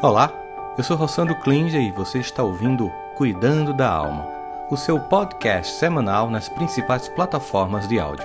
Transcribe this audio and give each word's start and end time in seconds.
Olá, 0.00 0.32
eu 0.78 0.84
sou 0.84 0.96
Rossandro 0.96 1.34
Klinger 1.40 1.82
e 1.82 1.90
você 1.90 2.20
está 2.20 2.44
ouvindo 2.44 2.88
Cuidando 3.16 3.74
da 3.74 3.90
Alma, 3.90 4.28
o 4.70 4.76
seu 4.76 5.00
podcast 5.00 5.74
semanal 5.74 6.30
nas 6.30 6.48
principais 6.48 7.08
plataformas 7.08 7.88
de 7.88 7.98
áudio. 7.98 8.24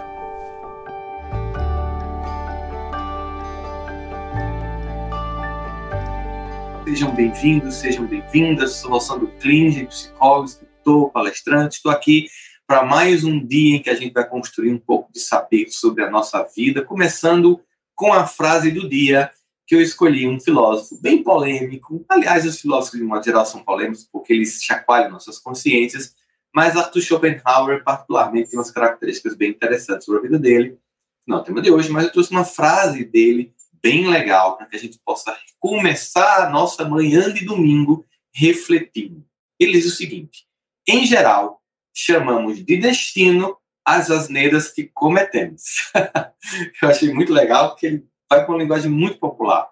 Sejam 6.86 7.16
bem-vindos, 7.16 7.74
sejam 7.74 8.06
bem-vindas. 8.06 8.74
Sou 8.74 8.92
Rossandro 8.92 9.34
Klinger, 9.42 9.88
psicólogo, 9.88 10.46
escritor, 10.46 11.10
palestrante. 11.10 11.78
Estou 11.78 11.92
aqui 11.92 12.28
para 12.68 12.86
mais 12.86 13.24
um 13.24 13.44
dia 13.44 13.78
em 13.78 13.82
que 13.82 13.90
a 13.90 13.96
gente 13.96 14.14
vai 14.14 14.30
construir 14.30 14.72
um 14.72 14.80
pouco 14.80 15.12
de 15.12 15.20
saber 15.20 15.72
sobre 15.72 16.04
a 16.04 16.12
nossa 16.12 16.48
vida, 16.56 16.86
começando 16.86 17.60
com 17.96 18.14
a 18.14 18.28
frase 18.28 18.70
do 18.70 18.88
dia 18.88 19.32
que 19.74 19.78
eu 19.78 19.82
escolhi 19.82 20.28
um 20.28 20.40
filósofo 20.40 21.02
bem 21.02 21.24
polêmico. 21.24 22.06
Aliás, 22.08 22.46
os 22.46 22.62
filósofos, 22.62 23.00
de 23.00 23.04
modo 23.04 23.26
geral, 23.26 23.44
são 23.44 23.64
polêmicos 23.64 24.08
porque 24.12 24.32
eles 24.32 24.64
chacoalham 24.64 25.10
nossas 25.10 25.40
consciências, 25.40 26.14
mas 26.54 26.78
Arthur 26.78 27.02
Schopenhauer, 27.02 27.84
particularmente, 27.84 28.52
tem 28.52 28.60
umas 28.60 28.70
características 28.70 29.36
bem 29.36 29.50
interessantes 29.50 30.06
sobre 30.06 30.20
a 30.20 30.22
vida 30.22 30.38
dele. 30.38 30.78
Não 31.26 31.38
é 31.38 31.42
o 31.42 31.44
tema 31.44 31.60
de 31.60 31.72
hoje, 31.72 31.90
mas 31.90 32.04
eu 32.04 32.12
trouxe 32.12 32.30
uma 32.30 32.46
frase 32.46 33.04
dele 33.04 33.52
bem 33.82 34.08
legal 34.08 34.58
para 34.58 34.68
que 34.68 34.76
a 34.76 34.80
gente 34.80 35.00
possa 35.04 35.36
começar 35.60 36.46
a 36.46 36.50
nossa 36.52 36.88
manhã 36.88 37.34
de 37.34 37.44
domingo 37.44 38.06
refletindo. 38.32 39.26
Ele 39.60 39.72
diz 39.72 39.88
o 39.88 39.96
seguinte: 39.96 40.46
em 40.88 41.04
geral, 41.04 41.64
chamamos 41.92 42.64
de 42.64 42.78
destino 42.78 43.58
as 43.84 44.12
asneiras 44.12 44.68
que 44.68 44.84
cometemos. 44.94 45.92
eu 46.80 46.90
achei 46.90 47.12
muito 47.12 47.34
legal 47.34 47.70
porque 47.70 47.88
ele 47.88 48.13
vai 48.34 48.46
com 48.46 48.54
uma 48.54 48.62
linguagem 48.62 48.90
muito 48.90 49.20
popular. 49.20 49.70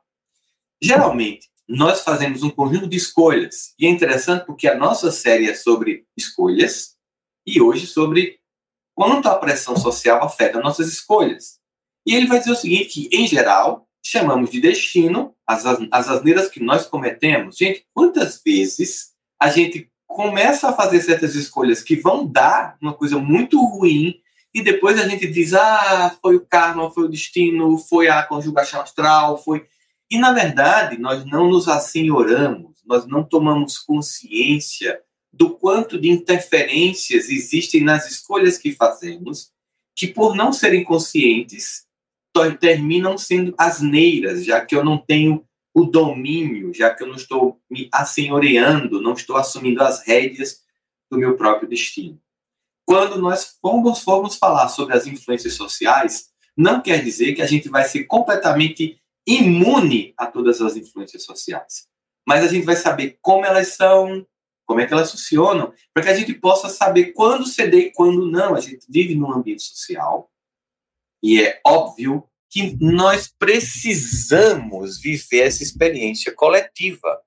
Geralmente, 0.81 1.49
nós 1.67 2.03
fazemos 2.03 2.43
um 2.43 2.49
conjunto 2.49 2.87
de 2.87 2.97
escolhas. 2.97 3.73
E 3.79 3.85
é 3.85 3.89
interessante 3.89 4.45
porque 4.45 4.67
a 4.67 4.75
nossa 4.75 5.11
série 5.11 5.49
é 5.49 5.53
sobre 5.53 6.05
escolhas 6.17 6.95
e 7.45 7.61
hoje 7.61 7.87
sobre 7.87 8.39
quanto 8.93 9.27
a 9.27 9.35
pressão 9.35 9.75
social 9.75 10.23
afeta 10.23 10.59
nossas 10.59 10.87
escolhas. 10.87 11.59
E 12.05 12.15
ele 12.15 12.27
vai 12.27 12.39
dizer 12.39 12.51
o 12.51 12.55
seguinte, 12.55 12.89
que, 12.89 13.09
em 13.15 13.27
geral, 13.27 13.87
chamamos 14.03 14.49
de 14.49 14.59
destino 14.59 15.35
as, 15.45 15.65
as 15.65 16.09
asneiras 16.09 16.49
que 16.49 16.59
nós 16.59 16.85
cometemos. 16.85 17.57
Gente, 17.57 17.85
quantas 17.93 18.41
vezes 18.43 19.11
a 19.39 19.49
gente 19.49 19.89
começa 20.07 20.69
a 20.69 20.73
fazer 20.73 21.01
certas 21.01 21.35
escolhas 21.35 21.81
que 21.81 21.95
vão 21.95 22.27
dar 22.27 22.77
uma 22.81 22.93
coisa 22.93 23.17
muito 23.17 23.63
ruim 23.63 24.19
e 24.53 24.61
depois 24.61 24.99
a 24.99 25.07
gente 25.07 25.27
diz, 25.27 25.53
ah, 25.53 26.15
foi 26.21 26.35
o 26.35 26.45
karma, 26.45 26.91
foi 26.91 27.05
o 27.05 27.09
destino, 27.09 27.77
foi 27.77 28.09
a 28.09 28.23
conjugação 28.23 28.81
astral, 28.81 29.41
foi. 29.41 29.65
E 30.09 30.17
na 30.17 30.33
verdade, 30.33 30.97
nós 30.97 31.25
não 31.25 31.49
nos 31.49 31.67
assenhoramos, 31.67 32.81
nós 32.85 33.07
não 33.07 33.23
tomamos 33.23 33.77
consciência 33.77 34.99
do 35.31 35.51
quanto 35.51 35.99
de 35.99 36.09
interferências 36.09 37.29
existem 37.29 37.81
nas 37.81 38.09
escolhas 38.11 38.57
que 38.57 38.73
fazemos, 38.73 39.51
que 39.95 40.07
por 40.07 40.35
não 40.35 40.51
serem 40.51 40.83
conscientes, 40.83 41.85
terminam 42.59 43.17
sendo 43.17 43.53
asneiras, 43.57 44.43
já 44.43 44.65
que 44.65 44.75
eu 44.75 44.83
não 44.83 44.97
tenho 44.97 45.45
o 45.73 45.85
domínio, 45.85 46.73
já 46.73 46.93
que 46.93 47.03
eu 47.03 47.07
não 47.07 47.15
estou 47.15 47.61
me 47.69 47.87
assenhoreando, 47.91 49.01
não 49.01 49.13
estou 49.13 49.37
assumindo 49.37 49.81
as 49.81 50.05
rédeas 50.05 50.61
do 51.09 51.17
meu 51.17 51.37
próprio 51.37 51.69
destino. 51.69 52.19
Quando 52.85 53.19
nós 53.19 53.57
formos, 53.61 53.99
formos 53.99 54.35
falar 54.35 54.69
sobre 54.69 54.95
as 54.95 55.07
influências 55.07 55.53
sociais, 55.53 56.29
não 56.55 56.81
quer 56.81 57.03
dizer 57.03 57.33
que 57.33 57.41
a 57.41 57.47
gente 57.47 57.69
vai 57.69 57.83
ser 57.85 58.05
completamente 58.05 59.01
imune 59.25 60.13
a 60.17 60.25
todas 60.25 60.61
as 60.61 60.75
influências 60.75 61.23
sociais. 61.23 61.87
Mas 62.27 62.43
a 62.43 62.47
gente 62.47 62.65
vai 62.65 62.75
saber 62.75 63.17
como 63.21 63.45
elas 63.45 63.69
são, 63.69 64.25
como 64.65 64.79
é 64.79 64.85
que 64.85 64.93
elas 64.93 65.11
funcionam, 65.11 65.73
para 65.93 66.03
que 66.03 66.09
a 66.09 66.13
gente 66.13 66.33
possa 66.33 66.69
saber 66.69 67.13
quando 67.13 67.45
ceder 67.45 67.87
e 67.87 67.91
quando 67.91 68.29
não. 68.29 68.55
A 68.55 68.59
gente 68.59 68.85
vive 68.89 69.15
num 69.15 69.31
ambiente 69.31 69.63
social 69.63 70.29
e 71.23 71.41
é 71.41 71.61
óbvio 71.65 72.27
que 72.49 72.77
nós 72.81 73.33
precisamos 73.39 74.99
viver 74.99 75.43
essa 75.43 75.63
experiência 75.63 76.33
coletiva. 76.33 77.21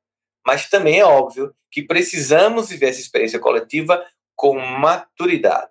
Mas 0.47 0.69
também 0.69 1.01
é 1.01 1.05
óbvio 1.05 1.55
que 1.71 1.83
precisamos 1.83 2.69
viver 2.69 2.91
essa 2.91 3.01
experiência 3.01 3.39
coletiva 3.39 4.05
com 4.35 4.59
maturidade. 4.59 5.71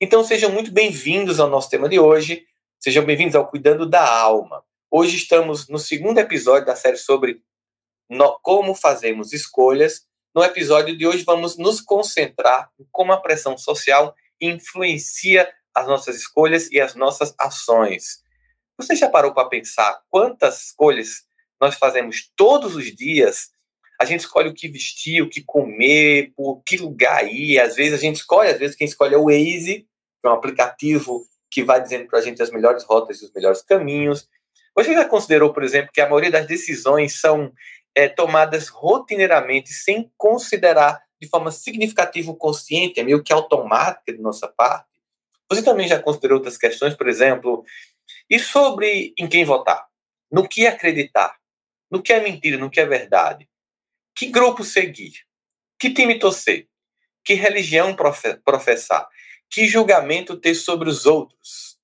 Então 0.00 0.22
sejam 0.22 0.50
muito 0.50 0.70
bem-vindos 0.70 1.40
ao 1.40 1.48
nosso 1.48 1.70
tema 1.70 1.88
de 1.88 1.98
hoje. 1.98 2.44
Sejam 2.78 3.04
bem-vindos 3.04 3.34
ao 3.34 3.48
Cuidando 3.48 3.86
da 3.86 4.06
Alma. 4.06 4.62
Hoje 4.90 5.16
estamos 5.16 5.68
no 5.68 5.78
segundo 5.78 6.18
episódio 6.18 6.66
da 6.66 6.76
série 6.76 6.96
sobre 6.96 7.42
como 8.42 8.74
fazemos 8.74 9.32
escolhas. 9.32 10.06
No 10.34 10.42
episódio 10.44 10.96
de 10.96 11.06
hoje 11.06 11.24
vamos 11.24 11.56
nos 11.56 11.80
concentrar 11.80 12.70
em 12.78 12.86
como 12.90 13.12
a 13.12 13.20
pressão 13.20 13.56
social 13.56 14.14
influencia 14.40 15.52
as 15.74 15.86
nossas 15.86 16.16
escolhas 16.16 16.70
e 16.70 16.80
as 16.80 16.94
nossas 16.94 17.34
ações. 17.38 18.22
Você 18.76 18.94
já 18.94 19.08
parou 19.08 19.32
para 19.32 19.48
pensar 19.48 20.02
quantas 20.10 20.66
escolhas 20.66 21.24
nós 21.60 21.76
fazemos 21.76 22.30
todos 22.36 22.76
os 22.76 22.94
dias 22.94 23.50
a 24.02 24.04
gente 24.04 24.20
escolhe 24.20 24.48
o 24.48 24.54
que 24.54 24.68
vestir, 24.68 25.22
o 25.22 25.28
que 25.28 25.42
comer, 25.42 26.32
por 26.36 26.60
que 26.66 26.76
lugar 26.76 27.24
ir. 27.24 27.60
Às 27.60 27.76
vezes 27.76 27.94
a 27.94 27.96
gente 27.96 28.16
escolhe, 28.16 28.50
às 28.50 28.58
vezes 28.58 28.74
quem 28.74 28.84
escolhe 28.84 29.14
é 29.14 29.18
o 29.18 29.26
Waze, 29.26 29.86
que 30.20 30.26
é 30.26 30.28
um 30.28 30.34
aplicativo 30.34 31.24
que 31.48 31.62
vai 31.62 31.80
dizendo 31.80 32.08
para 32.08 32.18
a 32.18 32.22
gente 32.22 32.42
as 32.42 32.50
melhores 32.50 32.82
rotas 32.82 33.20
e 33.20 33.24
os 33.24 33.32
melhores 33.32 33.62
caminhos. 33.62 34.28
Você 34.74 34.92
já 34.92 35.04
considerou, 35.04 35.52
por 35.52 35.62
exemplo, 35.62 35.90
que 35.92 36.00
a 36.00 36.08
maioria 36.08 36.32
das 36.32 36.46
decisões 36.46 37.20
são 37.20 37.52
é, 37.94 38.08
tomadas 38.08 38.68
rotineiramente 38.68 39.72
sem 39.72 40.10
considerar 40.16 41.00
de 41.20 41.28
forma 41.28 41.52
significativa 41.52 42.32
o 42.32 42.36
consciente, 42.36 42.98
é 42.98 43.04
meio 43.04 43.22
que 43.22 43.32
automática 43.32 44.12
de 44.12 44.20
nossa 44.20 44.48
parte? 44.48 44.88
Você 45.48 45.62
também 45.62 45.86
já 45.86 46.02
considerou 46.02 46.38
outras 46.38 46.58
questões, 46.58 46.96
por 46.96 47.08
exemplo, 47.08 47.64
e 48.28 48.40
sobre 48.40 49.14
em 49.16 49.28
quem 49.28 49.44
votar? 49.44 49.86
No 50.28 50.48
que 50.48 50.66
acreditar? 50.66 51.36
No 51.88 52.02
que 52.02 52.12
é 52.12 52.20
mentira, 52.20 52.56
no 52.56 52.70
que 52.70 52.80
é 52.80 52.86
verdade? 52.86 53.48
Que 54.14 54.26
grupo 54.26 54.62
seguir? 54.64 55.12
Que 55.78 55.92
time 55.92 56.18
torcer? 56.18 56.68
Que 57.24 57.34
religião 57.34 57.96
professar? 58.44 59.08
Que 59.50 59.66
julgamento 59.66 60.36
ter 60.36 60.54
sobre 60.54 60.88
os 60.88 61.06
outros? 61.06 61.78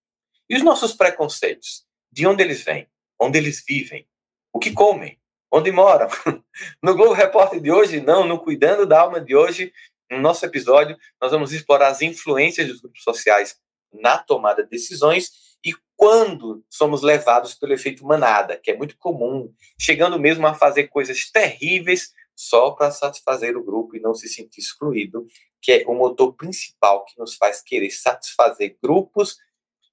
E 0.48 0.56
os 0.56 0.62
nossos 0.62 0.92
preconceitos? 0.92 1.86
De 2.10 2.26
onde 2.26 2.42
eles 2.42 2.62
vêm? 2.62 2.88
Onde 3.20 3.38
eles 3.38 3.62
vivem? 3.66 4.08
O 4.52 4.58
que 4.58 4.72
comem? 4.72 5.20
Onde 5.50 5.70
moram? 5.70 6.08
No 6.82 6.94
Globo 6.94 7.12
Repórter 7.12 7.60
de 7.60 7.70
hoje, 7.70 8.00
não, 8.00 8.26
no 8.26 8.40
Cuidando 8.40 8.84
da 8.84 9.00
Alma 9.00 9.20
de 9.20 9.36
hoje, 9.36 9.72
no 10.10 10.18
nosso 10.18 10.44
episódio, 10.44 10.98
nós 11.20 11.30
vamos 11.30 11.52
explorar 11.52 11.88
as 11.88 12.02
influências 12.02 12.66
dos 12.66 12.80
grupos 12.80 13.02
sociais 13.02 13.56
na 13.92 14.18
tomada 14.18 14.64
de 14.64 14.70
decisões 14.70 15.30
e 15.64 15.74
quando 15.96 16.64
somos 16.70 17.02
levados 17.02 17.54
pelo 17.54 17.72
efeito 17.72 18.04
manada, 18.04 18.56
que 18.56 18.70
é 18.70 18.76
muito 18.76 18.96
comum, 18.96 19.52
chegando 19.78 20.18
mesmo 20.18 20.46
a 20.46 20.54
fazer 20.54 20.88
coisas 20.88 21.30
terríveis 21.30 22.12
só 22.36 22.70
para 22.70 22.90
satisfazer 22.92 23.56
o 23.56 23.64
grupo 23.64 23.96
e 23.96 24.00
não 24.00 24.14
se 24.14 24.28
sentir 24.28 24.60
excluído, 24.60 25.26
que 25.60 25.72
é 25.72 25.84
o 25.86 25.94
motor 25.94 26.34
principal 26.34 27.04
que 27.04 27.18
nos 27.18 27.34
faz 27.34 27.60
querer 27.60 27.90
satisfazer 27.90 28.78
grupos 28.80 29.36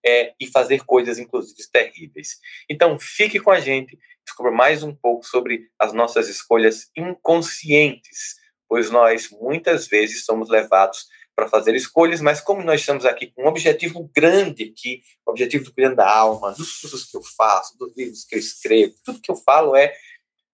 é, 0.05 0.35
e 0.39 0.45
fazer 0.45 0.85
coisas, 0.85 1.17
inclusive, 1.17 1.59
terríveis. 1.71 2.39
Então, 2.69 2.99
fique 2.99 3.39
com 3.39 3.49
a 3.49 3.59
gente, 3.59 3.97
descubra 4.23 4.51
mais 4.51 4.83
um 4.83 4.93
pouco 4.93 5.25
sobre 5.25 5.67
as 5.79 5.91
nossas 5.91 6.29
escolhas 6.29 6.91
inconscientes, 6.95 8.35
pois 8.69 8.91
nós, 8.91 9.29
muitas 9.31 9.87
vezes, 9.87 10.23
somos 10.23 10.47
levados 10.47 11.07
para 11.35 11.49
fazer 11.49 11.75
escolhas, 11.75 12.21
mas 12.21 12.39
como 12.39 12.63
nós 12.63 12.79
estamos 12.79 13.05
aqui 13.05 13.27
com 13.27 13.43
um 13.43 13.47
objetivo 13.47 14.09
grande 14.15 14.63
aqui, 14.63 15.01
o 15.25 15.31
objetivo 15.31 15.65
do 15.65 15.73
Cuidando 15.73 15.97
da 15.97 16.09
Alma, 16.09 16.53
dos 16.53 16.79
cursos 16.79 17.05
que 17.05 17.17
eu 17.17 17.21
faço, 17.21 17.77
dos 17.77 17.95
livros 17.95 18.23
que 18.23 18.35
eu 18.35 18.39
escrevo, 18.39 18.95
tudo 19.03 19.21
que 19.21 19.29
eu 19.29 19.35
falo 19.35 19.75
é 19.75 19.93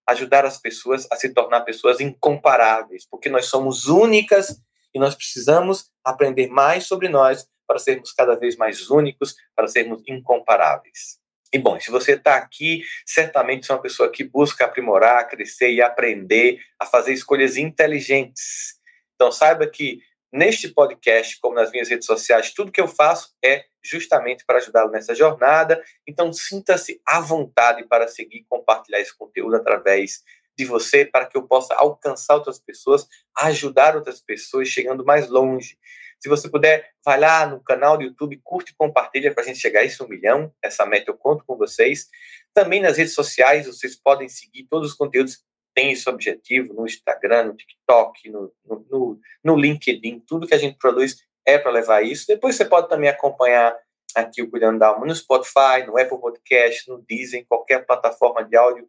ajudar 0.08 0.44
as 0.44 0.58
pessoas 0.58 1.06
a 1.10 1.16
se 1.16 1.32
tornar 1.32 1.60
pessoas 1.60 2.00
incomparáveis, 2.00 3.06
porque 3.08 3.28
nós 3.28 3.46
somos 3.46 3.86
únicas 3.86 4.60
e 4.92 4.98
nós 4.98 5.14
precisamos 5.14 5.90
aprender 6.04 6.48
mais 6.48 6.84
sobre 6.84 7.08
nós 7.08 7.46
para 7.66 7.78
sermos 7.78 8.12
cada 8.12 8.34
vez 8.34 8.56
mais 8.56 8.90
únicos, 8.90 9.36
para 9.54 9.68
sermos 9.68 10.02
incomparáveis. 10.06 11.22
E 11.52 11.58
bom, 11.58 11.78
se 11.78 11.90
você 11.90 12.12
está 12.12 12.36
aqui, 12.36 12.82
certamente 13.06 13.70
é 13.70 13.74
uma 13.74 13.80
pessoa 13.80 14.10
que 14.10 14.24
busca 14.24 14.64
aprimorar, 14.64 15.28
crescer 15.28 15.70
e 15.70 15.82
aprender 15.82 16.60
a 16.78 16.86
fazer 16.86 17.12
escolhas 17.12 17.56
inteligentes. 17.56 18.80
Então 19.14 19.30
saiba 19.30 19.66
que 19.66 20.00
neste 20.32 20.68
podcast, 20.68 21.38
como 21.40 21.54
nas 21.54 21.70
minhas 21.70 21.88
redes 21.88 22.06
sociais, 22.06 22.52
tudo 22.52 22.72
que 22.72 22.80
eu 22.80 22.88
faço 22.88 23.34
é 23.44 23.64
justamente 23.82 24.44
para 24.46 24.58
ajudá-lo 24.58 24.90
nessa 24.90 25.14
jornada. 25.14 25.82
Então, 26.06 26.32
sinta-se 26.32 27.00
à 27.06 27.20
vontade 27.20 27.84
para 27.86 28.08
seguir 28.08 28.38
e 28.38 28.44
compartilhar 28.44 29.00
esse 29.00 29.16
conteúdo 29.16 29.56
através 29.56 30.22
de 30.56 30.64
você, 30.64 31.04
para 31.04 31.26
que 31.26 31.36
eu 31.36 31.46
possa 31.46 31.74
alcançar 31.74 32.34
outras 32.34 32.58
pessoas, 32.58 33.06
ajudar 33.38 33.96
outras 33.96 34.20
pessoas, 34.20 34.68
chegando 34.68 35.04
mais 35.04 35.28
longe. 35.28 35.78
Se 36.20 36.28
você 36.28 36.48
puder, 36.48 36.88
vai 37.04 37.18
lá 37.18 37.46
no 37.46 37.60
canal 37.60 37.96
do 37.96 38.04
YouTube, 38.04 38.40
curte 38.44 38.70
e 38.70 38.76
compartilha 38.76 39.34
para 39.34 39.42
a 39.42 39.46
gente 39.46 39.58
chegar 39.58 39.80
a 39.80 39.84
esse 39.84 40.00
um 40.02 40.06
milhão. 40.06 40.54
Essa 40.62 40.86
meta 40.86 41.10
eu 41.10 41.16
conto 41.16 41.44
com 41.44 41.56
vocês. 41.56 42.08
Também 42.54 42.80
nas 42.80 42.96
redes 42.96 43.14
sociais, 43.14 43.66
vocês 43.66 43.96
podem 43.96 44.28
seguir 44.28 44.68
todos 44.70 44.92
os 44.92 44.96
conteúdos 44.96 45.42
tem 45.74 45.92
esse 45.92 46.08
objetivo 46.08 46.74
no 46.74 46.86
Instagram, 46.86 47.44
no 47.44 47.56
TikTok, 47.56 48.28
no, 48.30 48.52
no, 48.64 49.20
no 49.42 49.56
LinkedIn, 49.56 50.20
tudo 50.26 50.46
que 50.46 50.54
a 50.54 50.58
gente 50.58 50.78
produz 50.78 51.16
é 51.46 51.58
para 51.58 51.70
levar 51.70 52.02
isso. 52.02 52.26
Depois 52.26 52.56
você 52.56 52.64
pode 52.64 52.88
também 52.88 53.08
acompanhar 53.08 53.76
aqui 54.14 54.42
o 54.42 54.50
Cuidando 54.50 54.78
da 54.78 54.88
Alma 54.88 55.06
no 55.06 55.14
Spotify, 55.14 55.84
no 55.86 55.98
Apple 55.98 56.20
Podcast, 56.20 56.88
no 56.88 56.98
Deezer, 57.02 57.40
em 57.40 57.44
qualquer 57.44 57.86
plataforma 57.86 58.44
de 58.44 58.56
áudio 58.56 58.88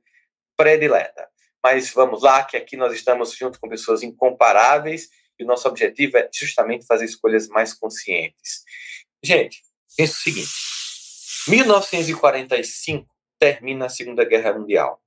predileta. 0.57 1.27
Mas 1.63 1.91
vamos 1.93 2.23
lá, 2.23 2.43
que 2.43 2.57
aqui 2.57 2.75
nós 2.75 2.93
estamos 2.93 3.33
junto 3.33 3.59
com 3.59 3.69
pessoas 3.69 4.03
incomparáveis 4.03 5.09
e 5.39 5.43
o 5.43 5.47
nosso 5.47 5.67
objetivo 5.67 6.17
é 6.17 6.29
justamente 6.31 6.85
fazer 6.85 7.05
escolhas 7.05 7.47
mais 7.47 7.73
conscientes. 7.73 8.63
Gente, 9.23 9.61
pensa 9.95 10.13
o 10.13 10.17
seguinte: 10.17 10.51
1945 11.47 13.07
termina 13.39 13.85
a 13.85 13.89
Segunda 13.89 14.23
Guerra 14.25 14.53
Mundial. 14.53 15.02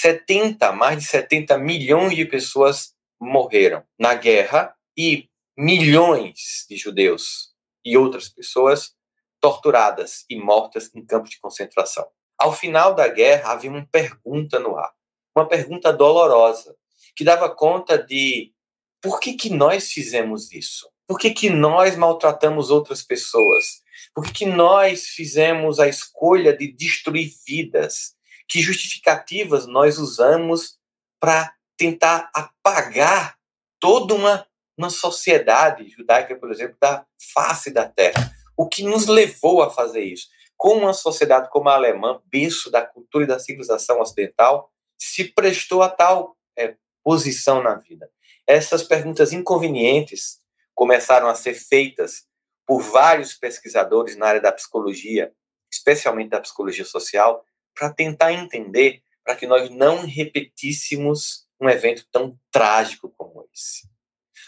70, 0.00 0.72
mais 0.72 0.98
de 0.98 1.04
70 1.04 1.58
milhões 1.58 2.16
de 2.16 2.24
pessoas 2.24 2.94
morreram 3.20 3.84
na 3.98 4.14
guerra 4.14 4.74
e 4.96 5.28
milhões 5.56 6.64
de 6.68 6.76
judeus 6.78 7.50
e 7.84 7.98
outras 7.98 8.28
pessoas 8.28 8.94
torturadas 9.38 10.24
e 10.30 10.36
mortas 10.36 10.90
em 10.94 11.04
campos 11.04 11.30
de 11.30 11.38
concentração. 11.38 12.06
Ao 12.38 12.50
final 12.50 12.94
da 12.94 13.08
guerra, 13.08 13.52
havia 13.52 13.70
uma 13.70 13.86
pergunta 13.92 14.58
no 14.58 14.76
ar, 14.76 14.90
uma 15.36 15.46
pergunta 15.46 15.92
dolorosa, 15.92 16.74
que 17.14 17.22
dava 17.22 17.54
conta 17.54 17.98
de 17.98 18.54
por 19.02 19.20
que, 19.20 19.34
que 19.34 19.50
nós 19.50 19.92
fizemos 19.92 20.50
isso? 20.50 20.88
Por 21.06 21.18
que, 21.18 21.30
que 21.30 21.50
nós 21.50 21.94
maltratamos 21.96 22.70
outras 22.70 23.02
pessoas? 23.02 23.82
Por 24.14 24.24
que, 24.24 24.32
que 24.32 24.46
nós 24.46 25.08
fizemos 25.08 25.78
a 25.78 25.88
escolha 25.88 26.56
de 26.56 26.72
destruir 26.72 27.30
vidas? 27.46 28.14
Que 28.50 28.60
justificativas 28.60 29.66
nós 29.66 29.98
usamos 29.98 30.76
para 31.20 31.54
tentar 31.76 32.30
apagar 32.34 33.38
toda 33.78 34.12
uma, 34.14 34.46
uma 34.76 34.90
sociedade 34.90 35.88
judaica, 35.88 36.34
por 36.34 36.50
exemplo, 36.50 36.76
da 36.80 37.06
face 37.32 37.70
da 37.70 37.88
terra? 37.88 38.34
O 38.56 38.68
que 38.68 38.82
nos 38.82 39.06
levou 39.06 39.62
a 39.62 39.70
fazer 39.70 40.02
isso? 40.02 40.26
Como 40.56 40.82
uma 40.82 40.92
sociedade 40.92 41.48
como 41.48 41.68
a 41.68 41.74
alemã, 41.74 42.20
berço 42.26 42.70
da 42.70 42.84
cultura 42.84 43.24
e 43.24 43.28
da 43.28 43.38
civilização 43.38 44.00
ocidental, 44.00 44.70
se 44.98 45.32
prestou 45.32 45.82
a 45.82 45.88
tal 45.88 46.36
é, 46.58 46.74
posição 47.04 47.62
na 47.62 47.76
vida? 47.76 48.10
Essas 48.46 48.82
perguntas 48.82 49.32
inconvenientes 49.32 50.40
começaram 50.74 51.28
a 51.28 51.34
ser 51.36 51.54
feitas 51.54 52.26
por 52.66 52.82
vários 52.82 53.32
pesquisadores 53.32 54.16
na 54.16 54.26
área 54.26 54.40
da 54.40 54.52
psicologia, 54.52 55.32
especialmente 55.72 56.30
da 56.30 56.40
psicologia 56.40 56.84
social, 56.84 57.44
para 57.80 57.90
tentar 57.94 58.30
entender, 58.34 59.00
para 59.24 59.34
que 59.34 59.46
nós 59.46 59.70
não 59.70 60.04
repetíssemos 60.04 61.46
um 61.58 61.66
evento 61.66 62.04
tão 62.12 62.38
trágico 62.52 63.10
como 63.16 63.48
esse. 63.54 63.88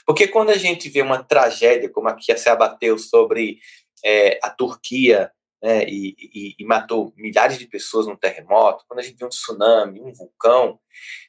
Porque 0.05 0.29
quando 0.29 0.51
a 0.51 0.59
gente 0.59 0.91
vê 0.91 1.01
uma 1.01 1.25
tragédia 1.25 1.89
como 1.89 2.09
a 2.09 2.15
que 2.15 2.37
se 2.37 2.49
abateu 2.51 2.99
sobre 2.99 3.59
é, 4.05 4.39
a 4.43 4.51
Turquia 4.51 5.33
né, 5.63 5.85
e, 5.89 6.15
e, 6.19 6.55
e, 6.59 6.65
matou 6.67 7.15
milhares 7.17 7.57
de 7.57 7.67
pessoas 7.67 8.07
num 8.07 8.17
terremoto, 8.17 8.85
quando 8.87 9.01
a 9.01 9.03
gente 9.03 9.17
vê 9.17 9.25
um 9.25 9.31
tsunami, 9.31 10.03
um 10.03 10.13
vulcão, 10.13 10.79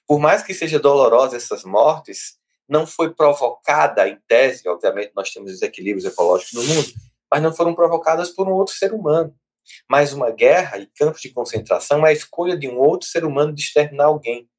por 0.06 0.20
mais 0.20 0.44
que 0.44 0.54
seja 0.54 0.80
dolorosa 0.80 1.38
essas 1.38 1.64
mortes, 1.64 2.38
não 2.68 2.86
foi 2.86 3.14
provocada, 3.14 4.10
em 4.10 4.20
tese, 4.28 4.68
obviamente 4.68 5.14
nós 5.16 5.32
temos 5.32 5.52
desequilíbrios 5.52 6.04
ecológicos 6.04 6.54
no 6.54 6.64
mundo, 6.64 6.88
mas 7.32 7.42
não 7.42 7.54
foram 7.54 7.74
provocadas 7.74 8.30
por 8.30 8.50
um 8.50 8.54
outro 8.54 8.74
ser 8.74 8.94
humano. 8.94 9.34
Mas 9.90 10.14
uma 10.14 10.32
guerra 10.32 10.78
e 10.78 10.88
campos 10.88 11.22
de 11.22 11.30
concentração 11.30 12.06
é 12.06 12.10
a 12.10 12.14
escolha 12.14 12.58
de 12.58 12.68
um 12.68 12.78
outro 12.78 13.08
ser 13.08 13.26
humano 13.26 13.54
de 13.54 13.62
exterminar 13.62 14.06
alguém. 14.06 14.50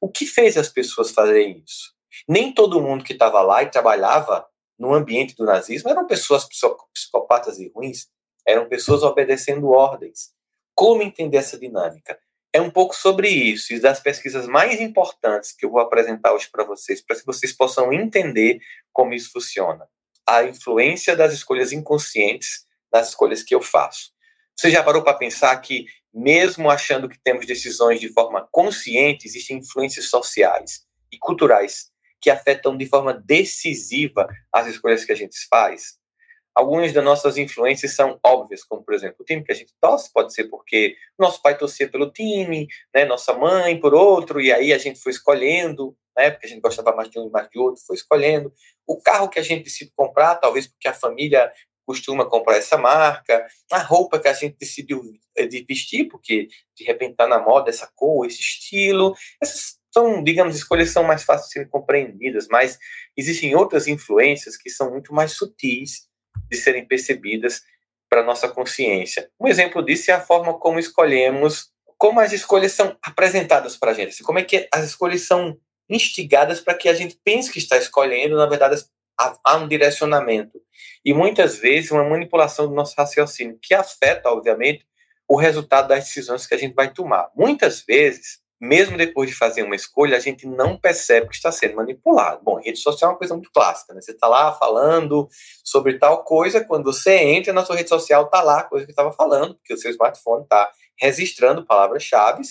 O 0.00 0.08
que 0.10 0.26
fez 0.26 0.56
as 0.56 0.68
pessoas 0.68 1.10
fazerem 1.10 1.62
isso? 1.66 1.92
Nem 2.28 2.52
todo 2.52 2.80
mundo 2.80 3.04
que 3.04 3.12
estava 3.12 3.40
lá 3.42 3.62
e 3.62 3.70
trabalhava 3.70 4.46
no 4.78 4.94
ambiente 4.94 5.34
do 5.34 5.44
nazismo 5.44 5.90
eram 5.90 6.06
pessoas 6.06 6.46
psicopatas 6.46 7.58
e 7.58 7.70
ruins, 7.74 8.06
eram 8.46 8.68
pessoas 8.68 9.02
obedecendo 9.02 9.70
ordens. 9.70 10.30
Como 10.74 11.02
entender 11.02 11.38
essa 11.38 11.58
dinâmica? 11.58 12.18
É 12.52 12.60
um 12.60 12.70
pouco 12.70 12.94
sobre 12.94 13.28
isso 13.28 13.74
e 13.74 13.80
das 13.80 14.00
pesquisas 14.00 14.46
mais 14.46 14.80
importantes 14.80 15.52
que 15.52 15.66
eu 15.66 15.70
vou 15.70 15.80
apresentar 15.80 16.32
hoje 16.32 16.48
para 16.50 16.64
vocês, 16.64 17.00
para 17.04 17.16
que 17.16 17.26
vocês 17.26 17.52
possam 17.52 17.92
entender 17.92 18.58
como 18.92 19.12
isso 19.12 19.30
funciona. 19.32 19.86
A 20.26 20.44
influência 20.44 21.14
das 21.14 21.32
escolhas 21.32 21.72
inconscientes 21.72 22.66
nas 22.92 23.08
escolhas 23.08 23.42
que 23.42 23.54
eu 23.54 23.60
faço. 23.60 24.12
Você 24.58 24.70
já 24.70 24.82
parou 24.82 25.04
para 25.04 25.14
pensar 25.14 25.56
que, 25.58 25.86
mesmo 26.12 26.68
achando 26.68 27.08
que 27.08 27.16
temos 27.22 27.46
decisões 27.46 28.00
de 28.00 28.12
forma 28.12 28.44
consciente, 28.50 29.24
existem 29.24 29.58
influências 29.58 30.06
sociais 30.06 30.84
e 31.12 31.16
culturais 31.16 31.92
que 32.20 32.28
afetam 32.28 32.76
de 32.76 32.84
forma 32.84 33.14
decisiva 33.14 34.26
as 34.52 34.66
escolhas 34.66 35.04
que 35.04 35.12
a 35.12 35.14
gente 35.14 35.36
faz. 35.48 35.96
Algumas 36.52 36.92
das 36.92 37.04
nossas 37.04 37.38
influências 37.38 37.94
são 37.94 38.18
óbvias, 38.20 38.64
como, 38.64 38.82
por 38.82 38.94
exemplo, 38.94 39.18
o 39.20 39.24
time 39.24 39.44
que 39.44 39.52
a 39.52 39.54
gente 39.54 39.72
torce, 39.80 40.12
pode 40.12 40.34
ser 40.34 40.48
porque 40.48 40.96
nosso 41.16 41.40
pai 41.40 41.56
torcia 41.56 41.88
pelo 41.88 42.10
time, 42.10 42.66
né, 42.92 43.04
nossa 43.04 43.32
mãe 43.34 43.78
por 43.78 43.94
outro, 43.94 44.40
e 44.40 44.52
aí 44.52 44.72
a 44.72 44.78
gente 44.78 44.98
foi 44.98 45.12
escolhendo, 45.12 45.96
né, 46.16 46.32
porque 46.32 46.46
a 46.46 46.48
gente 46.48 46.60
gostava 46.60 46.92
mais 46.96 47.08
de 47.08 47.20
um 47.20 47.28
e 47.28 47.30
mais 47.30 47.48
de 47.48 47.60
outro, 47.60 47.80
foi 47.86 47.94
escolhendo. 47.94 48.52
O 48.84 49.00
carro 49.00 49.28
que 49.28 49.38
a 49.38 49.42
gente 49.42 49.62
decide 49.62 49.92
comprar, 49.94 50.34
talvez 50.34 50.66
porque 50.66 50.88
a 50.88 50.92
família 50.94 51.52
costuma 51.88 52.26
comprar 52.28 52.58
essa 52.58 52.76
marca, 52.76 53.46
a 53.72 53.78
roupa 53.78 54.20
que 54.20 54.28
a 54.28 54.32
gente 54.34 54.58
decidiu 54.60 55.02
eh, 55.34 55.46
de 55.46 55.64
vestir, 55.66 56.04
porque 56.06 56.46
de 56.76 56.84
repente 56.84 57.12
está 57.12 57.26
na 57.26 57.38
moda 57.38 57.70
essa 57.70 57.90
cor, 57.96 58.26
esse 58.26 58.40
estilo. 58.40 59.14
Essas 59.42 59.78
são, 59.90 60.22
digamos, 60.22 60.54
escolhas 60.54 60.90
são 60.90 61.02
mais 61.02 61.24
fáceis 61.24 61.46
de 61.46 61.52
serem 61.54 61.68
compreendidas, 61.68 62.46
mas 62.50 62.78
existem 63.16 63.54
outras 63.54 63.88
influências 63.88 64.54
que 64.54 64.68
são 64.68 64.90
muito 64.90 65.14
mais 65.14 65.32
sutis 65.32 66.06
de 66.50 66.58
serem 66.58 66.86
percebidas 66.86 67.62
para 68.06 68.22
nossa 68.22 68.50
consciência. 68.50 69.30
Um 69.40 69.48
exemplo 69.48 69.82
disso 69.82 70.10
é 70.10 70.14
a 70.14 70.20
forma 70.20 70.58
como 70.58 70.78
escolhemos, 70.78 71.70
como 71.96 72.20
as 72.20 72.34
escolhas 72.34 72.72
são 72.72 72.98
apresentadas 73.02 73.78
para 73.78 73.92
a 73.92 73.94
gente, 73.94 74.22
como 74.22 74.38
é 74.38 74.44
que 74.44 74.68
as 74.70 74.84
escolhas 74.84 75.22
são 75.22 75.58
instigadas 75.88 76.60
para 76.60 76.74
que 76.74 76.86
a 76.86 76.94
gente 76.94 77.18
pense 77.24 77.50
que 77.50 77.58
está 77.58 77.78
escolhendo, 77.78 78.36
na 78.36 78.44
verdade 78.44 78.74
há 79.18 79.56
um 79.56 79.66
direcionamento 79.66 80.60
e 81.04 81.12
muitas 81.12 81.56
vezes 81.56 81.90
uma 81.90 82.04
manipulação 82.04 82.68
do 82.68 82.74
nosso 82.74 82.94
raciocínio 82.96 83.58
que 83.60 83.74
afeta, 83.74 84.30
obviamente, 84.30 84.86
o 85.28 85.36
resultado 85.36 85.88
das 85.88 86.04
decisões 86.04 86.46
que 86.46 86.54
a 86.54 86.58
gente 86.58 86.74
vai 86.74 86.92
tomar. 86.92 87.30
Muitas 87.34 87.82
vezes 87.82 88.40
mesmo 88.60 88.96
depois 88.96 89.30
de 89.30 89.36
fazer 89.36 89.62
uma 89.62 89.76
escolha, 89.76 90.16
a 90.16 90.20
gente 90.20 90.46
não 90.46 90.76
percebe 90.76 91.28
que 91.28 91.34
está 91.36 91.52
sendo 91.52 91.76
manipulado. 91.76 92.42
Bom, 92.42 92.60
rede 92.60 92.78
social 92.78 93.10
é 93.10 93.12
uma 93.12 93.18
coisa 93.18 93.34
muito 93.34 93.50
clássica, 93.52 93.94
né? 93.94 94.00
Você 94.00 94.12
está 94.12 94.26
lá 94.26 94.52
falando 94.52 95.28
sobre 95.64 95.98
tal 95.98 96.24
coisa, 96.24 96.64
quando 96.64 96.84
você 96.92 97.16
entra 97.16 97.52
na 97.52 97.64
sua 97.64 97.76
rede 97.76 97.88
social, 97.88 98.24
está 98.24 98.42
lá 98.42 98.60
a 98.60 98.64
coisa 98.64 98.84
que 98.84 98.92
estava 98.92 99.12
falando, 99.12 99.54
porque 99.54 99.74
o 99.74 99.76
seu 99.76 99.90
smartphone 99.90 100.42
está 100.42 100.68
registrando 101.00 101.64
palavras-chave, 101.64 102.42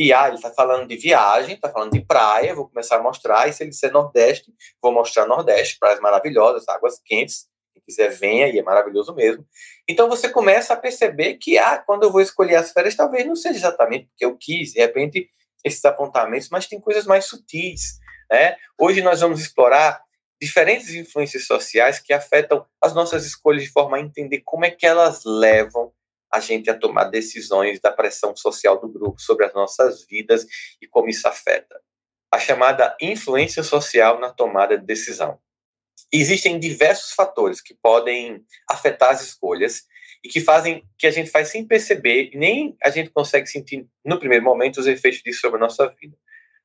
e 0.00 0.14
ah, 0.14 0.28
ele 0.28 0.36
está 0.36 0.50
falando 0.50 0.88
de 0.88 0.96
viagem, 0.96 1.56
está 1.56 1.68
falando 1.68 1.92
de 1.92 2.00
praia, 2.00 2.54
vou 2.54 2.66
começar 2.66 2.96
a 2.96 3.02
mostrar, 3.02 3.46
e 3.46 3.52
se 3.52 3.62
ele 3.62 3.68
disser 3.68 3.92
Nordeste, 3.92 4.50
vou 4.80 4.94
mostrar 4.94 5.26
Nordeste, 5.26 5.76
praias 5.78 6.00
maravilhosas, 6.00 6.66
águas 6.70 6.98
quentes, 7.04 7.46
quem 7.74 7.82
quiser 7.86 8.08
venha, 8.08 8.48
e 8.48 8.58
é 8.58 8.62
maravilhoso 8.62 9.14
mesmo. 9.14 9.46
Então 9.86 10.08
você 10.08 10.30
começa 10.30 10.72
a 10.72 10.76
perceber 10.78 11.34
que, 11.34 11.58
ah, 11.58 11.76
quando 11.76 12.04
eu 12.04 12.10
vou 12.10 12.22
escolher 12.22 12.54
as 12.54 12.72
férias, 12.72 12.94
talvez 12.94 13.26
não 13.26 13.36
seja 13.36 13.58
exatamente 13.58 14.06
porque 14.06 14.24
eu 14.24 14.34
quis, 14.38 14.72
de 14.72 14.80
repente 14.80 15.28
esses 15.62 15.84
apontamentos, 15.84 16.48
mas 16.48 16.66
tem 16.66 16.80
coisas 16.80 17.04
mais 17.04 17.26
sutis. 17.26 17.98
Né? 18.30 18.56
Hoje 18.80 19.02
nós 19.02 19.20
vamos 19.20 19.38
explorar 19.38 20.02
diferentes 20.40 20.94
influências 20.94 21.46
sociais 21.46 21.98
que 21.98 22.14
afetam 22.14 22.64
as 22.80 22.94
nossas 22.94 23.26
escolhas 23.26 23.64
de 23.64 23.70
forma 23.70 23.98
a 23.98 24.00
entender 24.00 24.40
como 24.46 24.64
é 24.64 24.70
que 24.70 24.86
elas 24.86 25.24
levam 25.26 25.92
a 26.32 26.40
gente 26.40 26.70
a 26.70 26.78
tomar 26.78 27.04
decisões 27.04 27.80
da 27.80 27.90
pressão 27.90 28.34
social 28.36 28.80
do 28.80 28.88
grupo 28.88 29.20
sobre 29.20 29.46
as 29.46 29.54
nossas 29.54 30.04
vidas 30.06 30.46
e 30.80 30.86
como 30.86 31.08
isso 31.08 31.26
afeta. 31.26 31.80
A 32.32 32.38
chamada 32.38 32.96
influência 33.00 33.62
social 33.62 34.20
na 34.20 34.30
tomada 34.30 34.78
de 34.78 34.86
decisão. 34.86 35.38
Existem 36.12 36.58
diversos 36.58 37.12
fatores 37.12 37.60
que 37.60 37.74
podem 37.74 38.44
afetar 38.68 39.10
as 39.10 39.22
escolhas 39.22 39.86
e 40.24 40.28
que 40.28 40.40
fazem 40.40 40.84
que 40.98 41.06
a 41.06 41.10
gente 41.10 41.30
faz 41.30 41.48
sem 41.48 41.66
perceber, 41.66 42.30
nem 42.34 42.76
a 42.82 42.90
gente 42.90 43.10
consegue 43.10 43.46
sentir 43.46 43.86
no 44.04 44.18
primeiro 44.18 44.44
momento 44.44 44.78
os 44.78 44.86
efeitos 44.86 45.22
disso 45.22 45.40
sobre 45.40 45.56
a 45.56 45.60
nossa 45.60 45.88
vida. 45.88 46.16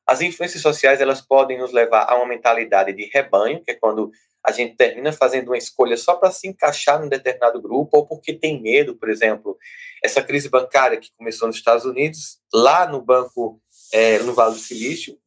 As 0.05 0.21
influências 0.21 0.61
sociais, 0.61 1.01
elas 1.01 1.21
podem 1.21 1.57
nos 1.57 1.71
levar 1.71 2.05
a 2.07 2.15
uma 2.15 2.27
mentalidade 2.27 2.93
de 2.93 3.09
rebanho, 3.11 3.63
que 3.63 3.71
é 3.71 3.73
quando 3.73 4.11
a 4.45 4.51
gente 4.51 4.75
termina 4.75 5.11
fazendo 5.11 5.47
uma 5.47 5.57
escolha 5.57 5.97
só 5.97 6.15
para 6.15 6.31
se 6.31 6.47
encaixar 6.47 7.01
num 7.01 7.09
determinado 7.09 7.59
grupo 7.59 7.97
ou 7.97 8.05
porque 8.05 8.31
tem 8.33 8.61
medo, 8.61 8.95
por 8.95 9.09
exemplo, 9.09 9.57
essa 10.03 10.21
crise 10.21 10.49
bancária 10.49 10.97
que 10.97 11.11
começou 11.17 11.47
nos 11.47 11.57
Estados 11.57 11.83
Unidos, 11.83 12.39
lá 12.53 12.87
no 12.87 13.01
banco, 13.01 13.59
é, 13.91 14.19
no 14.19 14.33
Vale 14.33 14.53
do 14.53 14.59
Silício, 14.59 15.17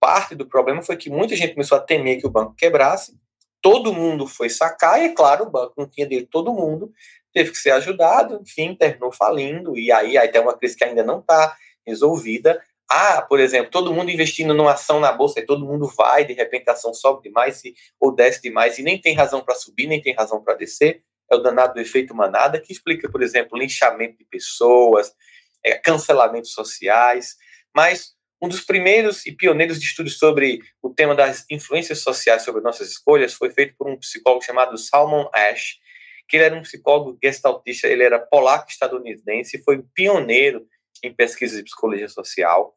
parte 0.00 0.34
do 0.34 0.46
problema 0.46 0.82
foi 0.82 0.96
que 0.96 1.10
muita 1.10 1.36
gente 1.36 1.52
começou 1.52 1.76
a 1.76 1.80
temer 1.80 2.18
que 2.18 2.26
o 2.26 2.30
banco 2.30 2.54
quebrasse, 2.54 3.14
todo 3.60 3.92
mundo 3.92 4.26
foi 4.26 4.48
sacar, 4.48 5.02
e 5.02 5.06
é 5.06 5.08
claro, 5.12 5.44
o 5.44 5.50
banco 5.50 5.74
não 5.76 5.86
tinha 5.86 6.06
dele 6.06 6.26
todo 6.26 6.52
mundo, 6.52 6.92
teve 7.32 7.50
que 7.50 7.58
ser 7.58 7.72
ajudado, 7.72 8.40
enfim, 8.40 8.74
terminou 8.74 9.12
falindo, 9.12 9.76
e 9.76 9.92
aí, 9.92 10.16
aí 10.16 10.28
tem 10.28 10.40
uma 10.40 10.56
crise 10.56 10.76
que 10.76 10.84
ainda 10.84 11.02
não 11.02 11.18
está 11.18 11.54
resolvida. 11.86 12.62
Ah, 12.88 13.20
por 13.22 13.40
exemplo, 13.40 13.70
todo 13.70 13.92
mundo 13.92 14.10
investindo 14.10 14.54
numa 14.54 14.72
ação 14.72 15.00
na 15.00 15.10
bolsa 15.10 15.40
e 15.40 15.46
todo 15.46 15.66
mundo 15.66 15.90
vai, 15.96 16.24
de 16.24 16.32
repente 16.32 16.68
a 16.68 16.72
ação 16.72 16.94
sobe 16.94 17.22
demais 17.22 17.64
e, 17.64 17.74
ou 18.00 18.14
desce 18.14 18.40
demais 18.40 18.78
e 18.78 18.82
nem 18.82 19.00
tem 19.00 19.14
razão 19.14 19.42
para 19.42 19.56
subir, 19.56 19.88
nem 19.88 20.00
tem 20.00 20.14
razão 20.14 20.42
para 20.42 20.54
descer. 20.54 21.02
É 21.28 21.34
o 21.34 21.38
danado 21.38 21.74
do 21.74 21.80
efeito 21.80 22.14
manada, 22.14 22.60
que 22.60 22.72
explica, 22.72 23.10
por 23.10 23.22
exemplo, 23.22 23.58
linchamento 23.58 24.16
de 24.16 24.24
pessoas, 24.24 25.12
é, 25.64 25.74
cancelamentos 25.76 26.52
sociais. 26.52 27.34
Mas 27.74 28.14
um 28.40 28.48
dos 28.48 28.60
primeiros 28.60 29.26
e 29.26 29.32
pioneiros 29.32 29.80
de 29.80 29.86
estudos 29.86 30.18
sobre 30.18 30.60
o 30.80 30.90
tema 30.90 31.14
das 31.14 31.44
influências 31.50 32.00
sociais 32.00 32.42
sobre 32.42 32.62
nossas 32.62 32.88
escolhas 32.90 33.34
foi 33.34 33.50
feito 33.50 33.74
por 33.76 33.88
um 33.88 33.98
psicólogo 33.98 34.44
chamado 34.44 34.78
Salmon 34.78 35.28
Ash, 35.34 35.78
que 36.28 36.36
ele 36.36 36.44
era 36.44 36.54
um 36.54 36.62
psicólogo 36.62 37.18
gestaltista, 37.22 37.88
ele 37.88 38.04
era 38.04 38.18
polaco-estadunidense, 38.18 39.62
foi 39.64 39.82
pioneiro 39.94 40.66
em 41.02 41.12
pesquisas 41.12 41.58
de 41.58 41.64
psicologia 41.64 42.08
social. 42.08 42.75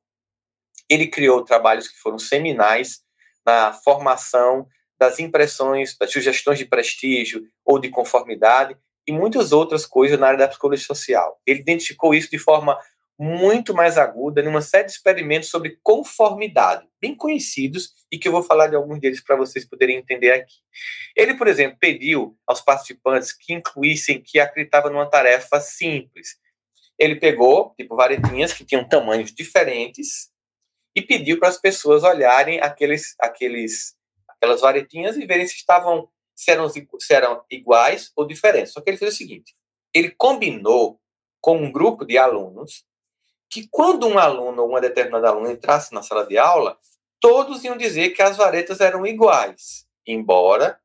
Ele 0.90 1.08
criou 1.08 1.44
trabalhos 1.44 1.88
que 1.88 1.98
foram 1.98 2.18
seminais 2.18 3.02
na 3.46 3.74
formação 3.74 4.68
das 5.00 5.20
impressões, 5.20 5.98
das 5.98 6.12
sugestões 6.12 6.58
de 6.58 6.66
prestígio 6.66 7.44
ou 7.66 7.80
de 7.80 7.90
conformidade 7.90 8.76
e 9.08 9.12
muitas 9.12 9.52
outras 9.52 9.86
coisas 9.86 10.20
na 10.20 10.28
área 10.28 10.40
da 10.40 10.48
psicologia 10.48 10.86
social. 10.86 11.40
Ele 11.46 11.62
identificou 11.62 12.14
isso 12.14 12.30
de 12.30 12.38
forma 12.38 12.78
muito 13.18 13.74
mais 13.74 13.98
aguda 13.98 14.42
numa 14.42 14.62
série 14.62 14.86
de 14.86 14.92
experimentos 14.92 15.50
sobre 15.50 15.78
conformidade, 15.84 16.88
bem 17.02 17.14
conhecidos 17.14 17.92
e 18.10 18.18
que 18.18 18.30
eu 18.30 18.32
vou 18.32 18.42
falar 18.42 18.68
de 18.68 18.78
alguns 18.78 19.00
deles 19.00 19.22
para 19.22 19.36
vocês 19.36 19.66
poderem 19.66 19.98
entender 19.98 20.32
aqui. 20.32 20.56
Ele, 21.18 21.34
por 21.34 21.48
exemplo, 21.48 21.78
pediu 21.78 22.38
aos 22.48 22.62
participantes 22.62 23.34
que 23.34 23.54
incluíssem 23.54 24.22
que 24.22 24.40
acreditavam 24.40 24.92
numa 24.92 25.10
tarefa 25.10 25.60
simples. 25.60 26.38
Ele 26.98 27.18
pegou, 27.18 27.74
tipo, 27.76 27.96
varetinhas 27.96 28.54
que 28.54 28.64
tinham 28.64 28.88
tamanhos 28.88 29.34
diferentes 29.34 30.29
e 31.00 31.02
pediu 31.02 31.40
para 31.40 31.48
as 31.48 31.58
pessoas 31.58 32.04
olharem 32.04 32.60
aqueles, 32.62 33.16
aqueles, 33.20 33.96
aquelas 34.28 34.62
varetinhas 34.62 35.16
e 35.16 35.26
verem 35.26 35.48
se 35.48 35.56
estavam 35.56 36.10
se 36.36 36.52
eram, 36.52 36.70
se 36.70 37.14
eram 37.14 37.44
iguais 37.50 38.12
ou 38.16 38.26
diferentes. 38.26 38.74
Só 38.74 38.82
que 38.82 38.90
ele 38.90 38.98
fez 38.98 39.14
o 39.14 39.18
seguinte: 39.18 39.56
ele 39.94 40.12
combinou 40.12 41.00
com 41.42 41.58
um 41.58 41.72
grupo 41.72 42.06
de 42.06 42.18
alunos 42.18 42.86
que 43.50 43.68
quando 43.70 44.08
um 44.08 44.20
aluno 44.20 44.62
ou 44.62 44.70
uma 44.70 44.82
determinada 44.82 45.30
aluna 45.30 45.52
entrasse 45.52 45.94
na 45.94 46.04
sala 46.04 46.26
de 46.28 46.38
aula, 46.38 46.78
todos 47.20 47.64
iam 47.64 47.76
dizer 47.76 48.12
que 48.12 48.22
as 48.22 48.38
varetas 48.38 48.80
eram 48.80 49.08
iguais, 49.08 49.88
embora 50.06 50.80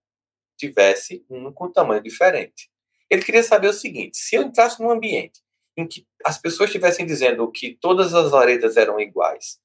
tivesse 0.57 1.27
um 1.29 1.53
com 1.53 1.71
tamanho 1.71 2.03
diferente. 2.03 2.71
Ele 3.11 3.23
queria 3.23 3.43
saber 3.43 3.69
o 3.69 3.73
seguinte: 3.73 4.17
se 4.17 4.37
eu 4.37 4.43
entrasse 4.43 4.81
num 4.81 4.91
ambiente 4.91 5.43
em 5.77 5.87
que 5.87 6.07
as 6.25 6.39
pessoas 6.39 6.69
estivessem 6.69 7.05
dizendo 7.05 7.51
que 7.51 7.77
todas 7.81 8.15
as 8.15 8.31
varetas 8.31 8.77
eram 8.77 8.99
iguais, 9.01 9.59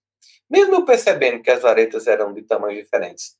mesmo 0.49 0.75
eu 0.75 0.85
percebendo 0.85 1.41
que 1.41 1.51
as 1.51 1.61
varetas 1.61 2.07
eram 2.07 2.33
de 2.33 2.41
tamanhos 2.41 2.83
diferentes, 2.83 3.35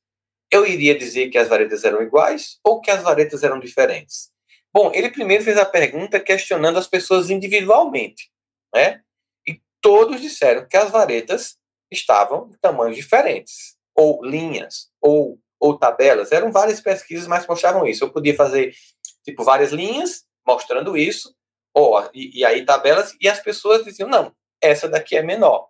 eu 0.50 0.66
iria 0.66 0.98
dizer 0.98 1.30
que 1.30 1.38
as 1.38 1.48
varetas 1.48 1.84
eram 1.84 2.02
iguais 2.02 2.58
ou 2.64 2.80
que 2.80 2.90
as 2.90 3.02
varetas 3.02 3.42
eram 3.42 3.58
diferentes? 3.58 4.30
Bom, 4.72 4.90
ele 4.94 5.10
primeiro 5.10 5.42
fez 5.42 5.56
a 5.56 5.64
pergunta 5.64 6.20
questionando 6.20 6.78
as 6.78 6.86
pessoas 6.86 7.30
individualmente, 7.30 8.30
né? 8.74 9.02
todos 9.80 10.20
disseram 10.20 10.66
que 10.66 10.76
as 10.76 10.90
varetas 10.90 11.56
estavam 11.90 12.48
de 12.48 12.58
tamanhos 12.58 12.96
diferentes, 12.96 13.76
ou 13.94 14.24
linhas, 14.24 14.90
ou, 15.00 15.38
ou 15.58 15.78
tabelas. 15.78 16.32
Eram 16.32 16.52
várias 16.52 16.80
pesquisas, 16.80 17.26
mas 17.26 17.46
mostravam 17.46 17.86
isso. 17.86 18.04
Eu 18.04 18.12
podia 18.12 18.36
fazer, 18.36 18.72
tipo, 19.24 19.42
várias 19.42 19.72
linhas 19.72 20.24
mostrando 20.46 20.96
isso, 20.96 21.34
ou, 21.74 22.00
e, 22.14 22.40
e 22.40 22.44
aí 22.44 22.64
tabelas, 22.64 23.16
e 23.20 23.28
as 23.28 23.40
pessoas 23.40 23.84
diziam, 23.84 24.08
não, 24.08 24.34
essa 24.60 24.88
daqui 24.88 25.16
é 25.16 25.22
menor. 25.22 25.68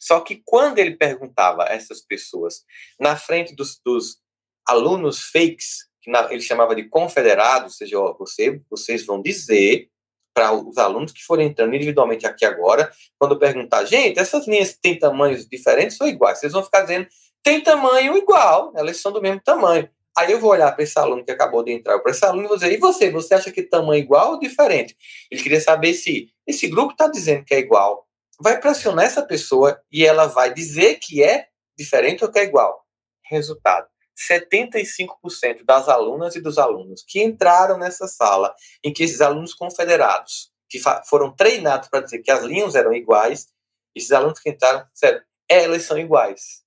Só 0.00 0.20
que 0.20 0.42
quando 0.44 0.78
ele 0.78 0.96
perguntava 0.96 1.64
a 1.64 1.72
essas 1.72 2.00
pessoas, 2.00 2.64
na 2.98 3.16
frente 3.16 3.54
dos, 3.54 3.80
dos 3.84 4.18
alunos 4.66 5.22
fakes, 5.22 5.86
que 6.00 6.10
na, 6.10 6.32
ele 6.32 6.42
chamava 6.42 6.74
de 6.74 6.88
confederados, 6.88 7.74
ou 7.74 7.78
seja, 7.78 7.98
ó, 7.98 8.12
você, 8.18 8.60
vocês 8.68 9.06
vão 9.06 9.22
dizer 9.22 9.88
para 10.34 10.52
os 10.52 10.78
alunos 10.78 11.12
que 11.12 11.22
forem 11.22 11.48
entrando 11.48 11.74
individualmente 11.74 12.26
aqui 12.26 12.44
agora, 12.44 12.90
quando 13.18 13.38
perguntar, 13.38 13.84
gente, 13.84 14.18
essas 14.18 14.46
linhas 14.46 14.76
têm 14.80 14.98
tamanhos 14.98 15.46
diferentes 15.46 16.00
ou 16.00 16.08
iguais? 16.08 16.40
Vocês 16.40 16.52
vão 16.52 16.62
ficar 16.62 16.82
dizendo, 16.82 17.06
tem 17.42 17.60
tamanho 17.60 18.16
igual, 18.16 18.72
elas 18.74 18.96
são 18.96 19.12
do 19.12 19.20
mesmo 19.20 19.40
tamanho. 19.40 19.88
Aí 20.16 20.30
eu 20.30 20.38
vou 20.38 20.50
olhar 20.50 20.70
para 20.72 20.84
esse 20.84 20.98
aluno 20.98 21.24
que 21.24 21.30
acabou 21.30 21.62
de 21.62 21.72
entrar, 21.72 21.98
para 22.00 22.12
esse 22.12 22.24
aluno 22.24 22.44
e 22.44 22.48
vou 22.48 22.56
dizer, 22.56 22.72
e 22.72 22.76
você, 22.76 23.10
você 23.10 23.34
acha 23.34 23.50
que 23.50 23.62
tamanho 23.62 24.02
igual 24.02 24.32
ou 24.32 24.38
diferente? 24.38 24.96
Ele 25.30 25.42
queria 25.42 25.60
saber 25.60 25.94
se 25.94 26.28
esse 26.46 26.68
grupo 26.68 26.92
está 26.92 27.08
dizendo 27.08 27.44
que 27.44 27.54
é 27.54 27.58
igual. 27.58 28.06
Vai 28.40 28.60
pressionar 28.60 29.04
essa 29.04 29.24
pessoa 29.24 29.80
e 29.90 30.04
ela 30.04 30.26
vai 30.26 30.52
dizer 30.52 30.98
que 31.00 31.22
é 31.22 31.48
diferente 31.76 32.24
ou 32.24 32.30
que 32.30 32.38
é 32.38 32.44
igual. 32.44 32.84
Resultado. 33.24 33.88
75% 34.30 35.64
das 35.64 35.88
alunas 35.88 36.36
e 36.36 36.40
dos 36.40 36.58
alunos 36.58 37.04
que 37.06 37.22
entraram 37.22 37.78
nessa 37.78 38.06
sala, 38.06 38.54
em 38.84 38.92
que 38.92 39.02
esses 39.02 39.20
alunos 39.20 39.54
confederados, 39.54 40.52
que 40.68 40.80
foram 41.06 41.34
treinados 41.34 41.88
para 41.88 42.00
dizer 42.00 42.20
que 42.20 42.30
as 42.30 42.44
linhas 42.44 42.74
eram 42.74 42.92
iguais, 42.92 43.48
esses 43.94 44.12
alunos 44.12 44.38
que 44.38 44.50
entraram, 44.50 44.86
sério, 44.94 45.22
elas 45.48 45.82
são 45.82 45.98
iguais. 45.98 46.62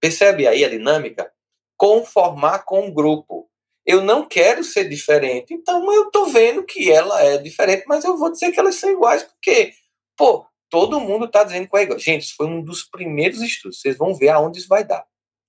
Percebe 0.00 0.46
aí 0.46 0.64
a 0.64 0.68
dinâmica? 0.68 1.32
Conformar 1.76 2.60
com 2.60 2.88
o 2.88 2.92
grupo. 2.92 3.48
Eu 3.84 4.02
não 4.02 4.26
quero 4.26 4.62
ser 4.62 4.88
diferente, 4.88 5.54
então 5.54 5.92
eu 5.92 6.06
estou 6.06 6.28
vendo 6.28 6.64
que 6.64 6.90
ela 6.90 7.22
é 7.22 7.38
diferente, 7.38 7.84
mas 7.88 8.04
eu 8.04 8.16
vou 8.16 8.30
dizer 8.30 8.52
que 8.52 8.60
elas 8.60 8.76
são 8.76 8.90
iguais, 8.90 9.22
porque, 9.24 9.72
pô, 10.16 10.46
todo 10.70 11.00
mundo 11.00 11.26
está 11.26 11.44
dizendo 11.44 11.68
que 11.68 11.76
é 11.76 11.82
igual. 11.82 11.98
Gente, 11.98 12.22
isso 12.22 12.34
foi 12.36 12.46
um 12.46 12.62
dos 12.62 12.84
primeiros 12.84 13.42
estudos, 13.42 13.80
vocês 13.80 13.96
vão 13.96 14.14
ver 14.14 14.28
aonde 14.30 14.60
isso 14.60 14.68
vai 14.68 14.84
dar. 14.84 15.04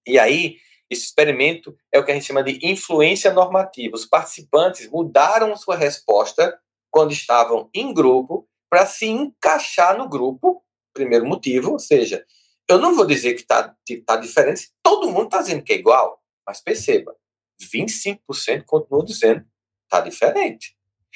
E 0.06 0.18
aí, 0.18 0.58
esse 0.90 1.06
experimento 1.06 1.76
é 1.92 2.00
o 2.00 2.04
que 2.04 2.12
a 2.12 2.14
gente 2.14 2.26
chama 2.26 2.44
de 2.44 2.60
influência 2.64 3.32
normativa. 3.32 3.96
Os 3.96 4.06
participantes 4.06 4.90
mudaram 4.90 5.56
sua 5.56 5.76
resposta 5.76 6.60
quando 6.90 7.14
estavam 7.14 7.70
em 7.74 7.94
grupo 7.94 8.48
para 8.70 8.86
se 8.86 9.06
encaixar 9.06 9.98
no 9.98 10.10
grupo. 10.10 10.64
Primeiro 10.94 11.26
motivo, 11.26 11.72
ou 11.72 11.80
seja, 11.80 12.26
eu 12.68 12.78
não 12.78 12.96
vou 12.96 13.06
dizer 13.06 13.36
que 13.36 13.42
está 13.42 13.74
tá 14.06 14.18
diferente, 14.18 14.70
todo 14.84 15.10
mundo 15.10 15.26
está 15.26 15.42
dizendo 15.42 15.64
que 15.64 15.72
é 15.72 15.78
igual, 15.78 16.22
mas 16.46 16.62
perceba, 16.62 17.16
25% 17.62 18.66
continuam 18.66 19.06
dizendo 19.06 19.46
está 19.86 20.02
diferente. 20.02 20.76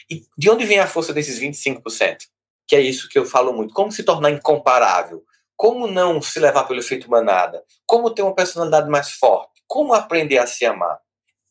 E 0.09 0.25
de 0.37 0.49
onde 0.49 0.65
vem 0.65 0.79
a 0.79 0.87
força 0.87 1.13
desses 1.13 1.39
25%? 1.39 2.17
Que 2.67 2.75
é 2.75 2.81
isso 2.81 3.09
que 3.09 3.17
eu 3.17 3.25
falo 3.25 3.53
muito. 3.53 3.73
Como 3.73 3.91
se 3.91 4.03
tornar 4.03 4.31
incomparável? 4.31 5.23
Como 5.55 5.87
não 5.87 6.21
se 6.21 6.39
levar 6.39 6.65
pelo 6.65 6.79
efeito 6.79 7.09
manada? 7.09 7.63
Como 7.85 8.13
ter 8.13 8.21
uma 8.21 8.35
personalidade 8.35 8.89
mais 8.89 9.11
forte? 9.11 9.63
Como 9.67 9.93
aprender 9.93 10.37
a 10.37 10.47
se 10.47 10.65
amar? 10.65 10.99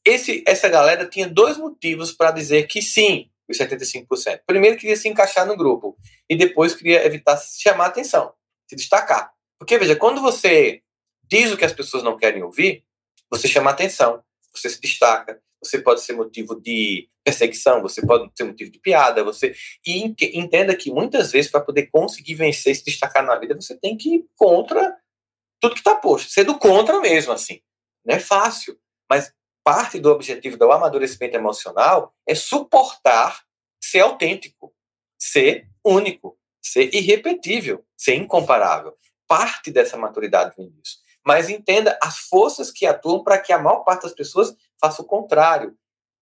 Esse, 0.05 0.45
essa 0.47 0.69
galera 0.69 1.07
tinha 1.07 1.27
dois 1.27 1.57
motivos 1.57 2.13
para 2.13 2.31
dizer 2.31 2.67
que 2.67 2.83
sim, 2.83 3.31
os 3.49 3.57
75%. 3.57 4.41
Primeiro, 4.47 4.77
queria 4.77 4.97
se 4.97 5.09
encaixar 5.09 5.47
no 5.47 5.57
grupo. 5.57 5.97
E 6.29 6.37
depois, 6.37 6.75
queria 6.75 7.05
evitar 7.07 7.39
chamar 7.39 7.87
atenção, 7.87 8.33
se 8.69 8.77
destacar. 8.77 9.33
Porque, 9.59 9.79
veja, 9.79 9.97
quando 9.97 10.21
você 10.21 10.83
diz 11.23 11.51
o 11.51 11.57
que 11.57 11.65
as 11.65 11.73
pessoas 11.73 12.03
não 12.03 12.19
querem 12.19 12.43
ouvir, 12.43 12.85
você 13.31 13.49
chama 13.49 13.71
atenção, 13.71 14.23
você 14.55 14.69
se 14.69 14.81
destaca, 14.81 15.41
você 15.65 15.81
pode 15.81 16.03
ser 16.03 16.13
motivo 16.13 16.61
de 16.61 17.09
perseguição, 17.25 17.81
você 17.81 18.05
pode 18.05 18.31
ser 18.37 18.45
motivo 18.45 18.71
de 18.71 18.79
piada, 18.79 19.25
você 19.25 19.55
e 19.87 20.15
entenda 20.39 20.77
que 20.77 20.91
muitas 20.91 21.33
vezes 21.33 21.51
para 21.51 21.61
poder 21.61 21.87
conseguir 21.87 22.35
vencer 22.35 22.77
se 22.77 22.85
destacar 22.85 23.25
na 23.25 23.37
vida, 23.37 23.55
você 23.55 23.77
tem 23.79 23.97
que 23.97 24.17
ir 24.17 24.27
contra 24.37 24.97
tudo 25.61 25.75
que 25.75 25.81
está 25.81 25.95
posto, 25.97 26.31
ser 26.31 26.45
do 26.45 26.59
contra 26.59 27.01
mesmo 27.01 27.33
assim. 27.33 27.61
Não 28.05 28.17
é 28.17 28.21
fácil, 28.21 28.79
mas 29.11 29.33
parte 29.65 29.99
do 29.99 30.11
objetivo 30.11 30.59
do 30.59 30.71
amadurecimento 30.71 31.37
emocional 31.37 32.15
é 32.29 32.35
suportar 32.35 33.43
ser 33.83 34.01
autêntico, 34.01 34.75
ser 35.19 35.69
único, 35.85 36.39
ser 36.63 36.95
irrepetível, 36.95 37.85
ser 37.97 38.15
incomparável. 38.15 38.95
Parte 39.27 39.71
dessa 39.71 39.97
maturidade 39.97 40.55
vem 40.57 40.71
disso. 40.71 40.99
Mas 41.27 41.49
entenda 41.49 41.99
as 42.03 42.19
forças 42.19 42.71
que 42.71 42.85
atuam 42.85 43.25
para 43.25 43.39
que 43.39 43.53
a 43.53 43.59
maior 43.59 43.83
parte 43.85 44.03
das 44.03 44.13
pessoas 44.13 44.55
faça 44.81 45.03
o 45.03 45.07
contrário. 45.07 45.77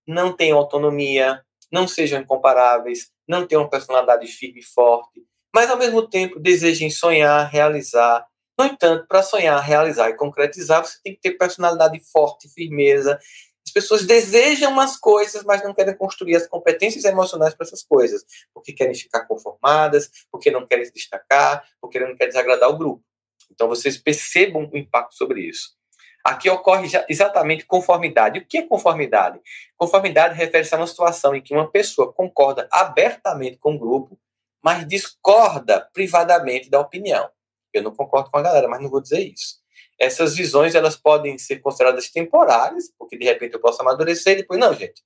Não 0.06 0.34
tenham 0.34 0.58
autonomia, 0.58 1.42
não 1.70 1.86
sejam 1.86 2.20
incomparáveis, 2.20 3.10
não 3.26 3.46
tenham 3.46 3.68
personalidade 3.68 4.26
firme 4.26 4.60
e 4.60 4.64
forte, 4.64 5.22
mas 5.54 5.70
ao 5.70 5.76
mesmo 5.78 6.08
tempo 6.08 6.40
desejem 6.40 6.90
sonhar, 6.90 7.48
realizar, 7.50 8.26
no 8.58 8.66
entanto, 8.66 9.06
para 9.06 9.22
sonhar, 9.22 9.60
realizar 9.62 10.10
e 10.10 10.16
concretizar, 10.16 10.84
você 10.84 10.98
tem 11.02 11.14
que 11.14 11.20
ter 11.20 11.32
personalidade 11.32 11.98
forte, 12.12 12.48
firmeza. 12.48 13.18
As 13.66 13.72
pessoas 13.72 14.06
desejam 14.06 14.70
umas 14.70 14.96
coisas, 14.96 15.42
mas 15.44 15.62
não 15.62 15.74
querem 15.74 15.96
construir 15.96 16.36
as 16.36 16.46
competências 16.46 17.04
emocionais 17.04 17.54
para 17.54 17.66
essas 17.66 17.82
coisas, 17.82 18.24
porque 18.52 18.72
querem 18.72 18.94
ficar 18.94 19.26
conformadas, 19.26 20.10
porque 20.30 20.50
não 20.50 20.66
querem 20.66 20.84
se 20.84 20.92
destacar, 20.92 21.64
porque 21.80 21.98
não 21.98 22.14
querem 22.14 22.28
desagradar 22.32 22.68
o 22.68 22.76
grupo. 22.76 23.02
Então, 23.50 23.68
vocês 23.68 23.96
percebam 23.96 24.68
o 24.70 24.76
impacto 24.76 25.14
sobre 25.14 25.42
isso. 25.42 25.76
Aqui 26.24 26.48
ocorre 26.48 26.88
exatamente 27.08 27.66
conformidade. 27.66 28.38
O 28.38 28.46
que 28.46 28.58
é 28.58 28.66
conformidade? 28.66 29.40
Conformidade 29.76 30.36
refere-se 30.36 30.74
a 30.74 30.78
uma 30.78 30.86
situação 30.86 31.34
em 31.34 31.42
que 31.42 31.52
uma 31.52 31.68
pessoa 31.70 32.12
concorda 32.12 32.68
abertamente 32.70 33.56
com 33.58 33.74
o 33.74 33.78
grupo, 33.78 34.18
mas 34.62 34.86
discorda 34.86 35.88
privadamente 35.92 36.70
da 36.70 36.78
opinião. 36.78 37.28
Eu 37.72 37.82
não 37.82 37.94
concordo 37.94 38.30
com 38.30 38.38
a 38.38 38.42
galera, 38.42 38.68
mas 38.68 38.80
não 38.80 38.90
vou 38.90 39.00
dizer 39.00 39.20
isso. 39.20 39.60
Essas 39.98 40.36
visões, 40.36 40.74
elas 40.74 40.96
podem 40.96 41.36
ser 41.38 41.60
consideradas 41.60 42.10
temporárias, 42.10 42.92
porque 42.98 43.16
de 43.16 43.24
repente 43.24 43.54
eu 43.54 43.60
posso 43.60 43.80
amadurecer 43.82 44.34
e 44.34 44.42
depois, 44.42 44.60
não, 44.60 44.74
gente, 44.74 45.02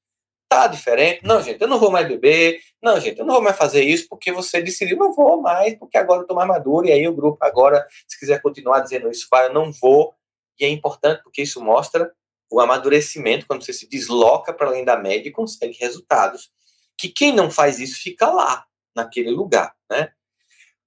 tá 0.48 0.66
diferente, 0.66 1.20
não, 1.24 1.42
gente, 1.42 1.60
eu 1.60 1.68
não 1.68 1.78
vou 1.78 1.90
mais 1.90 2.06
beber, 2.06 2.60
não, 2.82 3.00
gente, 3.00 3.18
eu 3.18 3.26
não 3.26 3.34
vou 3.34 3.42
mais 3.42 3.56
fazer 3.56 3.82
isso 3.82 4.06
porque 4.08 4.30
você 4.30 4.60
decidiu, 4.60 4.96
não 4.96 5.12
vou 5.12 5.40
mais, 5.40 5.74
porque 5.76 5.98
agora 5.98 6.22
eu 6.22 6.26
tô 6.26 6.34
mais 6.34 6.48
maduro, 6.48 6.86
e 6.86 6.92
aí 6.92 7.06
o 7.08 7.14
grupo 7.14 7.38
agora, 7.44 7.86
se 8.06 8.18
quiser 8.18 8.40
continuar 8.40 8.80
dizendo 8.80 9.10
isso, 9.10 9.26
vai, 9.30 9.46
eu 9.46 9.52
não 9.52 9.72
vou, 9.72 10.14
e 10.58 10.64
é 10.64 10.68
importante 10.68 11.22
porque 11.22 11.42
isso 11.42 11.60
mostra 11.60 12.12
o 12.50 12.60
amadurecimento, 12.60 13.46
quando 13.46 13.64
você 13.64 13.72
se 13.72 13.88
desloca 13.88 14.52
para 14.52 14.68
além 14.68 14.84
da 14.84 14.96
média 14.96 15.28
e 15.28 15.32
consegue 15.32 15.76
resultados, 15.78 16.50
que 16.96 17.08
quem 17.08 17.32
não 17.32 17.50
faz 17.50 17.80
isso 17.80 18.00
fica 18.00 18.30
lá, 18.30 18.64
naquele 18.94 19.30
lugar, 19.30 19.74
né? 19.90 20.12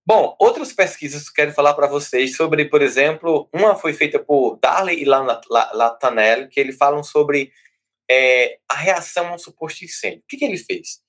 Bom, 0.05 0.35
outras 0.39 0.73
pesquisas 0.73 1.29
que 1.29 1.35
quero 1.35 1.51
falar 1.51 1.75
para 1.75 1.85
vocês 1.85 2.35
sobre, 2.35 2.65
por 2.65 2.81
exemplo, 2.81 3.47
uma 3.53 3.75
foi 3.75 3.93
feita 3.93 4.17
por 4.17 4.57
Darley 4.59 5.03
e 5.03 5.05
Latanel, 5.05 6.49
que 6.49 6.59
eles 6.59 6.77
falam 6.77 7.03
sobre 7.03 7.51
é, 8.09 8.57
a 8.67 8.73
reação 8.73 9.27
a 9.27 9.35
um 9.35 9.37
suposto 9.37 9.85
incêndio. 9.85 10.21
O 10.21 10.27
que, 10.27 10.37
que 10.37 10.45
ele 10.45 10.57
fez? 10.57 11.01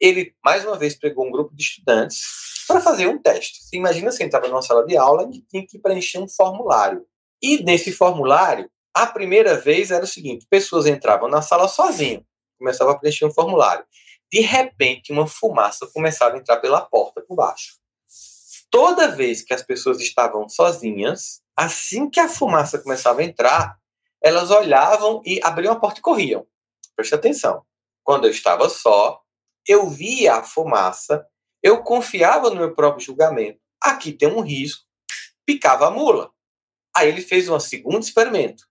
Ele, 0.00 0.34
mais 0.44 0.64
uma 0.64 0.76
vez, 0.76 0.96
pegou 0.96 1.28
um 1.28 1.30
grupo 1.30 1.54
de 1.54 1.62
estudantes 1.62 2.24
para 2.66 2.80
fazer 2.80 3.06
um 3.06 3.22
teste. 3.22 3.62
Você 3.62 3.76
imagina 3.76 4.10
você 4.10 4.24
entrava 4.24 4.48
numa 4.48 4.62
sala 4.62 4.84
de 4.84 4.96
aula 4.96 5.30
e 5.32 5.42
tinha 5.42 5.64
que 5.64 5.78
preencher 5.78 6.18
um 6.18 6.28
formulário. 6.28 7.06
E 7.42 7.62
nesse 7.62 7.92
formulário, 7.92 8.70
a 8.94 9.06
primeira 9.06 9.56
vez 9.56 9.90
era 9.90 10.04
o 10.04 10.08
seguinte: 10.08 10.46
pessoas 10.48 10.86
entravam 10.86 11.28
na 11.28 11.42
sala 11.42 11.68
sozinhas, 11.68 12.22
começavam 12.58 12.94
a 12.94 12.98
preencher 12.98 13.24
um 13.24 13.30
formulário. 13.30 13.84
De 14.32 14.40
repente, 14.40 15.12
uma 15.12 15.26
fumaça 15.26 15.88
começava 15.92 16.36
a 16.36 16.38
entrar 16.38 16.58
pela 16.58 16.80
porta 16.80 17.20
por 17.20 17.34
baixo. 17.34 17.80
Toda 18.70 19.08
vez 19.08 19.42
que 19.42 19.52
as 19.52 19.62
pessoas 19.62 20.00
estavam 20.00 20.48
sozinhas, 20.48 21.40
assim 21.56 22.08
que 22.08 22.20
a 22.20 22.28
fumaça 22.28 22.78
começava 22.78 23.20
a 23.20 23.24
entrar, 23.24 23.76
elas 24.22 24.50
olhavam 24.50 25.20
e 25.24 25.40
abriam 25.42 25.72
a 25.72 25.80
porta 25.80 25.98
e 25.98 26.02
corriam. 26.02 26.46
Preste 26.94 27.14
atenção. 27.14 27.64
Quando 28.04 28.26
eu 28.26 28.30
estava 28.30 28.68
só, 28.68 29.20
eu 29.66 29.88
via 29.88 30.36
a 30.36 30.44
fumaça, 30.44 31.26
eu 31.62 31.82
confiava 31.82 32.50
no 32.50 32.56
meu 32.56 32.74
próprio 32.74 33.04
julgamento. 33.04 33.58
Aqui 33.82 34.12
tem 34.12 34.28
um 34.28 34.40
risco, 34.40 34.84
picava 35.44 35.88
a 35.88 35.90
mula. 35.90 36.30
Aí 37.00 37.08
ele 37.08 37.22
fez 37.22 37.48
um 37.48 37.58
segundo 37.58 38.02
experimento. 38.02 38.64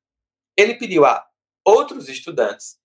Ele 0.55 0.75
pediu 0.75 1.03
a 1.03 1.25
outros 1.65 2.07
estudantes 2.07 2.77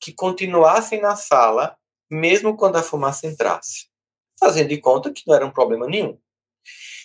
que 0.00 0.12
continuassem 0.12 1.00
na 1.00 1.16
sala, 1.16 1.76
mesmo 2.08 2.56
quando 2.56 2.76
a 2.76 2.82
fumaça 2.84 3.26
entrasse, 3.26 3.88
fazendo 4.38 4.68
de 4.68 4.78
conta 4.78 5.12
que 5.12 5.24
não 5.26 5.34
era 5.34 5.44
um 5.44 5.50
problema 5.50 5.88
nenhum. 5.88 6.16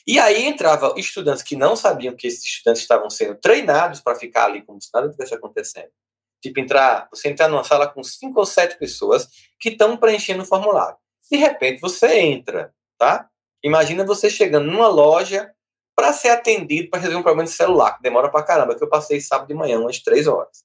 E 0.05 0.19
aí 0.19 0.45
entrava 0.45 0.93
estudantes 0.95 1.41
que 1.41 1.55
não 1.55 1.75
sabiam 1.75 2.15
que 2.15 2.27
esses 2.27 2.45
estudantes 2.45 2.83
estavam 2.83 3.09
sendo 3.09 3.33
treinados 3.35 3.99
para 3.99 4.15
ficar 4.15 4.45
ali 4.45 4.61
como 4.61 4.79
se 4.79 4.89
nada 4.93 5.07
estivesse 5.07 5.33
acontecendo. 5.33 5.89
Tipo, 6.39 6.59
entrar, 6.59 7.09
você 7.09 7.29
entrar 7.29 7.47
numa 7.47 7.63
sala 7.63 7.87
com 7.87 8.03
cinco 8.03 8.39
ou 8.39 8.45
sete 8.45 8.77
pessoas 8.77 9.27
que 9.59 9.69
estão 9.69 9.97
preenchendo 9.97 10.43
o 10.43 10.45
formulário. 10.45 10.97
De 11.31 11.37
repente 11.37 11.81
você 11.81 12.19
entra, 12.19 12.71
tá? 12.95 13.27
Imagina 13.63 14.05
você 14.05 14.29
chegando 14.29 14.71
numa 14.71 14.87
loja 14.87 15.51
para 15.97 16.13
ser 16.13 16.29
atendido 16.29 16.91
para 16.91 16.99
resolver 16.99 17.19
um 17.19 17.23
problema 17.23 17.47
de 17.47 17.55
celular, 17.55 17.97
que 17.97 18.03
demora 18.03 18.29
para 18.29 18.43
caramba, 18.43 18.75
que 18.75 18.83
eu 18.83 18.87
passei 18.87 19.19
sábado 19.19 19.47
de 19.47 19.55
manhã, 19.55 19.79
umas 19.79 19.97
três 19.97 20.27
horas. 20.27 20.63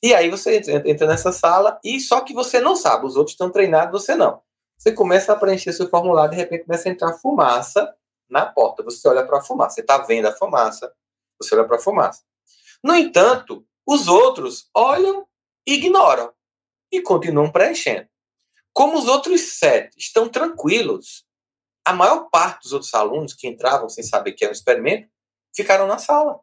E 0.00 0.14
aí 0.14 0.30
você 0.30 0.62
entra, 0.84 1.08
nessa 1.08 1.32
sala 1.32 1.80
e 1.82 1.98
só 1.98 2.20
que 2.20 2.32
você 2.32 2.60
não 2.60 2.76
sabe, 2.76 3.04
os 3.04 3.16
outros 3.16 3.34
estão 3.34 3.50
treinados, 3.50 4.00
você 4.00 4.14
não. 4.14 4.40
Você 4.78 4.92
começa 4.92 5.32
a 5.32 5.36
preencher 5.36 5.72
seu 5.72 5.88
formulário, 5.88 6.30
de 6.30 6.36
repente 6.36 6.64
começa 6.64 6.88
a 6.88 6.92
entrar 6.92 7.12
fumaça 7.14 7.92
na 8.30 8.46
porta. 8.46 8.84
Você 8.84 9.06
olha 9.08 9.24
para 9.26 9.38
a 9.38 9.42
fumaça. 9.42 9.76
Você 9.76 9.80
está 9.80 9.98
vendo 9.98 10.26
a 10.26 10.32
fumaça, 10.32 10.92
você 11.40 11.54
olha 11.54 11.64
para 11.64 11.76
a 11.76 11.80
fumaça. 11.80 12.22
No 12.82 12.94
entanto, 12.94 13.64
os 13.86 14.08
outros 14.08 14.68
olham 14.74 15.26
ignoram 15.66 16.32
e 16.90 17.00
continuam 17.00 17.50
preenchendo. 17.50 18.08
Como 18.72 18.98
os 18.98 19.06
outros 19.06 19.40
sete 19.58 19.96
estão 19.98 20.28
tranquilos, 20.28 21.24
a 21.84 21.92
maior 21.92 22.28
parte 22.30 22.62
dos 22.62 22.72
outros 22.72 22.94
alunos 22.94 23.34
que 23.34 23.48
entravam 23.48 23.88
sem 23.88 24.04
saber 24.04 24.32
que 24.32 24.44
era 24.44 24.52
um 24.52 24.54
experimento 24.54 25.08
ficaram 25.54 25.86
na 25.86 25.98
sala. 25.98 26.40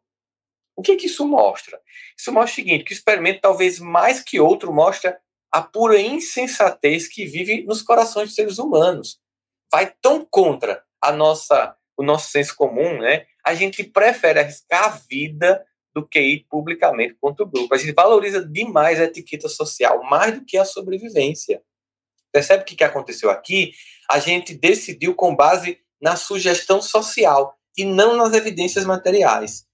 O 0.75 0.81
que, 0.81 0.95
que 0.95 1.07
isso 1.07 1.27
mostra? 1.27 1.79
Isso 2.17 2.31
mostra 2.31 2.51
o 2.51 2.55
seguinte: 2.55 2.85
que 2.85 2.93
o 2.93 2.95
experimento, 2.95 3.41
talvez 3.41 3.79
mais 3.79 4.21
que 4.21 4.39
outro, 4.39 4.73
mostra 4.73 5.19
a 5.51 5.61
pura 5.61 5.99
insensatez 5.99 7.07
que 7.07 7.25
vive 7.25 7.63
nos 7.63 7.81
corações 7.81 8.27
dos 8.27 8.35
seres 8.35 8.59
humanos. 8.59 9.19
Vai 9.71 9.93
tão 10.01 10.25
contra 10.25 10.83
a 11.01 11.11
nossa 11.11 11.75
o 11.97 12.03
nosso 12.03 12.29
senso 12.29 12.55
comum, 12.55 12.97
né? 12.99 13.25
A 13.45 13.53
gente 13.53 13.83
prefere 13.83 14.39
arriscar 14.39 14.85
a 14.85 14.97
vida 15.09 15.65
do 15.93 16.07
que 16.07 16.19
ir 16.19 16.45
publicamente 16.49 17.15
contra 17.19 17.43
o 17.43 17.49
grupo. 17.49 17.75
A 17.75 17.77
gente 17.77 17.91
valoriza 17.91 18.45
demais 18.45 19.01
a 19.01 19.03
etiqueta 19.03 19.49
social, 19.49 20.01
mais 20.03 20.33
do 20.33 20.45
que 20.45 20.57
a 20.57 20.63
sobrevivência. 20.63 21.61
Percebe 22.31 22.63
o 22.63 22.65
que 22.65 22.81
aconteceu 22.85 23.29
aqui? 23.29 23.73
A 24.09 24.19
gente 24.19 24.53
decidiu 24.53 25.13
com 25.13 25.35
base 25.35 25.79
na 26.01 26.15
sugestão 26.15 26.81
social 26.81 27.57
e 27.77 27.85
não 27.85 28.15
nas 28.15 28.33
evidências 28.33 28.85
materiais. 28.85 29.65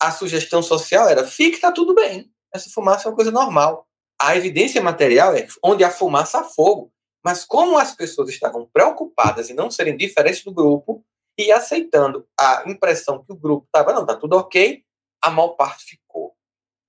A 0.00 0.10
sugestão 0.10 0.62
social 0.62 1.08
era: 1.08 1.26
fique, 1.26 1.60
tá 1.60 1.70
tudo 1.70 1.94
bem. 1.94 2.32
Essa 2.52 2.70
fumaça 2.70 3.08
é 3.08 3.10
uma 3.10 3.16
coisa 3.16 3.30
normal. 3.30 3.86
A 4.20 4.36
evidência 4.36 4.82
material 4.82 5.34
é 5.34 5.46
onde 5.62 5.84
a 5.84 5.90
fumaça 5.90 6.40
há 6.40 6.44
fogo. 6.44 6.92
Mas 7.24 7.44
como 7.44 7.78
as 7.78 7.94
pessoas 7.94 8.28
estavam 8.30 8.68
preocupadas 8.72 9.50
em 9.50 9.54
não 9.54 9.70
serem 9.70 9.96
diferentes 9.96 10.42
do 10.44 10.52
grupo, 10.52 11.04
e 11.38 11.52
aceitando 11.52 12.26
a 12.38 12.64
impressão 12.66 13.24
que 13.24 13.32
o 13.32 13.36
grupo 13.36 13.66
estava, 13.66 13.92
não, 13.92 14.04
tá 14.04 14.16
tudo 14.16 14.36
ok, 14.36 14.82
a 15.22 15.30
maior 15.30 15.50
parte 15.50 15.84
ficou. 15.84 16.34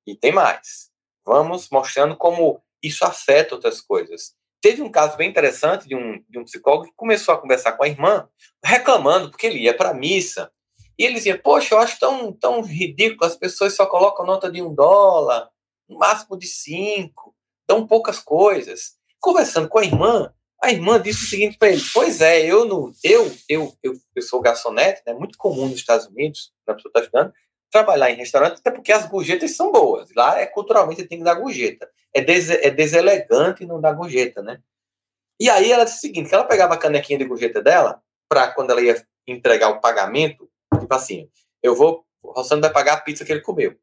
E 0.07 0.15
tem 0.15 0.31
mais. 0.31 0.89
Vamos 1.23 1.69
mostrando 1.69 2.17
como 2.17 2.59
isso 2.81 3.05
afeta 3.05 3.53
outras 3.53 3.79
coisas. 3.79 4.33
Teve 4.61 4.81
um 4.81 4.91
caso 4.91 5.15
bem 5.15 5.29
interessante 5.29 5.87
de 5.87 5.95
um, 5.95 6.21
de 6.27 6.37
um 6.37 6.43
psicólogo 6.43 6.85
que 6.85 6.95
começou 6.95 7.33
a 7.33 7.37
conversar 7.37 7.73
com 7.73 7.83
a 7.83 7.87
irmã, 7.87 8.27
reclamando, 8.63 9.29
porque 9.29 9.47
ele 9.47 9.59
ia 9.59 9.75
para 9.75 9.89
a 9.89 9.93
missa. 9.93 10.51
E 10.97 11.05
ele 11.05 11.15
dizia: 11.15 11.39
Poxa, 11.41 11.73
eu 11.73 11.79
acho 11.79 11.97
tão, 11.99 12.33
tão 12.33 12.61
ridículo, 12.61 13.25
as 13.25 13.37
pessoas 13.37 13.75
só 13.75 13.85
colocam 13.85 14.25
nota 14.25 14.51
de 14.51 14.61
um 14.61 14.73
dólar, 14.73 15.49
no 15.87 15.97
máximo 15.97 16.37
de 16.37 16.47
cinco, 16.47 17.33
dão 17.67 17.87
poucas 17.87 18.19
coisas. 18.19 18.97
Conversando 19.19 19.69
com 19.69 19.79
a 19.79 19.85
irmã, 19.85 20.33
a 20.61 20.71
irmã 20.71 21.01
disse 21.01 21.23
o 21.23 21.29
seguinte 21.29 21.57
para 21.57 21.69
ele: 21.69 21.81
Pois 21.93 22.19
é, 22.19 22.45
eu 22.45 22.65
não, 22.65 22.91
eu, 23.01 23.31
eu, 23.47 23.73
eu, 23.81 23.93
eu 24.13 24.21
sou 24.21 24.41
garçonete, 24.41 25.01
é 25.05 25.13
né, 25.13 25.19
muito 25.19 25.37
comum 25.37 25.67
nos 25.67 25.79
Estados 25.79 26.07
Unidos, 26.07 26.51
a 26.67 26.73
pessoa 26.73 26.89
está 26.89 26.99
estudando, 26.99 27.33
trabalhar 27.71 28.09
em 28.11 28.15
restaurante, 28.15 28.59
até 28.59 28.71
porque 28.71 28.91
as 28.91 29.05
gorjetas 29.07 29.55
são 29.55 29.71
boas. 29.71 30.09
Lá 30.15 30.39
é 30.39 30.45
culturalmente 30.45 31.05
tem 31.05 31.19
que 31.19 31.23
dar 31.23 31.35
gorjeta. 31.35 31.89
É, 32.13 32.21
des, 32.21 32.49
é 32.49 32.69
deselegante 32.69 33.65
não 33.65 33.79
dar 33.79 33.93
gorjeta, 33.93 34.41
né? 34.41 34.59
E 35.39 35.49
aí 35.49 35.71
ela 35.71 35.85
disse 35.85 35.97
o 35.97 36.01
seguinte: 36.01 36.29
que 36.29 36.35
ela 36.35 36.43
pegava 36.45 36.73
a 36.73 36.77
canequinha 36.77 37.17
de 37.17 37.25
gorjeta 37.25 37.61
dela, 37.61 38.01
para 38.27 38.51
quando 38.51 38.71
ela 38.71 38.81
ia 38.81 39.01
entregar 39.27 39.69
o 39.69 39.79
pagamento, 39.79 40.49
tipo 40.79 40.93
assim, 40.93 41.29
eu 41.61 41.75
vou, 41.75 42.05
o 42.21 42.31
Rossano 42.31 42.61
vai 42.61 42.71
pagar 42.71 42.93
a 42.93 43.01
pizza 43.01 43.23
que 43.23 43.31
ele 43.31 43.41
comeu. 43.41 43.75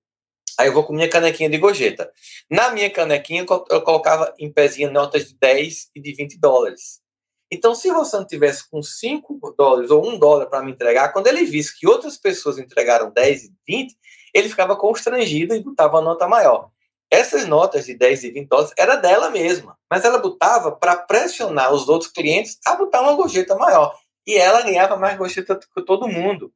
Aí 0.59 0.69
eu 0.69 0.73
vou 0.73 0.85
com 0.85 0.93
minha 0.93 1.09
canequinha 1.09 1.51
de 1.51 1.59
gorjeta. 1.59 2.11
Na 2.51 2.71
minha 2.71 2.91
canequinha, 2.91 3.45
eu 3.71 3.83
colocava 3.83 4.35
em 4.39 4.51
pezinha 4.51 4.91
notas 4.91 5.29
de 5.29 5.39
10 5.39 5.91
e 5.95 6.01
de 6.01 6.15
20 6.15 6.39
dólares. 6.39 7.03
Então, 7.51 7.75
se 7.75 7.89
não 7.89 8.27
tivesse 8.27 8.69
com 8.69 8.83
5 8.83 9.55
dólares 9.57 9.91
ou 9.91 10.05
1 10.07 10.19
dólar 10.19 10.47
para 10.47 10.63
me 10.63 10.73
entregar, 10.73 11.13
quando 11.13 11.29
ele 11.29 11.45
visse 11.45 11.79
que 11.79 11.87
outras 11.87 12.17
pessoas 12.17 12.59
entregaram 12.59 13.11
10 13.11 13.45
e 13.45 13.53
20, 13.67 13.97
ele 14.35 14.49
ficava 14.49 14.77
constrangido 14.77 15.55
e 15.55 15.63
botava 15.63 15.97
uma 15.97 16.03
nota 16.03 16.27
maior. 16.27 16.71
Essas 17.11 17.47
notas 17.47 17.87
de 17.87 17.95
10 17.95 18.25
e 18.25 18.31
20 18.33 18.49
dólares 18.49 18.73
era 18.77 18.97
dela 18.97 19.31
mesma, 19.31 19.79
mas 19.89 20.05
ela 20.05 20.19
botava 20.19 20.73
para 20.73 20.97
pressionar 20.97 21.73
os 21.73 21.89
outros 21.89 22.11
clientes 22.11 22.59
a 22.67 22.75
botar 22.75 23.01
uma 23.01 23.15
gorjeta 23.15 23.55
maior. 23.55 23.97
E 24.27 24.35
ela 24.35 24.63
ganhava 24.63 24.97
mais 24.97 25.17
gorjeta 25.17 25.57
que 25.57 25.83
todo 25.83 26.09
mundo. 26.09 26.53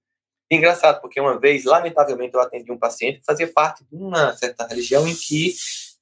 Engraçado, 0.50 1.00
porque 1.00 1.20
uma 1.20 1.38
vez, 1.38 1.64
lamentavelmente, 1.64 2.34
eu 2.34 2.40
atendi 2.40 2.72
um 2.72 2.78
paciente 2.78 3.20
que 3.20 3.24
fazia 3.24 3.46
parte 3.46 3.84
de 3.84 3.96
uma 3.96 4.36
certa 4.36 4.66
religião 4.66 5.06
em 5.06 5.14
que, 5.14 5.54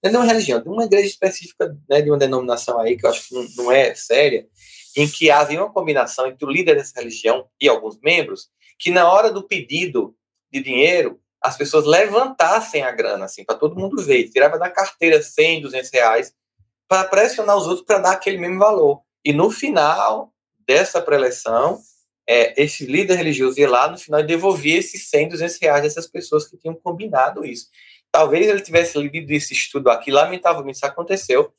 não 0.02 0.10
é 0.10 0.16
uma 0.16 0.32
religião, 0.32 0.62
de 0.62 0.68
uma 0.70 0.84
igreja 0.84 1.06
específica, 1.06 1.76
né, 1.86 2.00
de 2.00 2.10
uma 2.10 2.16
denominação 2.16 2.80
aí, 2.80 2.96
que 2.96 3.04
eu 3.04 3.10
acho 3.10 3.28
que 3.28 3.34
não, 3.34 3.46
não 3.58 3.72
é 3.72 3.94
séria, 3.94 4.48
em 4.98 5.08
que 5.08 5.30
havia 5.30 5.62
uma 5.62 5.72
combinação 5.72 6.26
entre 6.26 6.44
o 6.44 6.50
líder 6.50 6.74
dessa 6.74 6.98
religião 6.98 7.46
e 7.60 7.68
alguns 7.68 8.00
membros, 8.00 8.48
que 8.76 8.90
na 8.90 9.08
hora 9.08 9.30
do 9.30 9.46
pedido 9.46 10.12
de 10.52 10.60
dinheiro, 10.60 11.20
as 11.40 11.56
pessoas 11.56 11.86
levantassem 11.86 12.82
a 12.82 12.90
grana, 12.90 13.26
assim, 13.26 13.44
para 13.44 13.54
todo 13.54 13.78
mundo 13.78 14.02
ver, 14.02 14.28
tirava 14.28 14.58
da 14.58 14.68
carteira 14.68 15.22
100, 15.22 15.62
200 15.62 15.90
reais, 15.92 16.34
para 16.88 17.04
pressionar 17.04 17.56
os 17.56 17.68
outros 17.68 17.86
para 17.86 17.98
dar 18.00 18.10
aquele 18.12 18.38
mesmo 18.38 18.58
valor. 18.58 19.00
E 19.24 19.32
no 19.32 19.52
final 19.52 20.32
dessa 20.66 21.00
preleção, 21.00 21.78
é, 22.28 22.60
esse 22.60 22.84
líder 22.84 23.14
religioso 23.14 23.60
ia 23.60 23.70
lá 23.70 23.88
no 23.88 23.98
final 23.98 24.18
e 24.18 24.26
devolvia 24.26 24.78
esses 24.78 25.08
100, 25.10 25.28
200 25.28 25.58
reais 25.60 25.82
dessas 25.84 26.08
pessoas 26.08 26.44
que 26.44 26.56
tinham 26.56 26.74
combinado 26.74 27.44
isso. 27.44 27.68
Talvez 28.10 28.48
ele 28.48 28.62
tivesse 28.62 28.98
lido 28.98 29.30
esse 29.30 29.52
estudo 29.52 29.90
aqui, 29.90 30.10
lamentavelmente 30.10 30.78
isso 30.78 30.86
aconteceu, 30.86 31.52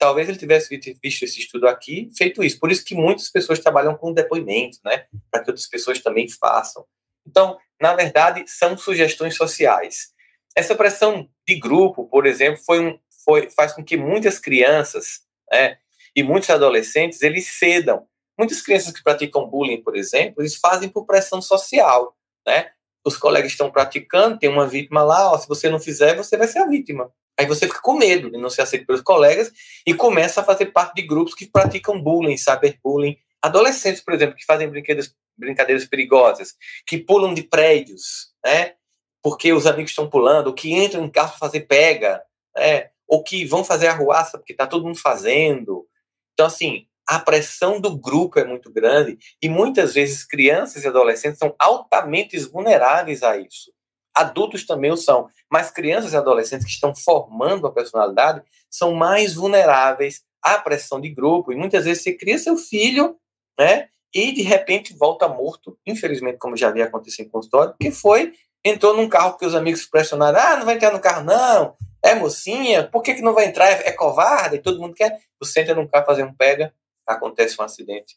talvez 0.00 0.30
ele 0.30 0.38
tivesse 0.38 0.74
visto 1.02 1.22
esse 1.22 1.38
estudo 1.38 1.68
aqui, 1.68 2.08
feito 2.16 2.42
isso. 2.42 2.58
Por 2.58 2.72
isso 2.72 2.82
que 2.82 2.94
muitas 2.94 3.30
pessoas 3.30 3.58
trabalham 3.58 3.94
com 3.94 4.14
depoimento, 4.14 4.78
né? 4.82 5.04
Para 5.30 5.44
que 5.44 5.50
outras 5.50 5.68
pessoas 5.68 6.00
também 6.00 6.26
façam. 6.26 6.86
Então, 7.26 7.58
na 7.78 7.94
verdade, 7.94 8.42
são 8.46 8.78
sugestões 8.78 9.36
sociais. 9.36 10.14
Essa 10.56 10.74
pressão 10.74 11.28
de 11.46 11.54
grupo, 11.54 12.08
por 12.08 12.26
exemplo, 12.26 12.58
foi 12.64 12.80
um, 12.80 12.98
foi, 13.24 13.50
faz 13.50 13.74
com 13.74 13.84
que 13.84 13.98
muitas 13.98 14.38
crianças 14.38 15.20
né, 15.52 15.76
e 16.16 16.22
muitos 16.22 16.48
adolescentes 16.48 17.20
eles 17.20 17.46
cedam. 17.58 18.06
Muitas 18.38 18.62
crianças 18.62 18.94
que 18.94 19.02
praticam 19.02 19.46
bullying, 19.46 19.82
por 19.82 19.94
exemplo, 19.94 20.40
eles 20.40 20.56
fazem 20.56 20.88
por 20.88 21.04
pressão 21.04 21.42
social, 21.42 22.16
né? 22.46 22.70
Os 23.04 23.18
colegas 23.18 23.52
estão 23.52 23.70
praticando, 23.70 24.38
tem 24.38 24.48
uma 24.48 24.66
vítima 24.66 25.02
lá, 25.02 25.30
ó, 25.30 25.38
se 25.38 25.46
você 25.46 25.68
não 25.68 25.78
fizer, 25.78 26.16
você 26.16 26.38
vai 26.38 26.48
ser 26.48 26.60
a 26.60 26.66
vítima. 26.66 27.12
Aí 27.40 27.46
você 27.46 27.66
fica 27.66 27.80
com 27.80 27.94
medo 27.94 28.30
de 28.30 28.36
não 28.36 28.50
ser 28.50 28.60
aceito 28.60 28.84
pelos 28.84 29.00
colegas 29.00 29.50
e 29.86 29.94
começa 29.94 30.42
a 30.42 30.44
fazer 30.44 30.66
parte 30.66 30.96
de 30.96 31.08
grupos 31.08 31.34
que 31.34 31.46
praticam 31.46 31.98
bullying, 31.98 32.36
cyberbullying. 32.36 33.16
Adolescentes, 33.40 34.02
por 34.02 34.12
exemplo, 34.12 34.36
que 34.36 34.44
fazem 34.44 34.68
brincadeiras, 34.68 35.16
brincadeiras 35.38 35.86
perigosas, 35.86 36.54
que 36.86 36.98
pulam 36.98 37.32
de 37.32 37.42
prédios, 37.42 38.34
né? 38.44 38.74
Porque 39.22 39.54
os 39.54 39.66
amigos 39.66 39.92
estão 39.92 40.06
pulando, 40.06 40.48
ou 40.48 40.52
que 40.52 40.70
entram 40.70 41.02
em 41.02 41.10
carro 41.10 41.30
para 41.30 41.38
fazer 41.38 41.60
pega, 41.60 42.22
né? 42.54 42.90
Ou 43.08 43.24
que 43.24 43.46
vão 43.46 43.64
fazer 43.64 43.86
arruaça 43.86 44.36
porque 44.36 44.52
está 44.52 44.66
todo 44.66 44.84
mundo 44.84 44.98
fazendo. 44.98 45.88
Então, 46.34 46.44
assim, 46.44 46.84
a 47.08 47.18
pressão 47.18 47.80
do 47.80 47.96
grupo 47.96 48.38
é 48.38 48.44
muito 48.44 48.70
grande 48.70 49.18
e 49.42 49.48
muitas 49.48 49.94
vezes 49.94 50.26
crianças 50.26 50.84
e 50.84 50.88
adolescentes 50.88 51.38
são 51.38 51.54
altamente 51.58 52.38
vulneráveis 52.38 53.22
a 53.22 53.38
isso. 53.38 53.72
Adultos 54.14 54.66
também 54.66 54.90
o 54.90 54.96
são, 54.96 55.28
mas 55.50 55.70
crianças 55.70 56.12
e 56.12 56.16
adolescentes 56.16 56.66
que 56.66 56.72
estão 56.72 56.94
formando 56.94 57.66
a 57.66 57.72
personalidade 57.72 58.42
são 58.68 58.94
mais 58.94 59.34
vulneráveis 59.34 60.22
à 60.42 60.58
pressão 60.58 61.00
de 61.00 61.08
grupo. 61.10 61.52
E 61.52 61.56
muitas 61.56 61.84
vezes 61.84 62.02
você 62.02 62.12
cria 62.12 62.38
seu 62.38 62.56
filho, 62.56 63.16
né? 63.58 63.88
E 64.12 64.32
de 64.32 64.42
repente 64.42 64.96
volta 64.96 65.28
morto, 65.28 65.78
infelizmente, 65.86 66.38
como 66.38 66.56
já 66.56 66.68
havia 66.68 66.84
acontecido 66.84 67.26
em 67.26 67.30
consultório, 67.30 67.72
porque 67.72 67.92
foi, 67.92 68.32
entrou 68.64 68.96
num 68.96 69.08
carro 69.08 69.36
que 69.38 69.46
os 69.46 69.54
amigos 69.54 69.86
pressionaram: 69.86 70.38
ah, 70.38 70.56
não 70.56 70.64
vai 70.64 70.74
entrar 70.74 70.92
no 70.92 71.00
carro, 71.00 71.24
não, 71.24 71.76
é 72.02 72.14
mocinha, 72.14 72.88
por 72.88 73.02
que, 73.02 73.14
que 73.14 73.22
não 73.22 73.34
vai 73.34 73.46
entrar? 73.46 73.70
É, 73.70 73.88
é 73.88 73.92
covarde, 73.92 74.56
e 74.56 74.62
todo 74.62 74.80
mundo 74.80 74.94
quer. 74.94 75.20
Você 75.38 75.60
entra 75.60 75.74
num 75.74 75.86
carro 75.86 76.06
fazer 76.06 76.24
um 76.24 76.34
pega, 76.34 76.74
acontece 77.06 77.60
um 77.60 77.64
acidente 77.64 78.16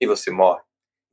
e 0.00 0.06
você 0.06 0.30
morre. 0.30 0.62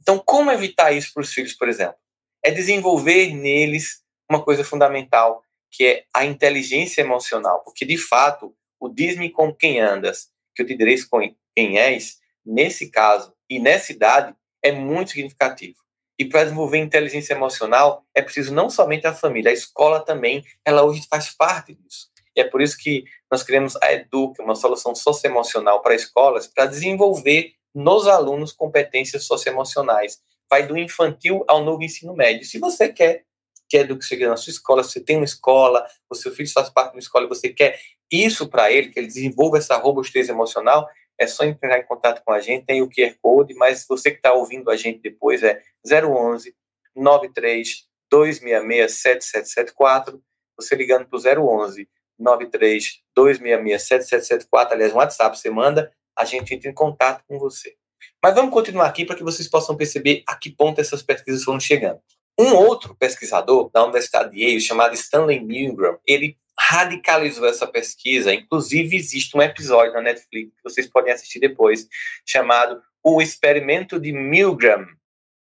Então, 0.02 0.20
como 0.20 0.52
evitar 0.52 0.92
isso 0.92 1.14
para 1.14 1.22
os 1.22 1.34
filhos, 1.34 1.54
por 1.54 1.68
exemplo? 1.70 1.96
É 2.44 2.52
desenvolver 2.52 3.34
neles 3.34 4.03
uma 4.34 4.44
coisa 4.44 4.64
fundamental, 4.64 5.44
que 5.72 5.86
é 5.86 6.06
a 6.14 6.26
inteligência 6.26 7.02
emocional, 7.02 7.62
porque 7.64 7.86
de 7.86 7.98
fato, 7.98 8.56
o 8.80 8.90
diz-me 8.90 9.30
com 9.30 9.54
quem 9.54 9.80
andas, 9.80 10.30
que 10.56 10.62
eu 10.62 10.68
te 10.68 10.76
direis 10.76 11.06
com 11.06 11.20
quem 11.56 11.80
és, 11.80 12.18
nesse 12.46 12.90
caso 12.90 13.34
e 13.50 13.60
nessa 13.60 13.92
idade, 13.92 14.36
é 14.62 14.72
muito 14.72 15.12
significativo. 15.12 15.78
E 16.18 16.26
para 16.26 16.44
desenvolver 16.44 16.78
inteligência 16.78 17.34
emocional, 17.34 18.06
é 18.14 18.22
preciso 18.22 18.54
não 18.54 18.70
somente 18.70 19.08
a 19.08 19.14
família, 19.14 19.52
a 19.52 19.54
escola 19.54 20.00
também, 20.00 20.44
ela 20.64 20.84
hoje 20.84 21.06
faz 21.10 21.36
parte 21.36 21.74
disso. 21.74 22.12
E 22.36 22.42
é 22.42 22.44
por 22.44 22.62
isso 22.62 22.78
que 22.78 23.04
nós 23.32 23.44
criamos 23.44 23.76
a 23.82 23.94
Educa, 23.94 24.44
uma 24.44 24.56
solução 24.56 24.96
socioemocional 24.96 25.82
para 25.82 25.96
escolas, 25.96 26.48
para 26.48 26.66
desenvolver 26.66 27.54
nos 27.74 28.08
alunos 28.08 28.52
competências 28.52 29.26
socioemocionais. 29.26 30.20
Vai 30.50 30.68
do 30.68 30.78
infantil 30.78 31.44
ao 31.48 31.64
novo 31.64 31.84
ensino 31.84 32.16
médio. 32.16 32.46
Se 32.46 32.60
você 32.60 32.90
quer 32.90 33.26
que 33.74 33.78
a 33.78 33.82
Educa 33.82 34.06
chegue 34.06 34.28
na 34.28 34.38
sua 34.38 34.52
escola, 34.52 34.84
se 34.84 34.92
você 34.92 35.00
tem 35.00 35.16
uma 35.16 35.26
escola, 35.26 35.84
o 36.08 36.14
seu 36.14 36.32
filho 36.32 36.48
faz 36.54 36.70
parte 36.70 36.92
de 36.92 36.98
uma 36.98 37.00
escola 37.00 37.26
e 37.26 37.28
você 37.28 37.50
quer 37.50 37.80
isso 38.12 38.48
para 38.48 38.72
ele, 38.72 38.90
que 38.90 39.00
ele 39.00 39.08
desenvolva 39.08 39.58
essa 39.58 39.76
robustez 39.78 40.30
emocional, 40.30 40.88
é 41.20 41.26
só 41.26 41.44
entrar 41.44 41.80
em 41.80 41.86
contato 41.86 42.22
com 42.24 42.32
a 42.32 42.40
gente, 42.40 42.68
tem 42.68 42.84
o 42.84 42.88
QR 42.88 43.16
Code, 43.20 43.56
mas 43.56 43.84
você 43.90 44.12
que 44.12 44.18
está 44.18 44.32
ouvindo 44.32 44.70
a 44.70 44.76
gente 44.76 45.02
depois 45.02 45.42
é 45.42 45.60
011 45.84 46.56
93 46.96 47.88
266 48.12 48.92
7774, 48.92 50.24
você 50.56 50.76
ligando 50.76 51.08
para 51.08 51.18
o 51.42 51.56
011 51.66 51.90
93 52.20 53.02
266 53.16 53.82
7774, 53.88 54.76
aliás, 54.76 54.94
um 54.94 54.98
WhatsApp 54.98 55.36
você 55.36 55.50
manda, 55.50 55.92
a 56.16 56.26
gente 56.26 56.54
entra 56.54 56.70
em 56.70 56.76
contato 56.76 57.24
com 57.28 57.40
você. 57.40 57.74
Mas 58.22 58.36
vamos 58.36 58.54
continuar 58.54 58.86
aqui 58.86 59.04
para 59.04 59.16
que 59.16 59.24
vocês 59.24 59.48
possam 59.48 59.76
perceber 59.76 60.22
a 60.28 60.36
que 60.36 60.52
ponto 60.52 60.80
essas 60.80 61.02
pesquisas 61.02 61.44
foram 61.44 61.60
chegando. 61.60 62.00
Um 62.38 62.56
outro 62.56 62.96
pesquisador 62.96 63.70
da 63.72 63.84
Universidade 63.84 64.32
de 64.32 64.42
Yale, 64.42 64.62
chamado 64.62 64.96
Stanley 64.96 65.40
Milgram, 65.40 66.00
ele 66.06 66.38
radicalizou 66.58 67.48
essa 67.48 67.68
pesquisa. 67.68 68.34
Inclusive, 68.34 68.96
existe 68.96 69.36
um 69.38 69.42
episódio 69.42 69.94
na 69.94 70.02
Netflix 70.02 70.56
que 70.56 70.64
vocês 70.64 70.88
podem 70.88 71.14
assistir 71.14 71.40
depois, 71.40 71.88
chamado 72.26 72.82
O 73.04 73.22
Experimento 73.22 74.00
de 74.00 74.12
Milgram. 74.12 74.88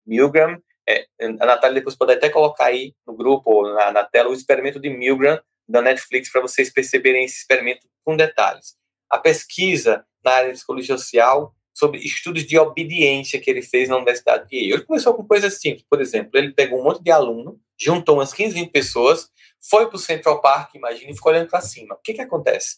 Milgram, 0.05 0.61
é, 0.87 1.05
a 1.19 1.45
Natália 1.45 1.75
depois 1.75 1.95
pode 1.95 2.13
até 2.13 2.29
colocar 2.29 2.65
aí 2.65 2.93
no 3.07 3.15
grupo 3.15 3.49
ou 3.49 3.73
na, 3.73 3.91
na 3.91 4.03
tela 4.03 4.29
o 4.29 4.33
Experimento 4.33 4.79
de 4.79 4.89
Milgram 4.89 5.39
da 5.67 5.81
Netflix 5.81 6.31
para 6.31 6.41
vocês 6.41 6.71
perceberem 6.71 7.23
esse 7.23 7.37
experimento 7.37 7.87
com 8.03 8.17
detalhes. 8.17 8.75
A 9.09 9.17
pesquisa 9.17 10.05
na 10.23 10.31
área 10.31 10.49
de 10.49 10.55
psicologia 10.55 10.97
social 10.97 11.55
sobre 11.73 11.99
estudos 11.99 12.45
de 12.45 12.57
obediência 12.57 13.39
que 13.39 13.49
ele 13.49 13.61
fez 13.61 13.89
na 13.89 13.95
Universidade 13.95 14.47
de 14.47 14.57
Yale. 14.57 14.73
Ele 14.73 14.85
começou 14.85 15.13
com 15.13 15.25
coisas 15.25 15.59
simples, 15.59 15.85
por 15.89 15.99
exemplo, 15.99 16.31
ele 16.35 16.53
pegou 16.53 16.79
um 16.79 16.83
monte 16.83 17.01
de 17.01 17.11
aluno, 17.11 17.59
juntou 17.77 18.15
umas 18.15 18.31
15, 18.31 18.53
20 18.53 18.71
pessoas, 18.71 19.29
foi 19.59 19.87
para 19.87 19.95
o 19.95 19.99
Central 19.99 20.41
Park, 20.41 20.75
imagina, 20.75 21.11
e 21.11 21.15
ficou 21.15 21.31
olhando 21.31 21.49
para 21.49 21.61
cima. 21.61 21.95
O 21.95 21.99
que, 21.99 22.13
que 22.13 22.21
acontece? 22.21 22.77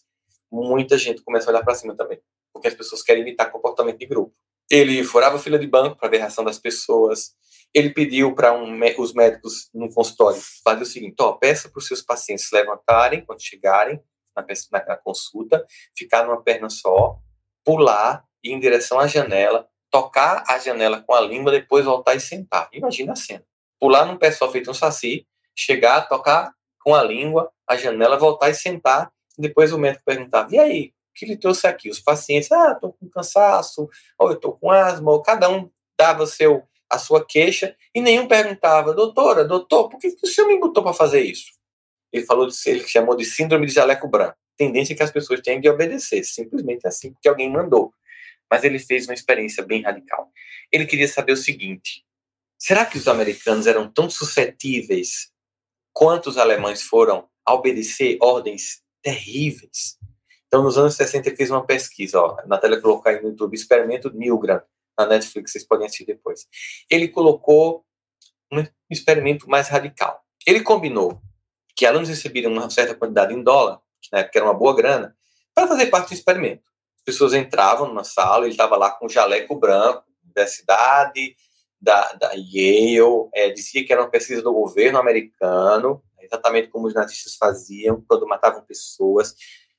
Muita 0.50 0.96
gente 0.96 1.22
começa 1.22 1.50
a 1.50 1.52
olhar 1.52 1.62
para 1.62 1.74
cima 1.74 1.94
também, 1.94 2.18
porque 2.52 2.68
as 2.68 2.74
pessoas 2.74 3.02
querem 3.02 3.22
imitar 3.22 3.50
comportamento 3.50 3.98
de 3.98 4.06
grupo. 4.06 4.34
Ele 4.70 5.04
furava 5.04 5.38
fila 5.38 5.58
de 5.58 5.66
banco 5.66 5.96
para 5.96 6.08
ver 6.08 6.16
a 6.16 6.20
reação 6.20 6.44
das 6.44 6.58
pessoas. 6.58 7.34
Ele 7.74 7.90
pediu 7.90 8.34
para 8.34 8.52
um, 8.52 8.80
os 8.98 9.12
médicos 9.12 9.68
no 9.74 9.92
consultório 9.92 10.40
fazer 10.64 10.82
o 10.82 10.86
seguinte: 10.86 11.16
ó, 11.20 11.32
peça 11.32 11.68
para 11.68 11.78
os 11.78 11.86
seus 11.86 12.02
pacientes 12.02 12.50
levantarem 12.50 13.24
quando 13.24 13.42
chegarem 13.42 14.00
na, 14.34 14.44
na 14.86 14.96
consulta, 14.96 15.64
ficar 15.96 16.24
numa 16.24 16.42
perna 16.42 16.68
só, 16.68 17.18
pular 17.64 18.24
ir 18.46 18.52
em 18.52 18.60
direção 18.60 18.98
à 18.98 19.06
janela, 19.06 19.68
tocar 19.90 20.44
a 20.48 20.58
janela 20.58 21.02
com 21.06 21.14
a 21.14 21.20
língua, 21.20 21.52
depois 21.52 21.84
voltar 21.84 22.14
e 22.14 22.20
sentar. 22.20 22.68
Imagina 22.72 23.12
a 23.12 23.16
cena. 23.16 23.44
Pular 23.80 24.04
num 24.06 24.16
pé 24.16 24.30
só 24.30 24.50
feito 24.50 24.70
um 24.70 24.74
saci, 24.74 25.26
chegar, 25.54 26.08
tocar 26.08 26.52
com 26.80 26.94
a 26.94 27.02
língua 27.02 27.50
a 27.66 27.76
janela, 27.76 28.16
voltar 28.16 28.50
e 28.50 28.54
sentar. 28.54 29.10
Depois 29.38 29.72
o 29.72 29.78
médico 29.78 30.04
perguntava: 30.04 30.54
e 30.54 30.58
aí, 30.58 30.92
o 31.10 31.14
que 31.14 31.26
lhe 31.26 31.36
trouxe 31.36 31.66
aqui? 31.66 31.90
Os 31.90 32.00
pacientes, 32.00 32.50
ah, 32.52 32.72
estou 32.72 32.92
com 32.92 33.08
cansaço, 33.08 33.88
ou 34.18 34.28
eu 34.28 34.34
estou 34.34 34.52
com 34.52 34.70
asma, 34.70 35.10
ou 35.10 35.22
cada 35.22 35.48
um 35.48 35.70
dava 35.98 36.26
seu, 36.26 36.62
a 36.90 36.98
sua 36.98 37.24
queixa, 37.24 37.74
e 37.94 38.00
nenhum 38.00 38.26
perguntava: 38.28 38.94
doutora, 38.94 39.44
doutor, 39.44 39.88
por 39.88 39.98
que, 39.98 40.10
que 40.10 40.26
o 40.26 40.28
senhor 40.28 40.48
me 40.48 40.58
botou 40.58 40.82
para 40.82 40.92
fazer 40.92 41.20
isso? 41.20 41.52
Ele 42.12 42.24
falou 42.24 42.46
de 42.46 42.54
ele 42.66 42.86
chamou 42.86 43.16
de 43.16 43.24
síndrome 43.24 43.66
de 43.66 43.72
jaleco 43.72 44.08
branco. 44.08 44.36
Tendência 44.56 44.96
que 44.96 45.02
as 45.02 45.10
pessoas 45.10 45.40
têm 45.40 45.60
de 45.60 45.68
obedecer, 45.68 46.24
simplesmente 46.24 46.86
assim, 46.86 47.12
porque 47.12 47.28
alguém 47.28 47.50
mandou 47.50 47.92
mas 48.50 48.64
ele 48.64 48.78
fez 48.78 49.06
uma 49.06 49.14
experiência 49.14 49.64
bem 49.64 49.82
radical. 49.82 50.30
Ele 50.72 50.86
queria 50.86 51.08
saber 51.08 51.32
o 51.32 51.36
seguinte: 51.36 52.04
será 52.58 52.84
que 52.84 52.98
os 52.98 53.08
americanos 53.08 53.66
eram 53.66 53.90
tão 53.90 54.08
suscetíveis 54.08 55.30
quanto 55.92 56.28
os 56.28 56.38
alemães 56.38 56.82
foram 56.82 57.28
a 57.44 57.54
obedecer 57.54 58.18
ordens 58.20 58.82
terríveis? 59.02 59.98
Então, 60.46 60.62
nos 60.62 60.78
anos 60.78 60.94
60, 60.94 61.28
ele 61.28 61.36
fez 61.36 61.50
uma 61.50 61.66
pesquisa, 61.66 62.20
ó, 62.20 62.36
na 62.46 62.56
tela 62.56 62.80
colocar 62.80 63.10
aí 63.10 63.20
no 63.20 63.30
YouTube, 63.30 63.54
Experimento 63.54 64.14
Milgram, 64.14 64.62
na 64.98 65.06
Netflix, 65.06 65.52
vocês 65.52 65.66
podem 65.66 65.86
assistir 65.86 66.06
depois. 66.06 66.46
Ele 66.88 67.08
colocou 67.08 67.84
um 68.52 68.64
experimento 68.88 69.48
mais 69.50 69.68
radical. 69.68 70.22
Ele 70.46 70.60
combinou 70.60 71.20
que 71.74 71.84
alunos 71.84 72.08
receberiam 72.08 72.52
uma 72.52 72.70
certa 72.70 72.94
quantidade 72.94 73.34
em 73.34 73.42
dólar, 73.42 73.80
que 74.00 74.08
na 74.12 74.20
época 74.20 74.38
era 74.38 74.46
uma 74.46 74.54
boa 74.54 74.74
grana, 74.74 75.16
para 75.52 75.66
fazer 75.66 75.86
parte 75.86 76.08
do 76.08 76.14
experimento 76.14 76.62
pessoas 77.06 77.32
entravam 77.32 77.86
numa 77.86 78.02
sala, 78.02 78.44
ele 78.44 78.50
estava 78.50 78.76
lá 78.76 78.90
com 78.90 79.06
o 79.06 79.08
jaleco 79.08 79.54
branco 79.54 80.04
da 80.34 80.44
cidade, 80.46 81.36
da, 81.80 82.12
da 82.14 82.32
Yale, 82.32 83.28
é, 83.32 83.50
dizia 83.50 83.86
que 83.86 83.92
era 83.92 84.02
uma 84.02 84.10
pesquisa 84.10 84.42
do 84.42 84.52
governo 84.52 84.98
americano, 84.98 86.02
exatamente 86.20 86.68
como 86.68 86.88
os 86.88 86.94
nazistas 86.94 87.36
faziam 87.36 88.04
quando 88.08 88.26
matavam 88.26 88.64
pessoas. 88.64 89.36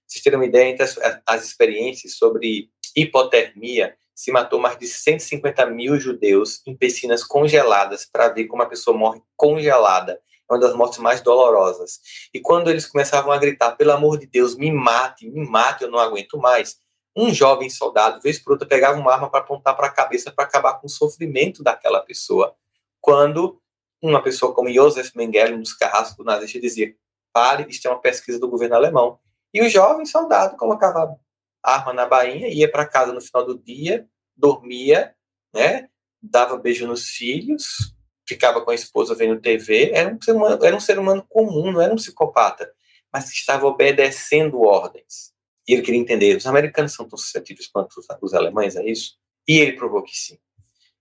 Vocês 0.08 0.24
terem 0.24 0.40
uma 0.40 0.46
ideia, 0.46 0.70
entre 0.70 0.84
as, 0.84 0.98
as 1.26 1.44
experiências 1.44 2.16
sobre 2.16 2.70
hipotermia, 2.96 3.96
se 4.16 4.32
matou 4.32 4.60
mais 4.60 4.78
de 4.80 4.88
150 4.88 5.66
mil 5.68 6.00
judeus 6.00 6.62
em 6.66 6.76
piscinas 6.76 7.24
congeladas 7.24 8.06
para 8.06 8.30
ver 8.30 8.46
como 8.46 8.64
a 8.64 8.68
pessoa 8.68 8.98
morre 8.98 9.22
congelada. 9.36 10.14
É 10.50 10.54
uma 10.54 10.60
das 10.60 10.74
mortes 10.74 10.98
mais 11.00 11.22
dolorosas. 11.22 12.00
E 12.34 12.40
quando 12.40 12.70
eles 12.70 12.88
começavam 12.88 13.34
a 13.34 13.38
gritar, 13.38 13.74
pelo 13.74 13.92
amor 13.92 14.18
de 14.18 14.26
Deus, 14.26 14.56
me 14.56 14.72
mate, 14.72 15.30
me 15.30 15.46
mate, 15.46 15.84
eu 15.84 15.92
não 15.92 16.00
aguento 16.00 16.38
mais, 16.38 16.78
um 17.18 17.34
jovem 17.34 17.68
soldado, 17.68 18.22
vez 18.22 18.38
por 18.38 18.52
outra, 18.52 18.68
pegava 18.68 19.00
uma 19.00 19.12
arma 19.12 19.28
para 19.28 19.40
apontar 19.40 19.76
para 19.76 19.88
a 19.88 19.92
cabeça 19.92 20.32
para 20.32 20.46
acabar 20.46 20.76
com 20.76 20.86
o 20.86 20.90
sofrimento 20.90 21.64
daquela 21.64 22.00
pessoa. 22.00 22.56
Quando 23.02 23.60
uma 24.00 24.22
pessoa 24.22 24.54
como 24.54 24.72
Josef 24.72 25.18
Mengele, 25.18 25.56
um 25.56 25.62
dos 25.62 25.74
carrascos 25.74 26.24
nazistas, 26.24 26.62
dizia: 26.62 26.96
pare, 27.34 27.66
isto 27.68 27.88
é 27.88 27.92
uma 27.92 28.00
pesquisa 28.00 28.40
do 28.40 28.48
governo 28.48 28.76
alemão. 28.76 29.20
E 29.52 29.62
o 29.62 29.70
jovem 29.70 30.06
soldado 30.06 30.56
colocava 30.58 31.18
a 31.64 31.74
arma 31.74 31.92
na 31.92 32.06
bainha, 32.06 32.50
ia 32.50 32.70
para 32.70 32.86
casa 32.86 33.12
no 33.12 33.20
final 33.20 33.44
do 33.44 33.58
dia, 33.58 34.08
dormia, 34.36 35.16
né, 35.52 35.90
dava 36.22 36.56
beijo 36.56 36.86
nos 36.86 37.10
filhos, 37.10 37.96
ficava 38.28 38.62
com 38.62 38.70
a 38.70 38.76
esposa 38.76 39.16
vendo 39.16 39.42
TV, 39.42 39.92
era 39.92 40.14
um 40.14 40.22
ser 40.22 40.34
humano, 40.34 40.64
era 40.64 40.76
um 40.76 40.80
ser 40.80 41.00
humano 41.00 41.26
comum, 41.28 41.72
não 41.72 41.82
era 41.82 41.92
um 41.92 41.96
psicopata, 41.96 42.72
mas 43.12 43.32
que 43.32 43.38
estava 43.38 43.66
obedecendo 43.66 44.62
ordens. 44.62 45.36
E 45.68 45.74
ele 45.74 45.82
queria 45.82 46.00
entender, 46.00 46.36
os 46.38 46.46
americanos 46.46 46.94
são 46.94 47.08
tão 47.08 47.18
suscetíveis 47.18 47.68
quanto 47.68 48.00
os, 48.00 48.06
os 48.22 48.34
alemães, 48.34 48.76
é 48.76 48.86
isso? 48.86 49.18
E 49.48 49.60
ele 49.60 49.74
provou 49.74 50.02
que 50.02 50.16
sim. 50.16 50.38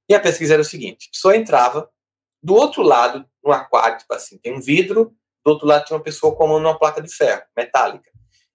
E 0.09 0.15
a 0.15 0.21
pesquisa 0.21 0.55
era 0.55 0.63
o 0.63 0.65
seguinte, 0.65 1.09
a 1.09 1.13
pessoa 1.13 1.37
entrava, 1.37 1.91
do 2.43 2.55
outro 2.55 2.83
lado, 2.83 3.25
no 3.45 3.53
aquário, 3.53 3.99
tipo 3.99 4.13
assim, 4.15 4.39
tem 4.39 4.55
um 4.55 4.61
vidro, 4.61 5.15
do 5.45 5.53
outro 5.53 5.67
lado 5.67 5.85
tinha 5.85 5.97
uma 5.97 6.03
pessoa 6.03 6.35
com 6.35 6.45
a 6.45 6.49
mão 6.49 6.61
numa 6.61 6.79
placa 6.79 7.01
de 7.01 7.13
ferro, 7.13 7.43
metálica. 7.57 8.11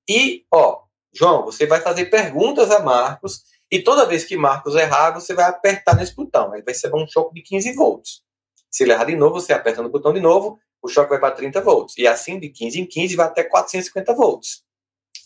E, 0.07 0.45
ó, 0.51 0.83
João, 1.13 1.43
você 1.43 1.65
vai 1.65 1.81
fazer 1.81 2.05
perguntas 2.05 2.71
a 2.71 2.79
Marcos, 2.79 3.43
e 3.71 3.81
toda 3.81 4.05
vez 4.05 4.25
que 4.25 4.35
Marcos 4.35 4.75
errar, 4.75 5.11
você 5.11 5.33
vai 5.33 5.45
apertar 5.45 5.95
nesse 5.95 6.13
botão. 6.13 6.53
Ele 6.53 6.63
vai 6.63 6.73
receber 6.73 6.97
um 6.97 7.07
choque 7.07 7.33
de 7.35 7.41
15 7.41 7.73
volts. 7.73 8.21
Se 8.69 8.83
ele 8.83 8.91
errar 8.91 9.05
de 9.05 9.15
novo, 9.15 9.39
você 9.39 9.53
aperta 9.53 9.81
no 9.81 9.89
botão 9.89 10.13
de 10.13 10.19
novo, 10.19 10.59
o 10.81 10.89
choque 10.89 11.09
vai 11.09 11.19
para 11.19 11.31
30 11.35 11.61
volts. 11.61 11.97
E 11.97 12.05
assim, 12.05 12.37
de 12.37 12.49
15 12.49 12.81
em 12.81 12.85
15, 12.85 13.15
vai 13.15 13.27
até 13.27 13.43
450 13.45 14.13
volts. 14.13 14.63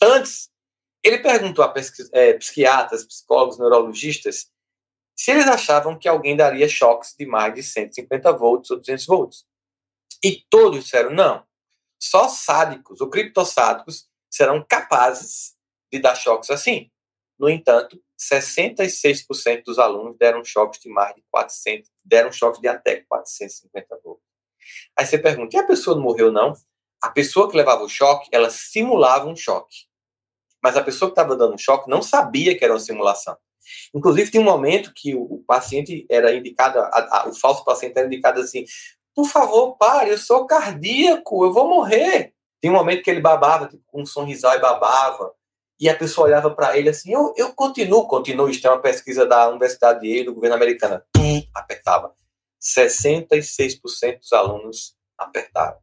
Antes, 0.01 0.49
ele 1.05 1.19
perguntou 1.19 1.63
a 1.63 1.71
é, 2.13 2.33
psiquiatras, 2.33 3.05
psicólogos, 3.05 3.59
neurologistas, 3.59 4.51
se 5.15 5.29
eles 5.29 5.47
achavam 5.47 5.97
que 5.97 6.07
alguém 6.07 6.35
daria 6.35 6.67
choques 6.67 7.13
de 7.17 7.27
mais 7.27 7.53
de 7.53 7.61
150 7.61 8.31
volts 8.33 8.71
ou 8.71 8.77
200 8.77 9.05
volts. 9.05 9.45
E 10.23 10.43
todos 10.49 10.83
disseram 10.83 11.11
não. 11.11 11.45
Só 12.01 12.27
sádicos 12.27 13.01
ou 13.01 13.09
criptossádicos 13.09 14.09
serão 14.31 14.65
capazes 14.67 15.55
de 15.93 15.99
dar 15.99 16.15
choques 16.15 16.49
assim. 16.49 16.89
No 17.37 17.49
entanto, 17.49 18.01
66% 18.19 19.63
dos 19.63 19.77
alunos 19.77 20.17
deram 20.17 20.43
choques 20.43 20.81
de 20.81 20.89
mais 20.89 21.13
de 21.13 21.23
400, 21.29 21.87
deram 22.03 22.31
choques 22.31 22.59
de 22.59 22.67
até 22.67 23.01
450 23.07 23.99
volts. 24.03 24.25
Aí 24.97 25.05
você 25.05 25.19
pergunta, 25.19 25.55
e 25.55 25.59
a 25.59 25.67
pessoa 25.67 25.95
não 25.95 26.03
morreu 26.03 26.31
não? 26.31 26.53
A 26.99 27.11
pessoa 27.11 27.47
que 27.49 27.55
levava 27.55 27.83
o 27.83 27.89
choque, 27.89 28.27
ela 28.31 28.49
simulava 28.49 29.27
um 29.27 29.35
choque. 29.35 29.85
Mas 30.65 30.75
a 30.75 30.81
pessoa 30.81 31.11
que 31.11 31.11
estava 31.11 31.35
dando 31.35 31.53
um 31.53 31.59
choque 31.59 31.87
não 31.87 32.01
sabia 32.01 32.57
que 32.57 32.65
era 32.65 32.73
uma 32.73 32.79
simulação. 32.79 33.37
Inclusive, 33.93 34.31
tem 34.31 34.41
um 34.41 34.45
momento 34.45 34.91
que 34.95 35.13
o 35.13 35.43
paciente 35.45 36.07
era 36.09 36.33
indicado, 36.33 36.79
a, 36.79 36.85
a, 36.87 37.29
o 37.29 37.35
falso 37.35 37.63
paciente 37.63 37.95
era 37.95 38.07
indicado 38.07 38.41
assim: 38.41 38.65
por 39.13 39.27
favor, 39.27 39.77
pare, 39.77 40.09
eu 40.09 40.17
sou 40.17 40.47
cardíaco, 40.47 41.45
eu 41.45 41.53
vou 41.53 41.69
morrer. 41.69 42.33
Tem 42.59 42.71
um 42.71 42.73
momento 42.73 43.03
que 43.03 43.11
ele 43.11 43.21
babava, 43.21 43.67
tipo, 43.67 43.83
com 43.85 44.01
um 44.01 44.05
sorrisal 44.07 44.55
e 44.55 44.59
babava. 44.59 45.31
E 45.79 45.87
a 45.87 45.95
pessoa 45.95 46.25
olhava 46.25 46.49
para 46.49 46.75
ele 46.75 46.89
assim: 46.89 47.13
eu, 47.13 47.31
eu 47.37 47.53
continuo, 47.53 48.07
continuo. 48.07 48.49
Isso 48.49 48.65
é 48.65 48.71
uma 48.71 48.81
pesquisa 48.81 49.23
da 49.23 49.47
Universidade 49.49 49.99
de 49.99 50.07
Yale, 50.07 50.25
do 50.25 50.33
governo 50.33 50.55
americano. 50.55 50.99
Tum, 51.13 51.43
apertava. 51.53 52.11
66% 52.59 54.17
dos 54.17 54.33
alunos 54.33 54.95
apertaram. 55.15 55.77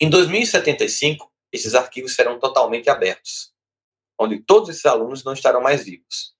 Em 0.00 0.08
2075, 0.08 1.28
esses 1.52 1.74
arquivos 1.74 2.14
serão 2.14 2.38
totalmente 2.38 2.88
abertos, 2.88 3.52
onde 4.18 4.40
todos 4.40 4.68
esses 4.68 4.84
alunos 4.84 5.22
não 5.22 5.32
estarão 5.32 5.60
mais 5.60 5.84
vivos. 5.84 6.34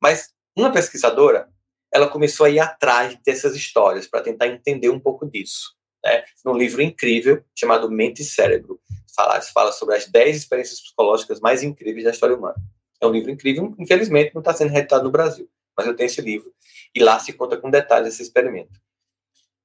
Mas 0.00 0.32
uma 0.56 0.72
pesquisadora, 0.72 1.48
ela 1.92 2.08
começou 2.08 2.46
a 2.46 2.50
ir 2.50 2.60
atrás 2.60 3.18
dessas 3.24 3.56
histórias 3.56 4.06
para 4.06 4.22
tentar 4.22 4.46
entender 4.46 4.88
um 4.88 5.00
pouco 5.00 5.28
disso. 5.28 5.74
Né? 6.04 6.22
Num 6.44 6.56
livro 6.56 6.80
incrível 6.80 7.44
chamado 7.54 7.90
Mente 7.90 8.22
e 8.22 8.24
Cérebro, 8.24 8.80
fala, 9.14 9.40
fala 9.40 9.72
sobre 9.72 9.96
as 9.96 10.06
10 10.06 10.36
experiências 10.36 10.80
psicológicas 10.80 11.40
mais 11.40 11.62
incríveis 11.62 12.04
da 12.04 12.10
história 12.10 12.36
humana. 12.36 12.56
É 13.00 13.06
um 13.06 13.10
livro 13.10 13.30
incrível, 13.30 13.74
infelizmente 13.78 14.34
não 14.34 14.40
está 14.40 14.54
sendo 14.54 14.70
reeditado 14.70 15.04
no 15.04 15.10
Brasil, 15.10 15.48
mas 15.76 15.86
eu 15.86 15.96
tenho 15.96 16.06
esse 16.06 16.20
livro 16.20 16.52
e 16.94 17.02
lá 17.02 17.18
se 17.18 17.32
conta 17.32 17.56
com 17.56 17.70
detalhes 17.70 18.10
desse 18.10 18.22
experimento. 18.22 18.80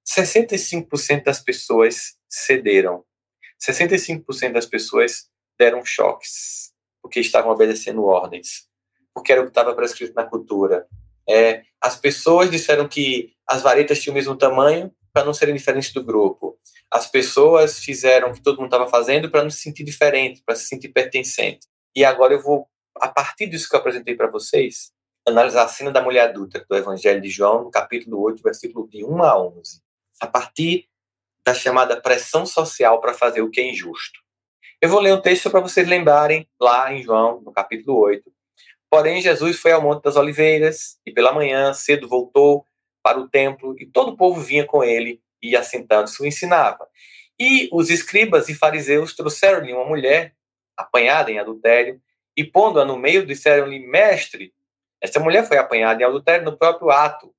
65% 0.08 1.24
das 1.24 1.40
pessoas 1.40 2.16
cederam. 2.28 3.04
65% 3.62 4.54
das 4.54 4.66
pessoas 4.66 5.30
deram 5.58 5.86
choques 5.86 6.74
porque 7.10 7.20
estavam 7.20 7.52
obedecendo 7.52 8.06
ordens 8.06 8.70
porque 9.20 9.32
era 9.32 9.42
o 9.42 9.46
que 9.46 9.52
estava 9.52 9.76
prescrito 9.76 10.14
na 10.14 10.24
cultura. 10.24 10.88
É, 11.28 11.64
as 11.82 11.96
pessoas 11.96 12.50
disseram 12.50 12.88
que 12.88 13.34
as 13.46 13.62
varetas 13.62 14.00
tinham 14.00 14.14
o 14.14 14.16
mesmo 14.16 14.36
tamanho 14.36 14.92
para 15.12 15.26
não 15.26 15.34
serem 15.34 15.56
diferentes 15.56 15.92
do 15.92 16.04
grupo. 16.04 16.58
As 16.90 17.10
pessoas 17.10 17.80
fizeram 17.80 18.30
o 18.30 18.34
que 18.34 18.42
todo 18.42 18.58
mundo 18.58 18.68
estava 18.68 18.88
fazendo 18.88 19.30
para 19.30 19.44
não 19.44 19.50
se 19.50 19.62
sentir 19.62 19.84
diferente, 19.84 20.42
para 20.46 20.56
se 20.56 20.66
sentir 20.68 20.90
pertencente. 20.90 21.68
E 21.96 22.06
agora 22.06 22.34
eu 22.34 22.42
vou, 22.42 22.68
a 22.96 23.08
partir 23.08 23.48
disso 23.48 23.68
que 23.70 23.76
eu 23.76 23.80
apresentei 23.80 24.16
para 24.16 24.30
vocês, 24.30 24.92
analisar 25.28 25.64
a 25.64 25.68
cena 25.68 25.92
da 25.92 26.02
mulher 26.02 26.30
adulta 26.30 26.66
do 26.68 26.76
Evangelho 26.76 27.22
de 27.22 27.30
João, 27.30 27.66
no 27.66 27.72
capítulo 27.72 28.22
8, 28.22 28.42
versículo 28.42 28.88
de 28.88 29.04
1 29.04 29.24
a 29.24 29.40
11. 29.40 29.82
A 30.22 30.28
partir 30.28 30.88
da 31.46 31.54
chamada 31.54 32.00
pressão 32.00 32.46
social 32.46 33.00
para 33.02 33.14
fazer 33.14 33.42
o 33.42 33.50
que 33.50 33.60
é 33.60 33.70
injusto. 33.70 34.20
Eu 34.82 34.90
vou 34.90 35.00
ler 35.00 35.14
um 35.14 35.22
texto 35.22 35.50
para 35.50 35.60
vocês 35.60 35.88
lembrarem 35.88 36.48
lá 36.60 36.94
em 36.94 37.04
João, 37.04 37.42
no 37.42 37.52
capítulo 37.52 38.00
8, 38.00 38.32
Porém, 38.90 39.22
Jesus 39.22 39.60
foi 39.60 39.72
ao 39.72 39.82
Monte 39.82 40.04
das 40.04 40.16
Oliveiras 40.16 41.00
e 41.06 41.12
pela 41.12 41.32
manhã 41.32 41.74
cedo 41.74 42.08
voltou 42.08 42.66
para 43.04 43.20
o 43.20 43.30
templo 43.30 43.76
e 43.80 43.86
todo 43.86 44.12
o 44.12 44.18
povo 44.18 44.42
vinha 44.42 44.66
com 44.66 44.84
ele 44.84 45.22
e, 45.42 45.56
assentando-se, 45.56 46.22
o 46.22 46.26
ensinava. 46.26 46.88
E 47.40 47.70
os 47.72 47.92
escribas 47.92 48.50
e 48.50 48.56
fariseus 48.56 49.16
trouxeram-lhe 49.16 49.72
uma 49.72 49.86
mulher 49.86 50.36
apanhada 50.76 51.32
em 51.32 51.38
adultério 51.38 52.02
e, 52.36 52.44
pondo-a 52.44 52.84
no 52.84 52.98
meio, 52.98 53.26
disseram-lhe: 53.26 53.80
Mestre, 53.80 54.54
essa 55.00 55.20
mulher 55.20 55.48
foi 55.48 55.58
apanhada 55.58 56.02
em 56.02 56.06
adultério 56.06 56.44
no 56.44 56.58
próprio 56.58 56.90
ato. 56.90 57.34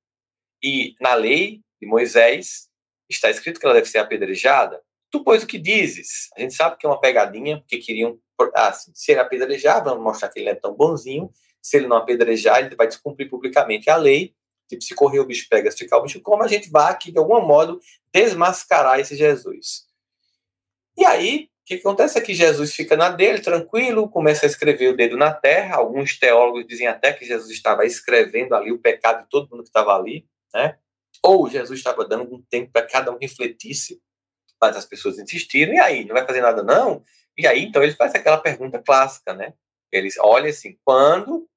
E 0.62 0.94
na 1.00 1.14
lei 1.14 1.60
de 1.80 1.86
Moisés 1.86 2.68
está 3.08 3.28
escrito 3.28 3.58
que 3.58 3.66
ela 3.66 3.74
deve 3.74 3.88
ser 3.88 3.98
apedrejada. 3.98 4.80
Tu, 5.10 5.24
pois, 5.24 5.42
o 5.42 5.46
que 5.46 5.58
dizes? 5.58 6.28
A 6.36 6.40
gente 6.40 6.54
sabe 6.54 6.76
que 6.76 6.86
é 6.86 6.88
uma 6.88 7.00
pegadinha, 7.00 7.58
porque 7.58 7.78
queriam 7.78 8.18
assim, 8.54 8.92
se 8.94 9.12
ele 9.12 9.20
apedrejar, 9.20 9.82
vamos 9.82 10.02
mostrar 10.02 10.28
que 10.28 10.38
ele 10.38 10.48
é 10.48 10.54
tão 10.54 10.74
bonzinho. 10.74 11.30
Se 11.60 11.76
ele 11.76 11.86
não 11.86 11.96
apedrejar, 11.96 12.60
ele 12.60 12.74
vai 12.74 12.86
descumprir 12.86 13.28
publicamente 13.28 13.90
a 13.90 13.96
lei. 13.96 14.34
Tipo, 14.68 14.82
se 14.82 14.94
correr 14.94 15.18
o 15.18 15.26
bicho 15.26 15.46
pega, 15.50 15.70
se 15.70 15.78
ficar 15.78 15.98
o 15.98 16.02
bicho 16.02 16.20
como, 16.20 16.42
a 16.42 16.48
gente 16.48 16.70
vai 16.70 16.92
aqui, 16.92 17.10
de 17.10 17.18
algum 17.18 17.40
modo, 17.40 17.80
desmascarar 18.14 19.00
esse 19.00 19.16
Jesus. 19.16 19.84
E 20.96 21.04
aí, 21.04 21.48
o 21.62 21.64
que 21.66 21.74
acontece 21.74 22.18
é 22.18 22.20
que 22.20 22.34
Jesus 22.34 22.74
fica 22.74 22.96
na 22.96 23.08
dele, 23.08 23.40
tranquilo, 23.40 24.08
começa 24.08 24.46
a 24.46 24.48
escrever 24.48 24.88
o 24.88 24.96
dedo 24.96 25.16
na 25.16 25.32
terra. 25.34 25.76
Alguns 25.76 26.18
teólogos 26.18 26.66
dizem 26.66 26.86
até 26.86 27.12
que 27.12 27.24
Jesus 27.24 27.50
estava 27.50 27.84
escrevendo 27.84 28.54
ali 28.54 28.70
o 28.70 28.78
pecado 28.78 29.24
de 29.24 29.28
todo 29.28 29.50
mundo 29.50 29.64
que 29.64 29.68
estava 29.68 29.94
ali, 29.96 30.24
né? 30.54 30.78
Ou 31.22 31.50
Jesus 31.50 31.78
estava 31.78 32.06
dando 32.06 32.32
um 32.32 32.42
tempo 32.48 32.70
para 32.72 32.86
cada 32.86 33.12
um 33.12 33.18
refletisse, 33.18 34.00
mas 34.60 34.76
as 34.76 34.84
pessoas 34.84 35.18
insistiram, 35.18 35.72
e 35.74 35.78
aí, 35.78 36.04
não 36.04 36.14
vai 36.14 36.26
fazer 36.26 36.40
nada 36.40 36.62
não? 36.62 37.02
E 37.36 37.46
aí, 37.46 37.64
então, 37.64 37.82
ele 37.82 37.94
faz 37.94 38.14
aquela 38.14 38.38
pergunta 38.38 38.78
clássica, 38.78 39.32
né? 39.32 39.54
Ele 39.90 40.08
olha 40.20 40.50
assim, 40.50 40.78
quando 40.84 41.48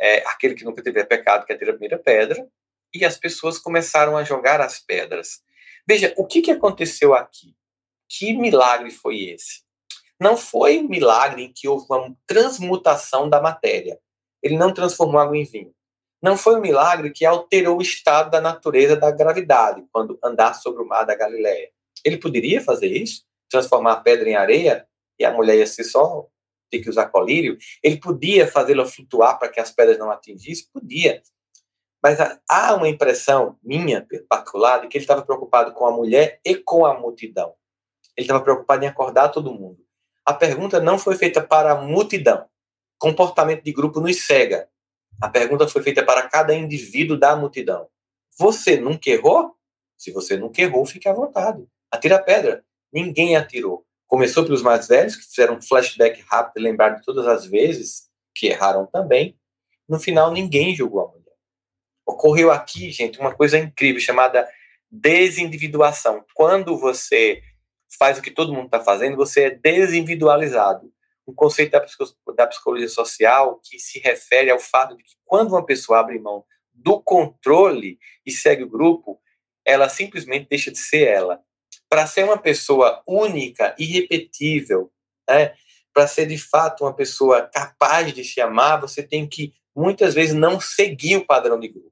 é, 0.00 0.26
aquele 0.28 0.54
que 0.54 0.64
nunca 0.64 0.82
teve 0.82 1.04
pecado 1.04 1.44
quer 1.44 1.56
ter 1.56 1.68
a 1.68 1.72
primeira 1.72 1.98
pedra, 1.98 2.48
e 2.94 3.04
as 3.04 3.16
pessoas 3.16 3.58
começaram 3.58 4.16
a 4.16 4.24
jogar 4.24 4.60
as 4.60 4.80
pedras. 4.80 5.42
Veja, 5.86 6.12
o 6.16 6.26
que, 6.26 6.42
que 6.42 6.50
aconteceu 6.50 7.14
aqui? 7.14 7.54
Que 8.08 8.32
milagre 8.32 8.90
foi 8.90 9.30
esse? 9.30 9.62
Não 10.18 10.36
foi 10.36 10.78
um 10.78 10.88
milagre 10.88 11.44
em 11.44 11.52
que 11.52 11.68
houve 11.68 11.86
uma 11.88 12.14
transmutação 12.26 13.28
da 13.28 13.40
matéria. 13.40 13.98
Ele 14.42 14.56
não 14.56 14.74
transformou 14.74 15.20
água 15.20 15.36
em 15.36 15.44
vinho. 15.44 15.74
Não 16.22 16.36
foi 16.36 16.56
um 16.56 16.60
milagre 16.60 17.10
que 17.10 17.24
alterou 17.24 17.78
o 17.78 17.82
estado 17.82 18.30
da 18.30 18.40
natureza 18.40 18.94
da 18.96 19.10
gravidade, 19.10 19.86
quando 19.90 20.18
andar 20.22 20.54
sobre 20.54 20.82
o 20.82 20.86
mar 20.86 21.04
da 21.04 21.14
Galileia. 21.14 21.70
Ele 22.04 22.16
poderia 22.16 22.60
fazer 22.60 22.88
isso? 22.88 23.24
Transformar 23.48 23.92
a 23.92 24.00
pedra 24.00 24.28
em 24.28 24.36
areia? 24.36 24.86
e 25.20 25.24
a 25.24 25.32
mulher 25.32 25.58
ia 25.58 25.66
ser 25.66 25.84
só 25.84 26.26
ter 26.70 26.80
que 26.80 26.88
usar 26.88 27.08
colírio, 27.08 27.58
ele 27.82 27.98
podia 27.98 28.46
fazê-la 28.46 28.86
flutuar 28.86 29.38
para 29.38 29.48
que 29.48 29.60
as 29.60 29.70
pedras 29.70 29.98
não 29.98 30.10
atingissem? 30.10 30.66
Podia. 30.72 31.22
Mas 32.02 32.18
há 32.48 32.74
uma 32.74 32.88
impressão 32.88 33.58
minha, 33.62 34.06
particular, 34.28 34.80
de 34.80 34.88
que 34.88 34.96
ele 34.96 35.04
estava 35.04 35.22
preocupado 35.22 35.74
com 35.74 35.84
a 35.84 35.90
mulher 35.90 36.40
e 36.44 36.54
com 36.54 36.86
a 36.86 36.98
multidão. 36.98 37.54
Ele 38.16 38.24
estava 38.24 38.42
preocupado 38.42 38.82
em 38.84 38.88
acordar 38.88 39.28
todo 39.28 39.52
mundo. 39.52 39.84
A 40.24 40.32
pergunta 40.32 40.80
não 40.80 40.98
foi 40.98 41.16
feita 41.16 41.42
para 41.42 41.72
a 41.72 41.82
multidão. 41.82 42.46
Comportamento 42.98 43.62
de 43.62 43.72
grupo 43.72 44.00
nos 44.00 44.24
cega. 44.24 44.68
A 45.20 45.28
pergunta 45.28 45.68
foi 45.68 45.82
feita 45.82 46.04
para 46.04 46.28
cada 46.28 46.54
indivíduo 46.54 47.18
da 47.18 47.36
multidão. 47.36 47.88
Você 48.38 48.80
nunca 48.80 49.10
errou? 49.10 49.54
Se 49.98 50.12
você 50.12 50.36
nunca 50.36 50.62
errou, 50.62 50.86
fique 50.86 51.08
à 51.08 51.12
vontade. 51.12 51.66
Atira 51.90 52.16
a 52.16 52.22
pedra. 52.22 52.64
Ninguém 52.92 53.36
atirou. 53.36 53.84
Começou 54.06 54.44
pelos 54.44 54.62
mais 54.62 54.88
velhos, 54.88 55.16
que 55.16 55.24
fizeram 55.24 55.56
um 55.56 55.62
flashback 55.62 56.22
rápido 56.28 56.58
e 56.58 56.62
lembraram 56.62 56.96
de 56.96 57.04
todas 57.04 57.26
as 57.26 57.46
vezes 57.46 58.08
que 58.34 58.48
erraram 58.48 58.86
também. 58.86 59.38
No 59.88 59.98
final, 59.98 60.32
ninguém 60.32 60.74
julgou 60.74 61.00
a 61.00 61.08
mulher. 61.08 61.20
Ocorreu 62.06 62.50
aqui, 62.50 62.90
gente, 62.90 63.20
uma 63.20 63.34
coisa 63.34 63.58
incrível 63.58 64.00
chamada 64.00 64.48
desindividuação. 64.90 66.24
Quando 66.34 66.76
você 66.76 67.42
faz 67.98 68.18
o 68.18 68.22
que 68.22 68.30
todo 68.30 68.52
mundo 68.52 68.66
está 68.66 68.80
fazendo, 68.80 69.16
você 69.16 69.44
é 69.44 69.50
desindividualizado. 69.50 70.92
Um 71.26 71.34
conceito 71.34 71.72
da 72.36 72.46
psicologia 72.46 72.88
social 72.88 73.60
que 73.62 73.78
se 73.78 74.00
refere 74.00 74.50
ao 74.50 74.58
fato 74.58 74.96
de 74.96 75.02
que 75.04 75.12
quando 75.24 75.50
uma 75.50 75.64
pessoa 75.64 76.00
abre 76.00 76.18
mão 76.18 76.44
do 76.72 77.00
controle 77.00 77.98
e 78.24 78.32
segue 78.32 78.64
o 78.64 78.68
grupo, 78.68 79.20
ela 79.64 79.88
simplesmente 79.88 80.48
deixa 80.48 80.70
de 80.70 80.78
ser 80.78 81.06
ela. 81.06 81.40
Para 81.90 82.06
ser 82.06 82.24
uma 82.24 82.38
pessoa 82.38 83.02
única, 83.06 83.74
irrepetível, 83.78 84.90
né? 85.28 85.52
para 85.92 86.06
ser 86.06 86.26
de 86.26 86.38
fato 86.38 86.84
uma 86.84 86.94
pessoa 86.94 87.42
capaz 87.42 88.14
de 88.14 88.24
se 88.24 88.40
amar, 88.40 88.80
você 88.80 89.02
tem 89.02 89.28
que 89.28 89.52
muitas 89.76 90.14
vezes 90.14 90.34
não 90.34 90.60
seguir 90.60 91.16
o 91.16 91.26
padrão 91.26 91.58
de 91.58 91.68
grupo. 91.68 91.90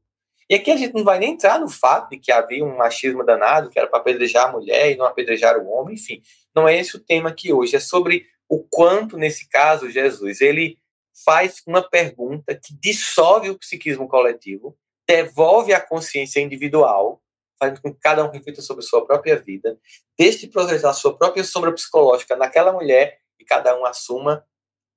E 0.48 0.54
aqui 0.54 0.70
a 0.70 0.76
gente 0.76 0.94
não 0.94 1.04
vai 1.04 1.18
nem 1.18 1.32
entrar 1.32 1.58
no 1.58 1.68
fato 1.68 2.10
de 2.10 2.18
que 2.18 2.32
havia 2.32 2.64
um 2.64 2.76
machismo 2.76 3.24
danado, 3.24 3.68
que 3.68 3.78
era 3.78 3.86
para 3.88 3.98
apedrejar 3.98 4.48
a 4.48 4.52
mulher 4.52 4.90
e 4.90 4.96
não 4.96 5.04
apedrejar 5.04 5.58
o 5.58 5.68
homem, 5.68 5.94
enfim. 5.94 6.22
Não 6.54 6.66
é 6.66 6.78
esse 6.78 6.96
o 6.96 7.00
tema 7.00 7.28
aqui 7.28 7.52
hoje, 7.52 7.76
é 7.76 7.80
sobre 7.80 8.24
o 8.48 8.64
quanto, 8.70 9.18
nesse 9.18 9.46
caso, 9.48 9.90
Jesus, 9.90 10.40
ele 10.40 10.78
faz 11.24 11.62
uma 11.66 11.82
pergunta 11.82 12.54
que 12.54 12.72
dissolve 12.80 13.50
o 13.50 13.58
psiquismo 13.58 14.08
coletivo, 14.08 14.74
devolve 15.06 15.74
a 15.74 15.80
consciência 15.80 16.40
individual, 16.40 17.20
fazendo 17.58 17.80
com 17.82 17.92
que 17.92 18.00
cada 18.00 18.24
um 18.24 18.30
reflita 18.30 18.62
sobre 18.62 18.82
sua 18.82 19.06
própria 19.06 19.36
vida, 19.36 19.78
deixe 20.16 20.40
de 20.40 20.48
projetar 20.48 20.92
sua 20.92 21.16
própria 21.16 21.44
sombra 21.44 21.72
psicológica 21.72 22.36
naquela 22.36 22.72
mulher 22.72 23.18
e 23.38 23.44
cada 23.44 23.78
um 23.78 23.84
assuma 23.84 24.44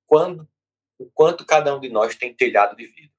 quando, 0.06 0.48
o 0.98 1.10
quanto 1.12 1.44
cada 1.44 1.74
um 1.74 1.80
de 1.80 1.88
nós 1.88 2.14
tem 2.14 2.34
telhado 2.34 2.76
de 2.76 2.86
vida. 2.86 3.12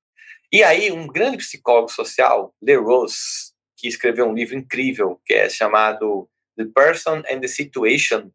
E 0.51 0.63
aí, 0.63 0.91
um 0.91 1.08
grande 1.08 1.38
psicólogo 1.38 1.89
social, 1.89 2.53
Le 2.62 2.75
Rose, 2.75 3.51
que 3.75 3.88
escreveu 3.88 4.27
um 4.27 4.34
livro 4.34 4.56
incrível, 4.56 5.19
que 5.25 5.34
é 5.34 5.49
chamado 5.49 6.29
The 6.56 6.65
Person 6.65 7.23
and 7.29 7.41
the 7.41 7.47
Situation, 7.47 8.32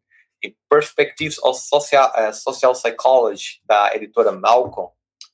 Perspectives 0.69 1.37
of 1.43 1.59
Social, 1.59 2.11
uh, 2.15 2.33
Social 2.33 2.75
Psychology, 2.75 3.61
da 3.65 3.95
editora 3.95 4.31
Malcolm, 4.31 4.91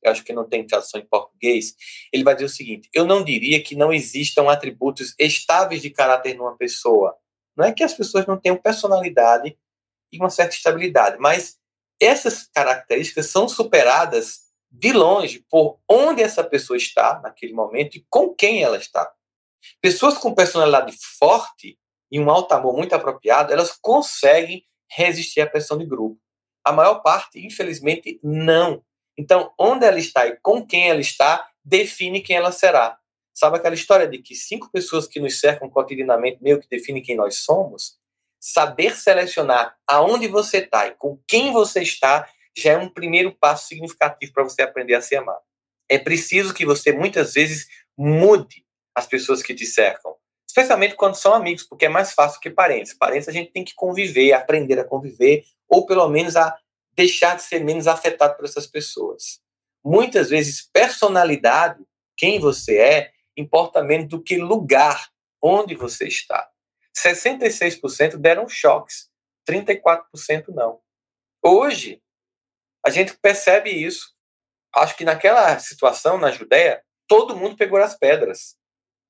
eu 0.07 0.11
acho 0.11 0.23
que 0.23 0.33
não 0.33 0.47
tem 0.47 0.65
tradução 0.65 0.99
em 0.99 1.05
português, 1.05 1.75
ele 2.11 2.23
vai 2.23 2.33
dizer 2.33 2.45
o 2.45 2.49
seguinte: 2.49 2.89
eu 2.93 3.05
não 3.05 3.23
diria 3.23 3.61
que 3.61 3.75
não 3.75 3.93
existam 3.93 4.49
atributos 4.49 5.13
estáveis 5.19 5.81
de 5.81 5.89
caráter 5.89 6.35
numa 6.35 6.57
pessoa. 6.57 7.15
Não 7.55 7.65
é 7.65 7.73
que 7.73 7.83
as 7.83 7.93
pessoas 7.93 8.25
não 8.25 8.37
tenham 8.37 8.57
personalidade 8.57 9.57
e 10.11 10.17
uma 10.17 10.29
certa 10.29 10.55
estabilidade, 10.55 11.17
mas 11.19 11.57
essas 12.01 12.47
características 12.53 13.27
são 13.27 13.47
superadas 13.47 14.45
de 14.69 14.91
longe 14.91 15.45
por 15.49 15.79
onde 15.89 16.21
essa 16.21 16.43
pessoa 16.43 16.75
está 16.75 17.19
naquele 17.21 17.53
momento 17.53 17.95
e 17.95 18.05
com 18.09 18.33
quem 18.33 18.61
ela 18.61 18.77
está. 18.77 19.09
Pessoas 19.81 20.17
com 20.17 20.35
personalidade 20.35 20.95
forte 21.17 21.79
e 22.11 22.19
um 22.19 22.29
alto 22.29 22.53
amor 22.53 22.75
muito 22.75 22.93
apropriado, 22.93 23.51
elas 23.51 23.71
conseguem 23.81 24.65
resistir 24.89 25.41
à 25.41 25.47
pressão 25.47 25.77
de 25.77 25.85
grupo. 25.85 26.19
A 26.63 26.71
maior 26.71 27.01
parte, 27.01 27.45
infelizmente, 27.45 28.19
não. 28.23 28.83
Então, 29.17 29.53
onde 29.57 29.85
ela 29.85 29.99
está 29.99 30.27
e 30.27 30.37
com 30.41 30.65
quem 30.65 30.89
ela 30.89 30.99
está, 30.99 31.49
define 31.63 32.21
quem 32.21 32.35
ela 32.35 32.51
será. 32.51 32.97
Sabe 33.33 33.57
aquela 33.57 33.75
história 33.75 34.07
de 34.07 34.19
que 34.19 34.33
cinco 34.35 34.69
pessoas 34.71 35.07
que 35.07 35.19
nos 35.19 35.39
cercam 35.39 35.69
cotidianamente 35.69 36.41
meio 36.41 36.59
que 36.59 36.69
definem 36.69 37.01
quem 37.01 37.15
nós 37.15 37.39
somos? 37.39 37.97
Saber 38.39 38.95
selecionar 38.95 39.75
aonde 39.87 40.27
você 40.27 40.59
está 40.59 40.87
e 40.87 40.95
com 40.95 41.19
quem 41.27 41.51
você 41.51 41.81
está 41.81 42.29
já 42.57 42.73
é 42.73 42.77
um 42.77 42.89
primeiro 42.89 43.33
passo 43.33 43.67
significativo 43.67 44.31
para 44.31 44.43
você 44.43 44.61
aprender 44.61 44.95
a 44.95 45.01
se 45.01 45.15
amar. 45.15 45.37
É 45.89 45.97
preciso 45.97 46.53
que 46.53 46.65
você 46.65 46.91
muitas 46.91 47.33
vezes 47.33 47.67
mude 47.97 48.65
as 48.95 49.05
pessoas 49.05 49.43
que 49.43 49.53
te 49.53 49.65
cercam, 49.65 50.15
especialmente 50.47 50.95
quando 50.95 51.15
são 51.15 51.33
amigos, 51.33 51.63
porque 51.63 51.85
é 51.85 51.89
mais 51.89 52.13
fácil 52.13 52.39
que 52.39 52.49
parentes. 52.49 52.93
Parentes 52.93 53.27
a 53.27 53.31
gente 53.31 53.51
tem 53.51 53.63
que 53.63 53.75
conviver, 53.75 54.31
aprender 54.31 54.79
a 54.79 54.85
conviver, 54.85 55.43
ou 55.67 55.85
pelo 55.85 56.07
menos 56.07 56.37
a 56.37 56.57
deixar 56.95 57.35
de 57.35 57.43
ser 57.43 57.63
menos 57.63 57.87
afetado 57.87 58.35
por 58.35 58.45
essas 58.45 58.65
pessoas. 58.65 59.41
Muitas 59.83 60.29
vezes, 60.29 60.67
personalidade, 60.71 61.83
quem 62.17 62.39
você 62.39 62.77
é, 62.79 63.11
importa 63.37 63.83
menos 63.83 64.07
do 64.07 64.21
que 64.21 64.37
lugar 64.37 65.09
onde 65.41 65.75
você 65.75 66.07
está. 66.07 66.49
66% 66.97 68.17
deram 68.17 68.47
choques, 68.47 69.09
34% 69.47 70.47
não. 70.49 70.79
Hoje, 71.43 72.01
a 72.83 72.89
gente 72.89 73.15
percebe 73.17 73.69
isso. 73.69 74.15
Acho 74.73 74.95
que 74.95 75.05
naquela 75.05 75.57
situação, 75.59 76.17
na 76.17 76.31
Judéia, 76.31 76.83
todo 77.07 77.35
mundo 77.35 77.55
pegou 77.55 77.77
as 77.79 77.97
pedras. 77.97 78.55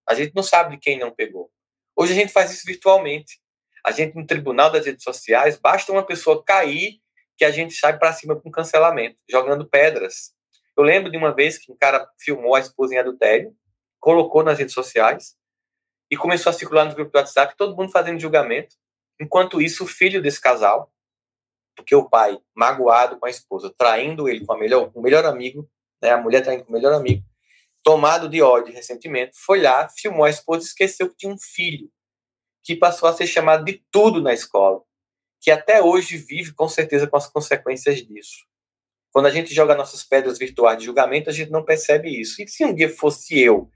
A 0.08 0.13
gente 0.13 0.34
não 0.36 0.43
sabe 0.43 0.78
quem 0.78 1.00
não 1.00 1.13
pegou. 1.13 1.52
Hoje 1.95 2.12
a 2.12 2.15
gente 2.15 2.34
faz 2.34 2.52
isso 2.52 2.65
virtualmente. 2.65 3.39
A 3.84 3.91
gente, 3.91 4.15
no 4.15 4.26
tribunal 4.26 4.71
das 4.71 4.86
redes 4.86 5.04
sociais, 5.04 5.58
basta 5.58 5.91
uma 5.91 6.06
pessoa 6.06 6.43
cair 6.43 7.00
que 7.38 7.45
a 7.45 7.52
gente 7.52 7.74
sai 7.74 7.98
para 7.98 8.13
cima 8.13 8.36
com 8.36 8.52
cancelamento, 8.52 9.21
jogando 9.30 9.67
pedras. 9.67 10.34
Eu 10.78 10.84
lembro 10.84 11.12
de 11.12 11.17
uma 11.17 11.34
vez 11.34 11.58
que 11.58 11.71
um 11.71 11.78
cara 11.78 12.08
filmou 12.19 12.56
a 12.56 12.60
esposa 12.60 12.93
em 12.93 12.98
adultério, 12.98 13.56
colocou 14.00 14.43
nas 14.43 14.60
redes 14.60 14.74
sociais 14.74 15.36
e 16.12 16.17
começou 16.17 16.50
a 16.50 16.54
circular 16.54 16.86
no 16.86 16.95
grupo 16.95 17.12
do 17.12 17.17
WhatsApp, 17.17 17.56
todo 17.58 17.76
mundo 17.76 17.91
fazendo 17.91 18.19
julgamento. 18.19 18.76
Enquanto 19.19 19.62
isso, 19.62 19.84
o 19.84 19.88
filho 19.88 20.21
desse 20.21 20.39
casal 20.39 20.91
porque 21.76 21.93
o 21.93 22.10
pai, 22.10 22.39
magoado 22.56 23.19
com 23.19 23.26
a 23.26 23.30
esposa, 23.30 23.74
traindo 23.78 24.30
ele 24.30 24.45
com, 24.45 24.54
a 24.54 24.58
melhor, 24.58 24.91
com 24.91 25.00
o 25.00 25.04
melhor 25.04 25.26
amigo, 25.26 25.69
né, 26.02 26.12
a 26.12 26.17
mulher 26.17 26.41
traindo 26.41 26.63
com 26.63 26.69
o 26.69 26.74
melhor 26.74 26.93
amigo, 26.93 27.24
tomado 27.84 28.30
de 28.30 28.41
ódio 28.41 28.71
e 28.71 28.76
ressentimento, 28.76 29.36
foi 29.36 29.62
lá, 29.62 29.88
filmou 29.89 30.26
a 30.26 30.30
esposa 30.30 30.63
e 30.63 30.67
esqueceu 30.67 31.10
que 31.10 31.17
tinha 31.17 31.32
um 31.32 31.38
filho, 31.38 31.89
que 32.63 32.76
passou 32.76 33.08
a 33.08 33.13
ser 33.13 33.28
chamado 33.28 33.65
de 33.65 33.84
tudo 33.91 34.21
na 34.21 34.34
escola, 34.34 34.82
que 35.46 35.52
até 35.52 35.80
hoje 35.80 36.18
vive 36.18 36.56
com 36.56 36.68
certeza 36.68 37.06
com 37.06 37.16
as 37.16 37.28
consequências 37.28 38.04
disso. 38.04 38.48
Quando 39.12 39.28
a 39.28 39.30
gente 39.30 39.54
joga 39.54 39.76
nossas 39.76 40.04
pedras 40.04 40.40
virtuais 40.40 40.80
de 40.80 40.86
julgamento, 40.86 41.30
a 41.30 41.34
gente 41.34 41.52
não 41.52 41.64
percebe 41.64 42.10
isso. 42.10 42.42
E 42.42 42.48
se 42.48 42.66
um 42.66 42.74
dia 42.74 42.90
fosse 42.90 43.40
eu 43.40 43.70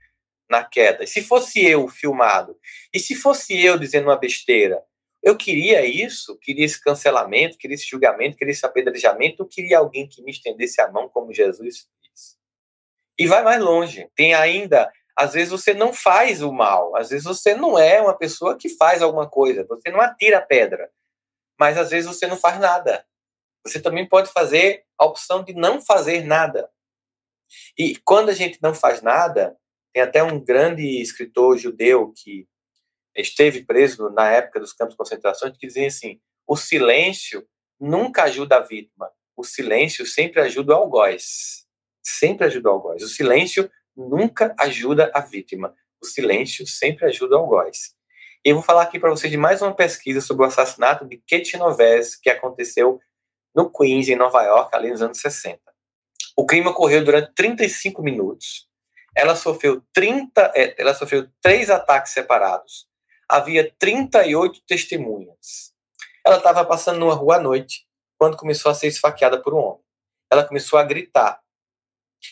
na 0.50 0.64
queda? 0.64 1.04
E 1.04 1.06
se 1.06 1.22
fosse 1.22 1.64
eu 1.64 1.86
filmado? 1.86 2.58
E 2.92 2.98
se 2.98 3.14
fosse 3.14 3.56
eu 3.64 3.78
dizendo 3.78 4.08
uma 4.08 4.18
besteira? 4.18 4.82
Eu 5.22 5.36
queria 5.36 5.86
isso, 5.86 6.36
queria 6.38 6.64
esse 6.64 6.82
cancelamento, 6.82 7.56
queria 7.56 7.76
esse 7.76 7.86
julgamento, 7.86 8.36
queria 8.36 8.50
esse 8.50 8.66
apedrejamento, 8.66 9.44
eu 9.44 9.46
queria 9.46 9.78
alguém 9.78 10.08
que 10.08 10.24
me 10.24 10.32
estendesse 10.32 10.80
a 10.80 10.90
mão 10.90 11.08
como 11.08 11.32
Jesus 11.32 11.86
fez. 11.86 12.36
E 13.16 13.28
vai 13.28 13.44
mais 13.44 13.62
longe. 13.62 14.08
Tem 14.16 14.34
ainda, 14.34 14.90
às 15.14 15.34
vezes 15.34 15.50
você 15.50 15.72
não 15.72 15.92
faz 15.92 16.42
o 16.42 16.50
mal, 16.50 16.96
às 16.96 17.10
vezes 17.10 17.26
você 17.26 17.54
não 17.54 17.78
é 17.78 18.00
uma 18.02 18.18
pessoa 18.18 18.58
que 18.58 18.68
faz 18.70 19.02
alguma 19.02 19.30
coisa, 19.30 19.64
você 19.68 19.88
não 19.88 20.00
atira 20.00 20.38
a 20.38 20.42
pedra, 20.42 20.90
mas 21.60 21.76
às 21.76 21.90
vezes 21.90 22.08
você 22.08 22.26
não 22.26 22.38
faz 22.38 22.58
nada. 22.58 23.04
Você 23.66 23.78
também 23.78 24.08
pode 24.08 24.32
fazer 24.32 24.82
a 24.98 25.04
opção 25.04 25.44
de 25.44 25.52
não 25.52 25.78
fazer 25.78 26.24
nada. 26.24 26.70
E 27.76 27.96
quando 27.96 28.30
a 28.30 28.32
gente 28.32 28.58
não 28.62 28.74
faz 28.74 29.02
nada, 29.02 29.54
tem 29.92 30.02
até 30.02 30.22
um 30.22 30.42
grande 30.42 31.02
escritor 31.02 31.58
judeu 31.58 32.14
que 32.16 32.48
esteve 33.14 33.62
preso 33.62 34.08
na 34.08 34.30
época 34.30 34.58
dos 34.58 34.72
campos 34.72 34.94
de 34.94 34.98
concentração, 34.98 35.52
que 35.52 35.66
dizia 35.66 35.86
assim: 35.86 36.18
o 36.46 36.56
silêncio 36.56 37.46
nunca 37.78 38.22
ajuda 38.22 38.56
a 38.56 38.60
vítima, 38.60 39.12
o 39.36 39.44
silêncio 39.44 40.06
sempre 40.06 40.40
ajuda 40.40 40.72
o 40.72 40.76
algoz. 40.76 41.66
Sempre 42.02 42.46
ajuda 42.46 42.70
o 42.70 42.72
algoz. 42.72 43.02
O 43.02 43.08
silêncio 43.08 43.70
nunca 43.94 44.54
ajuda 44.58 45.10
a 45.12 45.20
vítima, 45.20 45.74
o 46.00 46.06
silêncio 46.06 46.66
sempre 46.66 47.04
ajuda 47.04 47.36
o 47.36 47.40
algoz. 47.40 47.94
E 48.44 48.50
eu 48.50 48.56
vou 48.56 48.64
falar 48.64 48.82
aqui 48.82 48.98
para 48.98 49.10
vocês 49.10 49.30
de 49.30 49.36
mais 49.36 49.60
uma 49.60 49.74
pesquisa 49.74 50.20
sobre 50.20 50.44
o 50.44 50.48
assassinato 50.48 51.06
de 51.06 51.18
Katie 51.18 51.58
Novez, 51.58 52.16
que 52.16 52.30
aconteceu 52.30 53.00
no 53.54 53.70
Queens, 53.70 54.08
em 54.08 54.16
Nova 54.16 54.42
York, 54.42 54.74
ali 54.74 54.90
nos 54.90 55.02
anos 55.02 55.20
60. 55.20 55.60
O 56.36 56.46
crime 56.46 56.68
ocorreu 56.68 57.04
durante 57.04 57.32
35 57.34 58.02
minutos. 58.02 58.68
Ela 59.16 59.36
sofreu 59.36 59.82
30, 59.92 60.52
é, 60.54 60.80
ela 60.80 60.94
sofreu 60.94 61.28
três 61.42 61.68
ataques 61.68 62.12
separados 62.12 62.90
havia 63.30 63.72
38 63.78 64.60
testemunhas. 64.66 65.72
Ela 66.26 66.38
estava 66.38 66.64
passando 66.64 66.98
numa 66.98 67.14
rua 67.14 67.36
à 67.36 67.40
noite 67.40 67.86
quando 68.18 68.36
começou 68.36 68.70
a 68.72 68.74
ser 68.74 68.88
esfaqueada 68.88 69.40
por 69.40 69.54
um 69.54 69.58
homem. 69.58 69.84
Ela 70.30 70.44
começou 70.44 70.78
a 70.78 70.82
gritar. 70.82 71.40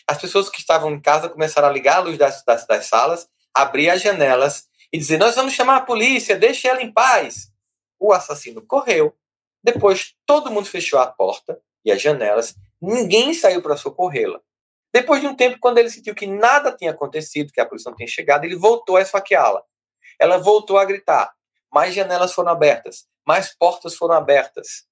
As 0.05 0.19
pessoas 0.19 0.49
que 0.49 0.59
estavam 0.59 0.91
em 0.91 1.01
casa 1.01 1.29
começaram 1.29 1.69
a 1.69 1.71
ligar 1.71 1.97
a 1.97 2.01
luz 2.01 2.17
das, 2.17 2.43
das, 2.43 2.67
das 2.67 2.85
salas, 2.85 3.27
abrir 3.53 3.89
as 3.89 4.01
janelas 4.01 4.67
e 4.91 4.97
dizer: 4.97 5.17
Nós 5.17 5.35
vamos 5.35 5.53
chamar 5.53 5.77
a 5.77 5.85
polícia, 5.85 6.37
deixe 6.37 6.67
ela 6.67 6.81
em 6.81 6.91
paz. 6.91 7.51
O 7.99 8.13
assassino 8.13 8.65
correu. 8.65 9.15
Depois, 9.63 10.15
todo 10.25 10.51
mundo 10.51 10.67
fechou 10.67 10.99
a 10.99 11.07
porta 11.07 11.61
e 11.83 11.91
as 11.91 12.01
janelas. 12.01 12.55
Ninguém 12.81 13.33
saiu 13.33 13.61
para 13.61 13.75
socorrê-la. 13.75 14.41
Depois 14.93 15.21
de 15.21 15.27
um 15.27 15.35
tempo, 15.35 15.59
quando 15.59 15.77
ele 15.77 15.89
sentiu 15.89 16.15
que 16.15 16.25
nada 16.25 16.71
tinha 16.71 16.91
acontecido, 16.91 17.51
que 17.51 17.59
a 17.59 17.65
polícia 17.65 17.89
não 17.89 17.97
tinha 17.97 18.07
chegado, 18.07 18.45
ele 18.45 18.55
voltou 18.55 18.97
a 18.97 19.01
esfaqueá-la. 19.01 19.63
Ela 20.17 20.37
voltou 20.37 20.77
a 20.77 20.85
gritar. 20.85 21.33
Mais 21.71 21.93
janelas 21.93 22.33
foram 22.33 22.51
abertas, 22.51 23.07
mais 23.25 23.55
portas 23.55 23.95
foram 23.95 24.15
abertas, 24.15 24.87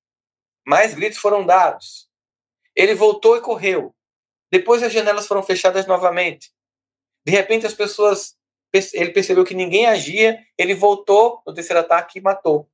mais 0.65 0.93
gritos 0.93 1.17
foram 1.17 1.43
dados. 1.43 2.07
Ele 2.75 2.93
voltou 2.93 3.35
e 3.35 3.41
correu. 3.41 3.95
Depois 4.51 4.83
as 4.83 4.93
janelas 4.93 5.27
foram 5.27 5.41
fechadas 5.41 5.87
novamente. 5.87 6.51
De 7.25 7.31
repente 7.31 7.65
as 7.65 7.73
pessoas, 7.73 8.36
ele 8.93 9.11
percebeu 9.11 9.43
que 9.43 9.53
ninguém 9.53 9.85
agia, 9.85 10.39
ele 10.57 10.73
voltou 10.73 11.41
no 11.45 11.53
terceiro 11.53 11.79
ataque 11.79 12.19
e 12.19 12.21
matou. 12.21 12.69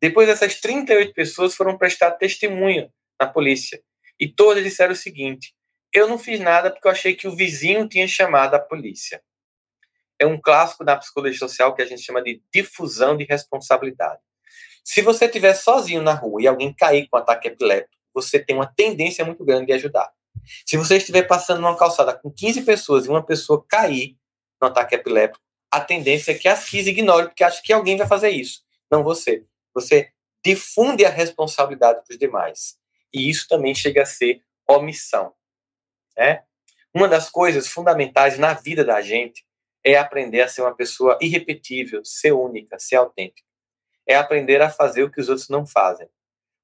Depois 0.00 0.28
essas 0.28 0.60
38 0.60 1.14
pessoas 1.14 1.54
foram 1.54 1.78
prestar 1.78 2.12
testemunha 2.12 2.92
na 3.20 3.26
polícia. 3.26 3.82
E 4.18 4.28
todas 4.28 4.64
disseram 4.64 4.92
o 4.92 4.96
seguinte: 4.96 5.54
eu 5.92 6.08
não 6.08 6.18
fiz 6.18 6.40
nada 6.40 6.70
porque 6.70 6.86
eu 6.88 6.92
achei 6.92 7.14
que 7.14 7.28
o 7.28 7.36
vizinho 7.36 7.88
tinha 7.88 8.08
chamado 8.08 8.54
a 8.54 8.58
polícia. 8.58 9.22
é 10.18 10.26
um 10.26 10.40
clássico 10.40 10.84
da 10.84 10.96
psicologia 10.96 11.38
social 11.38 11.74
que 11.74 11.82
a 11.82 11.84
gente 11.84 12.02
chama 12.02 12.22
de 12.22 12.40
difusão 12.52 13.16
de 13.16 13.24
responsabilidade. 13.24 14.20
Se 14.84 15.02
você 15.02 15.26
estiver 15.26 15.54
sozinho 15.54 16.02
na 16.02 16.14
rua 16.14 16.40
e 16.40 16.46
alguém 16.46 16.72
cair 16.72 17.08
com 17.08 17.16
um 17.16 17.20
ataque 17.20 17.48
epiléptico, 17.48 18.02
você 18.14 18.38
tem 18.38 18.54
uma 18.54 18.66
tendência 18.66 19.24
muito 19.24 19.44
grande 19.44 19.66
de 19.66 19.72
ajudar. 19.72 20.10
Se 20.66 20.76
você 20.76 20.96
estiver 20.96 21.22
passando 21.22 21.60
numa 21.60 21.76
calçada 21.76 22.16
com 22.16 22.30
15 22.30 22.62
pessoas 22.62 23.06
e 23.06 23.08
uma 23.08 23.24
pessoa 23.24 23.64
cair 23.68 24.16
no 24.62 24.68
ataque 24.68 24.94
epiléptico, 24.94 25.44
a 25.70 25.80
tendência 25.80 26.32
é 26.32 26.34
que 26.34 26.48
as 26.48 26.68
15 26.68 26.90
ignorem, 26.90 27.26
porque 27.26 27.42
acha 27.42 27.60
que 27.62 27.72
alguém 27.72 27.96
vai 27.96 28.06
fazer 28.06 28.30
isso, 28.30 28.62
não 28.90 29.02
você. 29.02 29.44
Você 29.74 30.10
difunde 30.44 31.04
a 31.04 31.10
responsabilidade 31.10 32.02
para 32.04 32.12
os 32.12 32.18
demais. 32.18 32.78
E 33.12 33.28
isso 33.28 33.46
também 33.48 33.74
chega 33.74 34.02
a 34.02 34.06
ser 34.06 34.42
omissão. 34.68 35.32
Né? 36.16 36.44
Uma 36.94 37.08
das 37.08 37.30
coisas 37.30 37.68
fundamentais 37.68 38.38
na 38.38 38.54
vida 38.54 38.84
da 38.84 39.00
gente 39.00 39.44
é 39.84 39.96
aprender 39.96 40.42
a 40.42 40.48
ser 40.48 40.62
uma 40.62 40.74
pessoa 40.74 41.18
irrepetível, 41.20 42.04
ser 42.04 42.32
única, 42.32 42.78
ser 42.78 42.96
autêntica. 42.96 43.46
É 44.06 44.14
aprender 44.14 44.60
a 44.60 44.70
fazer 44.70 45.04
o 45.04 45.10
que 45.10 45.20
os 45.20 45.28
outros 45.28 45.48
não 45.48 45.66
fazem. 45.66 46.08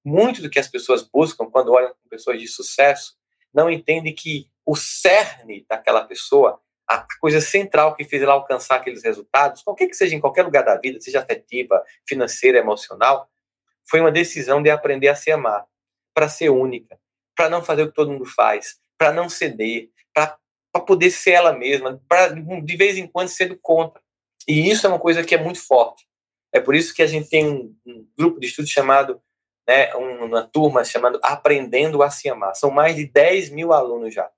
Muito 0.04 0.42
do 0.42 0.50
que 0.50 0.58
as 0.58 0.68
pessoas 0.68 1.02
buscam 1.02 1.46
quando 1.50 1.72
olham 1.72 1.88
para 1.88 2.10
pessoas 2.10 2.40
de 2.40 2.46
sucesso 2.46 3.16
não 3.52 3.70
entendem 3.70 4.14
que 4.14 4.48
o 4.64 4.76
cerne 4.76 5.64
daquela 5.68 6.04
pessoa, 6.04 6.60
a 6.88 7.06
coisa 7.20 7.40
central 7.40 7.94
que 7.94 8.02
fez 8.02 8.22
ela 8.22 8.32
alcançar 8.32 8.76
aqueles 8.76 9.04
resultados, 9.04 9.62
qualquer 9.62 9.88
que 9.88 9.94
seja 9.94 10.16
em 10.16 10.20
qualquer 10.20 10.42
lugar 10.42 10.64
da 10.64 10.76
vida, 10.76 10.98
seja 11.00 11.20
afetiva, 11.20 11.84
financeira, 12.08 12.58
emocional, 12.58 13.28
foi 13.88 14.00
uma 14.00 14.10
decisão 14.10 14.62
de 14.62 14.70
aprender 14.70 15.08
a 15.08 15.14
se 15.14 15.30
amar, 15.30 15.66
para 16.14 16.28
ser 16.28 16.48
única, 16.48 16.98
para 17.36 17.50
não 17.50 17.62
fazer 17.62 17.82
o 17.82 17.88
que 17.88 17.94
todo 17.94 18.10
mundo 18.10 18.24
faz, 18.24 18.80
para 18.96 19.12
não 19.12 19.28
ceder, 19.28 19.90
para 20.14 20.38
poder 20.86 21.10
ser 21.10 21.32
ela 21.32 21.52
mesma, 21.52 22.02
para 22.08 22.28
de 22.28 22.76
vez 22.76 22.96
em 22.96 23.06
quando 23.06 23.28
ser 23.28 23.58
contra. 23.60 24.02
E 24.46 24.70
isso 24.70 24.86
é 24.86 24.88
uma 24.88 24.98
coisa 24.98 25.22
que 25.22 25.34
é 25.34 25.38
muito 25.38 25.60
forte. 25.60 26.08
É 26.52 26.58
por 26.58 26.74
isso 26.74 26.94
que 26.94 27.02
a 27.02 27.06
gente 27.06 27.28
tem 27.28 27.46
um, 27.46 27.76
um 27.86 28.08
grupo 28.16 28.40
de 28.40 28.46
estudo 28.46 28.66
chamado, 28.66 29.20
né, 29.66 29.94
uma 29.94 30.42
turma 30.42 30.82
chamada 30.84 31.18
Aprendendo 31.22 32.02
a 32.02 32.08
Se 32.08 32.28
Amar. 32.30 32.54
São 32.54 32.70
mais 32.70 32.96
de 32.96 33.06
10 33.06 33.50
mil 33.50 33.72
alunos 33.74 34.14
já. 34.14 34.30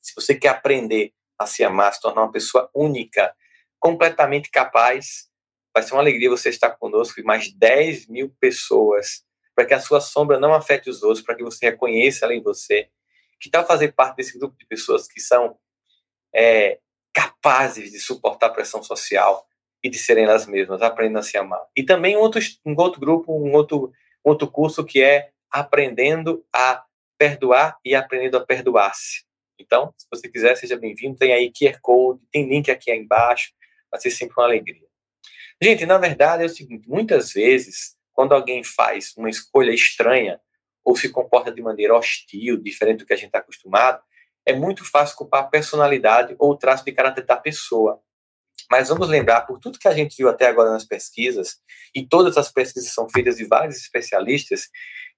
Se 0.00 0.14
você 0.14 0.34
quer 0.34 0.48
aprender 0.48 1.14
a 1.38 1.46
se 1.46 1.62
amar, 1.62 1.92
se 1.94 2.00
tornar 2.00 2.22
uma 2.22 2.32
pessoa 2.32 2.68
única, 2.74 3.34
completamente 3.78 4.50
capaz, 4.50 5.28
vai 5.72 5.82
ser 5.82 5.94
uma 5.94 6.00
alegria 6.00 6.28
você 6.30 6.48
estar 6.48 6.70
conosco 6.70 7.20
e 7.20 7.22
mais 7.22 7.52
10 7.52 8.08
mil 8.08 8.34
pessoas, 8.40 9.24
para 9.54 9.64
que 9.64 9.74
a 9.74 9.80
sua 9.80 10.00
sombra 10.00 10.38
não 10.38 10.52
afete 10.52 10.90
os 10.90 11.02
outros, 11.02 11.24
para 11.24 11.34
que 11.34 11.42
você 11.42 11.66
reconheça 11.66 12.24
ela 12.24 12.34
em 12.34 12.42
você. 12.42 12.88
Que 13.40 13.50
tal 13.50 13.66
fazer 13.66 13.92
parte 13.92 14.16
desse 14.16 14.38
grupo 14.38 14.56
de 14.58 14.66
pessoas 14.66 15.06
que 15.06 15.20
são 15.20 15.56
é, 16.34 16.78
capazes 17.12 17.92
de 17.92 18.00
suportar 18.00 18.46
a 18.46 18.52
pressão 18.52 18.82
social 18.82 19.46
e 19.82 19.88
de 19.88 19.98
serem 19.98 20.24
elas 20.24 20.46
mesmas, 20.46 20.82
aprendendo 20.82 21.18
a 21.18 21.22
se 21.22 21.36
amar. 21.36 21.64
E 21.76 21.84
também 21.84 22.16
um 22.16 22.20
outro, 22.20 22.40
um 22.64 22.74
outro 22.76 23.00
grupo, 23.00 23.32
um 23.32 23.52
outro, 23.52 23.92
um 24.24 24.30
outro 24.30 24.50
curso 24.50 24.84
que 24.84 25.02
é 25.02 25.30
aprendendo 25.50 26.44
a 26.52 26.84
perdoar 27.16 27.78
e 27.84 27.94
aprendendo 27.94 28.36
a 28.36 28.44
perdoar-se. 28.44 29.27
Então, 29.58 29.92
se 29.98 30.06
você 30.10 30.28
quiser, 30.28 30.56
seja 30.56 30.76
bem-vindo. 30.76 31.16
Tem 31.16 31.32
aí 31.32 31.52
QR 31.52 31.78
Code, 31.82 32.20
tem 32.30 32.48
link 32.48 32.70
aqui 32.70 32.92
embaixo. 32.92 33.52
Vai 33.90 34.00
ser 34.00 34.10
sempre 34.10 34.34
uma 34.36 34.46
alegria. 34.46 34.86
Gente, 35.60 35.84
na 35.84 35.98
verdade 35.98 36.44
é 36.44 36.46
o 36.46 36.50
seguinte: 36.50 36.88
muitas 36.88 37.32
vezes, 37.32 37.96
quando 38.12 38.32
alguém 38.32 38.62
faz 38.62 39.12
uma 39.16 39.28
escolha 39.28 39.72
estranha 39.72 40.40
ou 40.84 40.96
se 40.96 41.08
comporta 41.10 41.52
de 41.52 41.60
maneira 41.60 41.96
hostil, 41.96 42.56
diferente 42.56 43.00
do 43.00 43.06
que 43.06 43.12
a 43.12 43.16
gente 43.16 43.26
está 43.26 43.38
acostumado, 43.38 44.00
é 44.46 44.52
muito 44.52 44.84
fácil 44.88 45.16
culpar 45.16 45.42
a 45.42 45.48
personalidade 45.48 46.34
ou 46.38 46.52
o 46.52 46.56
traço 46.56 46.84
de 46.84 46.92
caráter 46.92 47.26
da 47.26 47.36
pessoa. 47.36 48.00
Mas 48.70 48.88
vamos 48.88 49.08
lembrar, 49.08 49.42
por 49.42 49.58
tudo 49.58 49.78
que 49.78 49.88
a 49.88 49.94
gente 49.94 50.16
viu 50.16 50.28
até 50.28 50.46
agora 50.46 50.70
nas 50.70 50.84
pesquisas, 50.84 51.58
e 51.94 52.06
todas 52.06 52.36
as 52.36 52.50
pesquisas 52.50 52.92
são 52.92 53.08
feitas 53.08 53.36
de 53.36 53.44
vários 53.44 53.76
especialistas, 53.76 54.68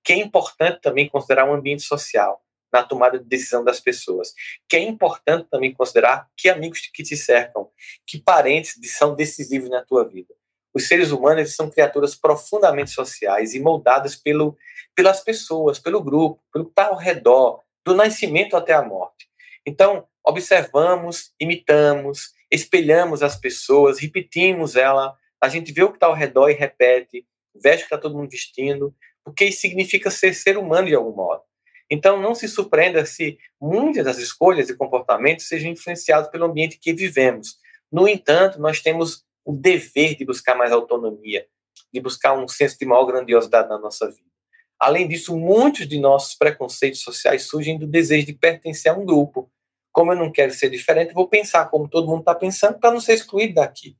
que 0.05 0.13
é 0.13 0.17
importante 0.17 0.81
também 0.81 1.09
considerar 1.09 1.47
o 1.47 1.51
um 1.51 1.55
ambiente 1.55 1.83
social 1.83 2.43
na 2.73 2.83
tomada 2.83 3.19
de 3.19 3.25
decisão 3.25 3.65
das 3.65 3.81
pessoas. 3.81 4.33
Que 4.69 4.77
é 4.77 4.81
importante 4.81 5.49
também 5.51 5.73
considerar 5.73 6.29
que 6.37 6.49
amigos 6.49 6.81
que 6.93 7.03
te 7.03 7.17
cercam, 7.17 7.69
que 8.07 8.19
parentes 8.19 8.77
são 8.97 9.15
decisivos 9.15 9.69
na 9.69 9.85
tua 9.85 10.09
vida. 10.09 10.35
Os 10.73 10.87
seres 10.87 11.11
humanos 11.11 11.55
são 11.55 11.69
criaturas 11.69 12.15
profundamente 12.15 12.91
sociais 12.91 13.55
e 13.55 13.61
moldadas 13.61 14.15
pelo, 14.15 14.57
pelas 14.95 15.21
pessoas, 15.21 15.79
pelo 15.79 16.03
grupo, 16.03 16.41
pelo 16.53 16.67
que 16.67 16.71
está 16.71 16.87
ao 16.87 16.97
redor, 16.97 17.61
do 17.85 17.95
nascimento 17.95 18.57
até 18.57 18.73
a 18.73 18.83
morte. 18.83 19.29
Então, 19.67 20.07
observamos, 20.25 21.33
imitamos, 21.41 22.33
espelhamos 22.51 23.23
as 23.23 23.37
pessoas, 23.37 23.99
repetimos 23.99 24.77
ela, 24.77 25.17
a 25.41 25.49
gente 25.49 25.73
vê 25.73 25.83
o 25.83 25.91
que 25.91 25.97
está 25.97 26.07
ao 26.07 26.15
redor 26.15 26.51
e 26.51 26.55
repete, 26.55 27.27
veste 27.55 27.85
o 27.85 27.89
que 27.89 27.95
está 27.95 27.99
todo 27.99 28.17
mundo 28.17 28.31
vestindo, 28.31 28.95
porque 29.25 29.47
isso 29.47 29.61
significa 29.61 30.11
ser 30.11 30.35
ser 30.35 30.57
humano 30.57 30.89
de 30.89 30.95
algum 30.95 31.15
modo. 31.15 31.43
Então, 31.91 32.21
não 32.21 32.35
se 32.35 32.47
surpreenda 32.47 33.05
se 33.05 33.37
muitas 33.61 34.05
das 34.05 34.19
escolhas 34.19 34.69
e 34.71 34.77
comportamentos 34.77 35.49
sejam 35.49 35.73
influenciados 35.73 36.31
pelo 36.31 36.45
ambiente 36.45 36.79
que 36.79 36.93
vivemos. 36.93 37.59
No 37.91 38.07
entanto, 38.07 38.61
nós 38.61 38.81
temos 38.81 39.25
o 39.45 39.53
dever 39.53 40.15
de 40.17 40.25
buscar 40.25 40.55
mais 40.55 40.71
autonomia, 40.71 41.47
de 41.93 42.01
buscar 42.01 42.33
um 42.39 42.47
senso 42.47 42.79
de 42.79 42.87
maior 42.87 43.05
grandiosidade 43.07 43.69
na 43.69 43.79
nossa 43.79 44.09
vida. 44.09 44.31
Além 44.79 45.09
disso, 45.09 45.37
muitos 45.37 45.87
de 45.89 45.99
nossos 45.99 46.35
preconceitos 46.35 47.03
sociais 47.03 47.43
surgem 47.43 47.79
do 47.79 47.87
desejo 47.87 48.27
de 48.27 48.33
pertencer 48.33 48.93
a 48.93 48.95
um 48.95 49.05
grupo. 49.05 49.51
Como 49.93 50.13
eu 50.13 50.17
não 50.17 50.31
quero 50.31 50.53
ser 50.53 50.71
diferente, 50.71 51.13
vou 51.13 51.29
pensar 51.29 51.69
como 51.69 51.89
todo 51.89 52.07
mundo 52.07 52.21
está 52.21 52.35
pensando 52.35 52.79
para 52.79 52.93
não 52.93 53.01
ser 53.01 53.15
excluído 53.15 53.55
daqui. 53.55 53.97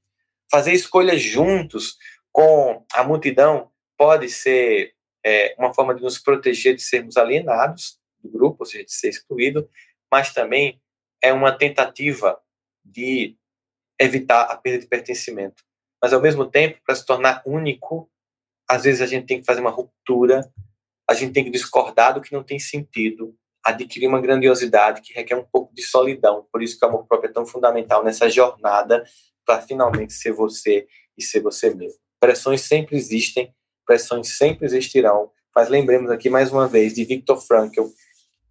Fazer 0.51 0.73
escolhas 0.73 1.21
juntos 1.21 1.99
com 2.33 2.85
a 2.95 3.03
multidão 3.03 3.71
pode 3.99 4.29
ser 4.29 4.95
é, 5.25 5.55
uma 5.59 5.73
forma 5.75 5.95
de 5.95 6.03
nos 6.03 6.19
proteger 6.19 6.75
de 6.75 6.83
sermos 6.83 7.17
alienados 7.17 7.99
do 8.23 8.31
grupo, 8.31 8.59
ou 8.61 8.67
seja, 8.67 8.85
de 8.85 8.93
ser 8.93 9.09
excluído, 9.09 9.69
mas 10.11 10.33
também 10.33 10.81
é 11.23 11.33
uma 11.33 11.53
tentativa 11.53 12.41
de 12.85 13.37
evitar 13.99 14.43
a 14.43 14.57
perda 14.57 14.81
de 14.81 14.87
pertencimento. 14.87 15.63
Mas, 16.03 16.13
ao 16.13 16.21
mesmo 16.21 16.47
tempo, 16.47 16.81
para 16.85 16.95
se 16.95 17.05
tornar 17.05 17.43
único, 17.45 18.11
às 18.69 18.85
vezes 18.85 19.03
a 19.03 19.07
gente 19.07 19.27
tem 19.27 19.41
que 19.41 19.47
fazer 19.47 19.61
uma 19.61 19.71
ruptura 19.71 20.51
a 21.11 21.15
gente 21.15 21.33
tem 21.33 21.43
que 21.43 21.51
discordar 21.51 22.15
do 22.15 22.21
que 22.21 22.33
não 22.33 22.45
tem 22.45 22.61
sentido, 22.61 23.35
adquirir 23.65 24.07
uma 24.07 24.21
grandiosidade 24.21 25.03
que 25.03 25.13
requer 25.13 25.35
um 25.35 25.43
pouco 25.43 25.75
de 25.75 25.83
solidão. 25.83 26.47
Por 26.53 26.63
isso 26.63 26.79
que 26.79 26.87
o 26.87 26.89
amor 26.89 27.05
próprio 27.05 27.29
é 27.29 27.33
tão 27.33 27.45
fundamental 27.45 28.05
nessa 28.05 28.31
jornada 28.31 29.03
para 29.45 29.61
finalmente 29.61 30.13
ser 30.13 30.33
você 30.33 30.87
e 31.19 31.23
ser 31.23 31.41
você 31.41 31.75
mesmo. 31.75 31.99
Pressões 32.21 32.61
sempre 32.61 32.97
existem, 32.97 33.53
pressões 33.91 34.37
sempre 34.37 34.67
existirão, 34.67 35.33
mas 35.53 35.69
lembremos 35.69 36.13
aqui 36.13 36.31
mais 36.31 36.53
uma 36.53 36.69
vez 36.69 36.95
de 36.95 37.05
Viktor 37.05 37.41
Frankl, 37.41 37.89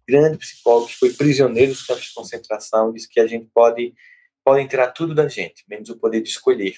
grande 0.06 0.36
psicólogo 0.36 0.88
que 0.88 0.98
foi 0.98 1.14
prisioneiro 1.14 1.72
dos 1.72 1.86
campos 1.86 2.04
de 2.04 2.12
concentração, 2.12 2.92
diz 2.92 3.06
que 3.06 3.18
a 3.18 3.26
gente 3.26 3.46
pode 3.54 3.94
podem 4.44 4.66
tirar 4.66 4.88
tudo 4.88 5.14
da 5.14 5.28
gente, 5.28 5.64
menos 5.66 5.88
o 5.88 5.98
poder 5.98 6.20
de 6.20 6.28
escolher. 6.28 6.74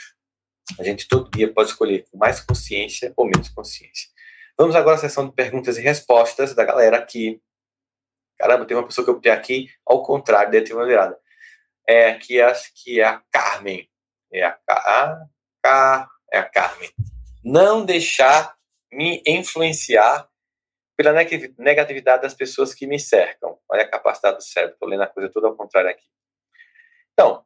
A 0.78 0.84
gente 0.84 1.08
todo 1.08 1.28
dia 1.28 1.52
pode 1.52 1.70
escolher 1.70 2.06
com 2.08 2.16
mais 2.16 2.38
consciência 2.38 3.12
ou 3.16 3.26
menos 3.26 3.48
consciência. 3.48 4.08
Vamos 4.56 4.76
agora 4.76 4.94
à 4.94 4.98
sessão 5.00 5.26
de 5.26 5.34
perguntas 5.34 5.76
e 5.76 5.80
respostas 5.80 6.54
da 6.54 6.64
galera 6.64 6.98
aqui. 6.98 7.42
Caramba, 8.38 8.64
tem 8.64 8.76
uma 8.76 8.86
pessoa 8.86 9.04
que 9.04 9.10
eu 9.10 9.14
botei 9.14 9.32
aqui, 9.32 9.70
ao 9.84 10.04
contrário, 10.04 10.52
deve 10.52 10.66
ter 10.66 10.74
uma 10.74 10.86
virada. 10.86 11.18
É, 11.88 12.10
aqui 12.10 12.40
acho 12.40 12.70
que 12.76 13.00
é 13.00 13.04
a 13.04 13.20
Carmen. 13.28 13.88
É 14.32 14.44
a, 14.44 14.56
a, 14.68 15.26
a, 15.66 16.08
é 16.32 16.38
a 16.38 16.44
Carmen. 16.44 16.90
Não 17.44 17.84
deixar 17.84 18.54
me 18.92 19.22
influenciar 19.26 20.28
pela 20.96 21.12
negatividade 21.58 22.22
das 22.22 22.34
pessoas 22.34 22.74
que 22.74 22.86
me 22.86 22.98
cercam. 22.98 23.58
Olha 23.68 23.82
a 23.82 23.88
capacidade 23.88 24.36
do 24.36 24.42
cérebro, 24.42 24.74
estou 24.74 24.88
lendo 24.88 25.02
a 25.02 25.06
coisa 25.06 25.30
toda 25.30 25.48
ao 25.48 25.56
contrário 25.56 25.90
aqui. 25.90 26.04
Então, 27.12 27.44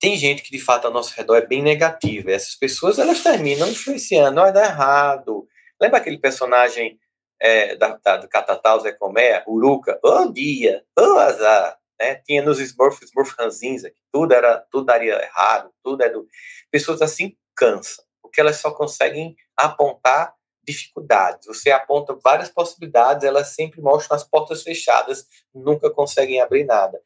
tem 0.00 0.16
gente 0.16 0.42
que 0.42 0.50
de 0.50 0.58
fato 0.58 0.86
ao 0.86 0.92
nosso 0.92 1.14
redor 1.16 1.36
é 1.36 1.46
bem 1.46 1.62
negativa. 1.62 2.32
Essas 2.32 2.56
pessoas 2.56 2.98
elas 2.98 3.22
terminam 3.22 3.68
influenciando, 3.68 4.40
vai 4.40 4.52
dar 4.52 4.64
errado, 4.64 5.48
Lembra 5.82 5.98
aquele 5.98 6.18
personagem 6.18 6.96
é, 7.40 7.74
da, 7.74 7.98
da, 8.04 8.16
do 8.18 8.28
Catatal, 8.28 8.78
Zé 8.78 8.92
Comé, 8.92 9.42
Uruca? 9.48 9.98
Ô 10.00 10.08
oh, 10.08 10.32
dia, 10.32 10.84
oh, 10.96 11.18
azar. 11.18 11.76
Né? 12.00 12.22
Tinha 12.24 12.40
nos 12.40 12.60
Smurfs, 12.60 13.02
Smurf 13.08 13.34
que 13.34 13.92
tudo, 14.12 14.32
era, 14.32 14.64
tudo 14.70 14.84
daria 14.84 15.20
errado, 15.20 15.72
tudo 15.82 16.04
é 16.04 16.08
do... 16.08 16.24
Pessoas 16.70 17.02
assim 17.02 17.36
cansam, 17.56 18.04
porque 18.32 18.40
elas 18.40 18.56
só 18.56 18.72
conseguem 18.72 19.36
apontar 19.54 20.34
dificuldades. 20.64 21.46
Você 21.46 21.70
aponta 21.70 22.16
várias 22.24 22.48
possibilidades, 22.48 23.24
elas 23.24 23.48
sempre 23.48 23.82
mostram 23.82 24.16
as 24.16 24.24
portas 24.24 24.62
fechadas, 24.62 25.26
nunca 25.54 25.90
conseguem 25.90 26.40
abrir 26.40 26.64
nada. 26.64 26.98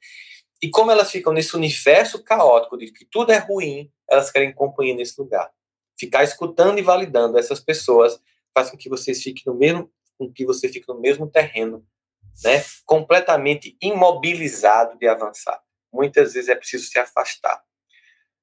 E 0.62 0.70
como 0.70 0.93
elas 0.93 1.11
ficam 1.11 1.33
nesse 1.33 1.57
universo 1.57 2.22
caótico 2.22 2.79
de 2.79 2.93
que 2.93 3.05
tudo 3.05 3.33
é 3.33 3.39
ruim, 3.39 3.91
elas 4.09 4.31
querem 4.31 4.55
companhia 4.55 4.95
nesse 4.95 5.20
lugar. 5.20 5.51
Ficar 5.99 6.22
escutando 6.22 6.79
e 6.79 6.83
validando 6.83 7.39
essas 7.39 7.59
pessoas 7.59 8.20
faz 8.55 8.70
com 8.70 8.77
que 8.77 8.89
você 8.89 9.12
fique 9.12 9.43
no 9.47 9.55
mesmo, 9.55 9.91
com 10.16 10.33
que 10.33 10.47
você 10.47 10.68
fique 10.68 10.89
no 10.89 11.01
mesmo 11.01 11.29
terreno, 11.29 11.85
né? 12.45 12.62
Completamente 12.85 13.77
imobilizado 13.83 14.97
de 14.97 15.09
avançar. 15.09 15.61
Muitas 15.93 16.35
vezes 16.35 16.49
é 16.49 16.55
preciso 16.55 16.87
se 16.87 16.99
afastar. 16.99 17.66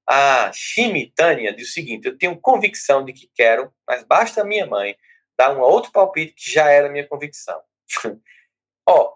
A 0.08 0.52
Chimitânia 0.54 1.54
diz 1.54 1.70
o 1.70 1.74
seguinte: 1.74 2.08
eu 2.08 2.18
tenho 2.18 2.40
convicção 2.40 3.04
de 3.04 3.14
que 3.14 3.30
quero, 3.34 3.74
mas 3.88 4.04
basta 4.04 4.42
a 4.42 4.46
minha 4.46 4.66
mãe 4.66 4.96
dar 5.38 5.56
um 5.56 5.62
outro 5.62 5.92
palpite 5.92 6.34
que 6.34 6.52
já 6.52 6.70
era 6.70 6.90
minha 6.90 7.08
convicção. 7.08 7.60
Ó, 8.88 9.14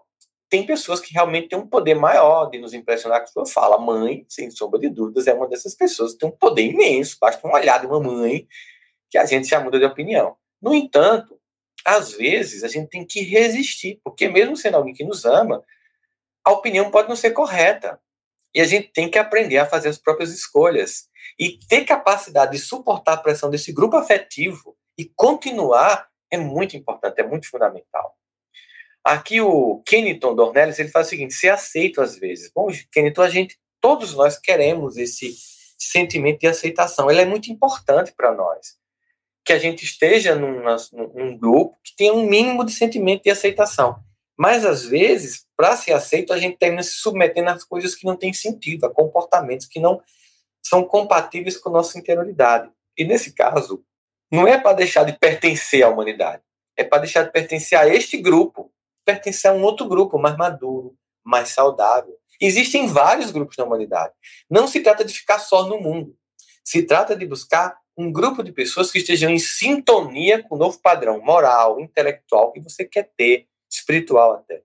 tem 0.48 0.64
pessoas 0.64 1.00
que 1.00 1.12
realmente 1.12 1.48
têm 1.48 1.58
um 1.58 1.66
poder 1.66 1.94
maior 1.94 2.46
de 2.46 2.58
nos 2.58 2.72
impressionar 2.72 3.20
com 3.20 3.26
sua 3.26 3.46
fala. 3.46 3.78
Mãe, 3.78 4.24
sem 4.28 4.50
sombra 4.50 4.80
de 4.80 4.88
dúvidas, 4.88 5.26
é 5.26 5.34
uma 5.34 5.46
dessas 5.46 5.74
pessoas 5.74 6.12
que 6.12 6.20
tem 6.20 6.28
um 6.28 6.32
poder 6.32 6.62
imenso. 6.62 7.18
Basta 7.20 7.46
uma 7.46 7.58
olhada 7.58 7.86
de 7.86 7.92
uma 7.92 8.00
mãe 8.00 8.48
que 9.10 9.18
a 9.18 9.26
gente 9.26 9.46
já 9.48 9.60
muda 9.60 9.78
de 9.78 9.84
opinião. 9.84 10.36
No 10.60 10.74
entanto, 10.74 11.38
às 11.84 12.12
vezes 12.12 12.64
a 12.64 12.68
gente 12.68 12.88
tem 12.88 13.04
que 13.04 13.20
resistir, 13.20 14.00
porque 14.02 14.28
mesmo 14.28 14.56
sendo 14.56 14.76
alguém 14.76 14.94
que 14.94 15.04
nos 15.04 15.24
ama, 15.24 15.62
a 16.44 16.50
opinião 16.50 16.90
pode 16.90 17.08
não 17.08 17.16
ser 17.16 17.32
correta. 17.32 18.00
E 18.54 18.60
a 18.60 18.64
gente 18.64 18.90
tem 18.92 19.10
que 19.10 19.18
aprender 19.18 19.58
a 19.58 19.66
fazer 19.66 19.88
as 19.88 19.98
próprias 19.98 20.32
escolhas. 20.32 21.08
E 21.38 21.58
ter 21.68 21.84
capacidade 21.84 22.52
de 22.52 22.58
suportar 22.58 23.14
a 23.14 23.18
pressão 23.18 23.50
desse 23.50 23.72
grupo 23.72 23.96
afetivo 23.96 24.76
e 24.96 25.04
continuar 25.04 26.08
é 26.30 26.36
muito 26.36 26.76
importante, 26.76 27.20
é 27.20 27.26
muito 27.26 27.48
fundamental. 27.48 28.14
Aqui 29.04 29.40
o 29.40 29.82
Kennington 29.86 30.34
Dornelles, 30.34 30.78
ele 30.78 30.90
faz 30.90 31.06
o 31.06 31.10
seguinte, 31.10 31.32
se 31.32 31.48
aceito 31.48 32.00
às 32.00 32.18
vezes. 32.18 32.50
Bom, 32.54 32.68
Kennington, 32.92 33.22
a 33.22 33.30
gente, 33.30 33.58
todos 33.80 34.14
nós 34.14 34.38
queremos 34.38 34.96
esse 34.96 35.34
sentimento 35.78 36.40
de 36.40 36.46
aceitação. 36.46 37.10
Ele 37.10 37.22
é 37.22 37.24
muito 37.24 37.50
importante 37.50 38.12
para 38.12 38.34
nós. 38.34 38.76
Que 39.44 39.52
a 39.52 39.58
gente 39.58 39.84
esteja 39.84 40.34
num 40.34 41.38
grupo 41.38 41.78
que 41.82 41.96
tenha 41.96 42.12
um 42.12 42.26
mínimo 42.26 42.64
de 42.64 42.72
sentimento 42.72 43.22
de 43.22 43.30
aceitação. 43.30 43.98
Mas, 44.38 44.64
às 44.64 44.84
vezes, 44.84 45.44
para 45.56 45.76
ser 45.76 45.92
aceito, 45.92 46.32
a 46.32 46.38
gente 46.38 46.56
termina 46.56 46.82
se 46.82 46.94
submetendo 46.94 47.50
a 47.50 47.58
coisas 47.66 47.96
que 47.96 48.06
não 48.06 48.16
têm 48.16 48.32
sentido, 48.32 48.86
a 48.86 48.90
comportamentos 48.90 49.66
que 49.66 49.80
não 49.80 50.00
são 50.62 50.84
compatíveis 50.84 51.56
com 51.56 51.70
a 51.70 51.72
nossa 51.72 51.98
interioridade. 51.98 52.70
E, 52.96 53.04
nesse 53.04 53.32
caso, 53.32 53.84
não 54.30 54.46
é 54.46 54.56
para 54.56 54.74
deixar 54.74 55.04
de 55.04 55.18
pertencer 55.18 55.82
à 55.82 55.88
humanidade, 55.88 56.42
é 56.76 56.84
para 56.84 56.98
deixar 56.98 57.24
de 57.24 57.32
pertencer 57.32 57.76
a 57.76 57.88
este 57.88 58.16
grupo, 58.16 58.72
pertencer 59.04 59.50
a 59.50 59.54
um 59.54 59.62
outro 59.62 59.88
grupo 59.88 60.18
mais 60.18 60.36
maduro, 60.36 60.94
mais 61.24 61.48
saudável. 61.48 62.16
Existem 62.40 62.86
vários 62.86 63.32
grupos 63.32 63.56
na 63.56 63.64
humanidade. 63.64 64.12
Não 64.48 64.68
se 64.68 64.80
trata 64.80 65.04
de 65.04 65.12
ficar 65.12 65.40
só 65.40 65.66
no 65.66 65.80
mundo. 65.80 66.16
Se 66.62 66.84
trata 66.84 67.16
de 67.16 67.26
buscar 67.26 67.76
um 67.96 68.12
grupo 68.12 68.44
de 68.44 68.52
pessoas 68.52 68.92
que 68.92 68.98
estejam 68.98 69.30
em 69.30 69.38
sintonia 69.40 70.44
com 70.44 70.54
o 70.54 70.58
novo 70.58 70.78
padrão 70.80 71.20
moral, 71.20 71.80
intelectual 71.80 72.52
que 72.52 72.60
você 72.60 72.84
quer 72.84 73.10
ter, 73.16 73.48
espiritual 73.70 74.34
até. 74.34 74.62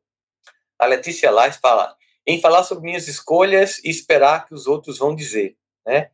A 0.80 0.86
Letícia 0.86 1.32
Lais 1.32 1.58
fala 1.58 1.95
em 2.26 2.39
falar 2.39 2.64
sobre 2.64 2.86
minhas 2.86 3.08
escolhas 3.08 3.80
e 3.84 3.89
esperar 3.89 4.45
que 4.45 4.54
os 4.54 4.68
outros 4.68 4.97
vão 4.97 5.16
dizer, 5.16 5.58
né? 5.86 6.12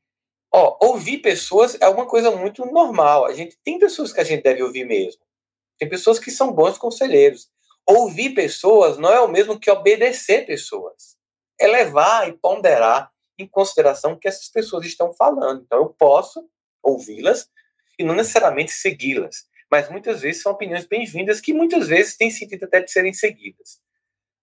Ó, 0.52 0.78
ouvir 0.82 1.20
pessoas 1.20 1.78
é 1.80 1.88
uma 1.88 2.08
coisa 2.08 2.32
muito 2.32 2.66
normal. 2.66 3.26
A 3.26 3.34
gente 3.34 3.58
tem 3.64 3.78
pessoas 3.78 4.12
que 4.12 4.20
a 4.20 4.24
gente 4.24 4.42
deve 4.42 4.64
ouvir 4.64 4.84
mesmo. 4.86 5.22
Tem 5.78 5.88
pessoas 5.88 6.18
que 6.18 6.32
são 6.32 6.52
bons 6.52 6.78
conselheiros. 6.78 7.50
Ouvir 7.86 8.32
pessoas 8.32 8.98
não 8.98 9.12
é 9.12 9.20
o 9.20 9.28
mesmo 9.28 9.60
que 9.60 9.70
obedecer 9.70 10.46
pessoas. 10.46 11.18
É 11.60 11.68
levar 11.68 12.28
e 12.28 12.34
ponderar 12.34 13.12
em 13.38 13.48
consideração 13.48 14.14
o 14.14 14.20
que 14.20 14.28
essas 14.28 14.50
pessoas 14.50 14.86
estão 14.86 15.14
falando. 15.14 15.62
Então 15.64 15.80
eu 15.80 15.90
posso 15.90 16.44
ouvi-las 16.82 17.50
e 17.98 18.04
não 18.04 18.16
necessariamente 18.16 18.72
segui-las. 18.72 19.48
Mas 19.70 19.90
muitas 19.90 20.22
vezes 20.22 20.42
são 20.42 20.52
opiniões 20.52 20.86
bem-vindas 20.86 21.40
que 21.40 21.54
muitas 21.54 21.88
vezes 21.88 22.18
têm 22.18 22.32
sentido 22.32 22.66
até 22.66 22.82
de 22.82 22.92
serem 22.92 23.14
seguidas. 23.14 23.80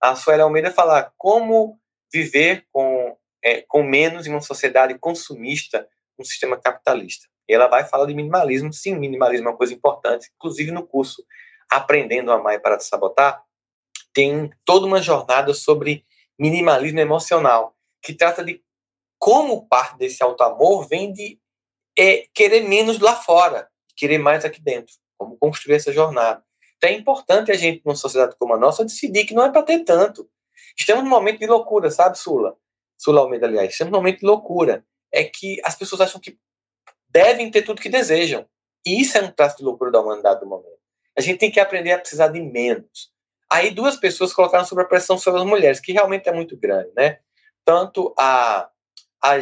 A 0.01 0.15
Suela 0.15 0.45
Almeida 0.45 0.71
fala 0.71 1.13
como 1.17 1.81
viver 2.13 2.65
com, 2.73 3.17
é, 3.43 3.63
com 3.63 3.83
menos 3.83 4.27
em 4.27 4.31
uma 4.31 4.41
sociedade 4.41 4.97
consumista 4.99 5.89
um 6.19 6.25
sistema 6.25 6.57
capitalista. 6.59 7.27
E 7.49 7.55
ela 7.55 7.67
vai 7.67 7.85
falar 7.85 8.07
de 8.07 8.15
minimalismo. 8.15 8.73
Sim, 8.73 8.97
minimalismo 8.97 9.49
é 9.49 9.51
uma 9.51 9.57
coisa 9.57 9.75
importante. 9.75 10.31
Inclusive 10.37 10.71
no 10.71 10.87
curso 10.87 11.25
Aprendendo 11.71 12.31
a 12.31 12.37
Amar 12.37 12.55
e 12.55 12.61
Para 12.61 12.79
Sabotar, 12.81 13.43
tem 14.13 14.51
toda 14.65 14.87
uma 14.87 15.03
jornada 15.03 15.53
sobre 15.53 16.05
minimalismo 16.39 17.01
emocional, 17.01 17.77
que 18.03 18.15
trata 18.15 18.45
de 18.45 18.63
como 19.19 19.67
parte 19.67 19.97
desse 19.99 20.23
auto-amor 20.23 20.87
vem 20.87 21.13
de 21.13 21.39
é, 21.99 22.27
querer 22.35 22.61
menos 22.61 22.99
lá 22.99 23.17
fora, 23.17 23.69
querer 23.97 24.19
mais 24.19 24.45
aqui 24.45 24.61
dentro. 24.61 24.95
Como 25.19 25.37
construir 25.39 25.77
essa 25.77 25.93
jornada. 25.93 26.43
Então 26.77 26.91
é 26.91 26.93
importante 26.93 27.51
a 27.51 27.55
gente, 27.55 27.83
numa 27.85 27.97
sociedade 27.97 28.37
como 28.39 28.55
a 28.55 28.59
nossa, 28.59 28.85
decidir 28.85 29.25
que 29.25 29.35
não 29.35 29.45
é 29.45 29.51
para 29.51 29.63
ter 29.63 29.83
tanto. 29.85 30.29
Estamos 30.79 31.05
num 31.05 31.11
momento 31.11 31.39
de 31.39 31.47
loucura, 31.47 31.91
sabe, 31.91 32.19
Sula? 32.19 32.57
Sula 32.99 33.21
Almeida, 33.21 33.47
aliás. 33.47 33.73
Estamos 33.73 33.93
num 33.93 33.99
momento 33.99 34.21
de 34.21 34.27
loucura 34.27 34.85
é 35.13 35.25
que 35.25 35.61
as 35.65 35.75
pessoas 35.75 36.03
acham 36.03 36.21
que 36.21 36.39
devem 37.09 37.51
ter 37.51 37.63
tudo 37.63 37.81
que 37.81 37.89
desejam. 37.89 38.47
E 38.85 39.01
isso 39.01 39.17
é 39.17 39.23
um 39.23 39.31
traço 39.31 39.57
de 39.57 39.65
loucura 39.65 39.91
da 39.91 40.01
humanidade 40.01 40.41
do 40.41 40.47
momento. 40.47 40.77
A 41.17 41.21
gente 41.21 41.39
tem 41.39 41.51
que 41.51 41.59
aprender 41.59 41.93
a 41.93 41.99
precisar 41.99 42.29
de 42.29 42.41
menos. 42.41 43.11
Aí 43.51 43.71
duas 43.71 43.97
pessoas 43.97 44.35
colocaram 44.35 44.65
sobre 44.65 44.85
a 44.85 44.87
pressão 44.87 45.17
sobre 45.17 45.41
as 45.41 45.47
mulheres, 45.47 45.81
que 45.81 45.93
realmente 45.93 46.29
é 46.29 46.33
muito 46.33 46.57
grande, 46.57 46.91
né? 46.97 47.21
Tanto 47.65 48.15
a, 48.19 48.69
a 49.23 49.41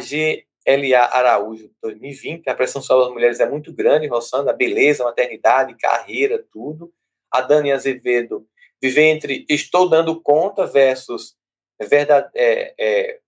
GLA 0.65 1.05
Araújo 1.11 1.69
2020, 1.81 2.49
a 2.49 2.55
pressão 2.55 2.81
sobre 2.81 3.05
as 3.05 3.11
mulheres 3.11 3.39
é 3.39 3.47
muito 3.47 3.71
grande, 3.71 4.07
roçando 4.07 4.49
a 4.49 4.53
beleza, 4.53 5.03
maternidade, 5.03 5.77
carreira, 5.77 6.43
tudo. 6.51 6.91
A 7.29 7.41
Dani 7.41 7.71
Azevedo 7.71 8.47
vive 8.81 9.01
entre 9.01 9.45
estou 9.47 9.87
dando 9.87 10.19
conta 10.21 10.65
versus 10.65 11.35
verdade, 11.81 12.29
é, 12.33 12.73
é, 12.79 13.19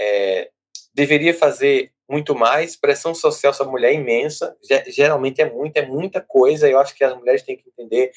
é, 0.00 0.50
deveria 0.92 1.32
fazer 1.32 1.92
muito 2.08 2.34
mais. 2.34 2.76
Pressão 2.76 3.14
social 3.14 3.54
sobre 3.54 3.70
a 3.70 3.72
mulher 3.72 3.90
é 3.92 3.94
imensa, 3.94 4.56
geralmente 4.88 5.40
é 5.40 5.50
muita, 5.50 5.80
é 5.80 5.86
muita 5.86 6.20
coisa. 6.20 6.68
Eu 6.68 6.78
acho 6.78 6.94
que 6.94 7.04
as 7.04 7.16
mulheres 7.16 7.42
têm 7.42 7.56
que 7.56 7.68
entender. 7.68 8.12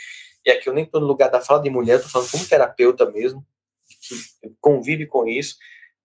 E 0.46 0.52
aqui 0.52 0.70
eu 0.70 0.74
nem 0.74 0.84
estou 0.84 1.02
no 1.02 1.08
lugar 1.08 1.30
da 1.30 1.42
fala 1.42 1.62
de 1.62 1.70
mulher, 1.70 1.98
estou 1.98 2.12
falando 2.12 2.32
como 2.32 2.48
terapeuta 2.48 3.10
mesmo, 3.10 3.46
que 3.88 4.50
convive 4.60 5.06
com 5.06 5.28
isso. 5.28 5.58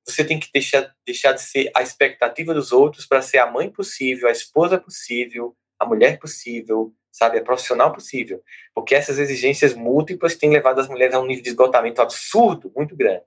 Você 0.07 0.25
tem 0.25 0.39
que 0.39 0.51
deixar, 0.53 0.95
deixar 1.07 1.33
de 1.33 1.43
ser 1.43 1.71
a 1.75 1.83
expectativa 1.83 2.53
dos 2.53 2.73
outros 2.73 3.07
para 3.07 3.23
ser 3.23 3.39
a 3.39 3.51
mãe 3.51 3.71
possível, 3.71 4.29
a 4.29 4.33
esposa 4.33 4.79
possível, 4.79 5.57
a 5.79 5.87
mulher 5.87 6.19
possível, 6.19 6.93
sabe, 7.11 7.39
a 7.39 7.43
profissional 7.43 7.93
possível. 7.93 8.43
Porque 8.75 8.95
essas 8.95 9.19
exigências 9.19 9.75
múltiplas 9.75 10.37
têm 10.37 10.51
levado 10.51 10.81
as 10.81 10.89
mulheres 10.89 11.15
a 11.15 11.21
um 11.21 11.27
nível 11.27 11.43
de 11.43 11.51
esgotamento 11.51 12.03
absurdo, 12.03 12.73
muito 12.75 12.95
grande. 12.97 13.25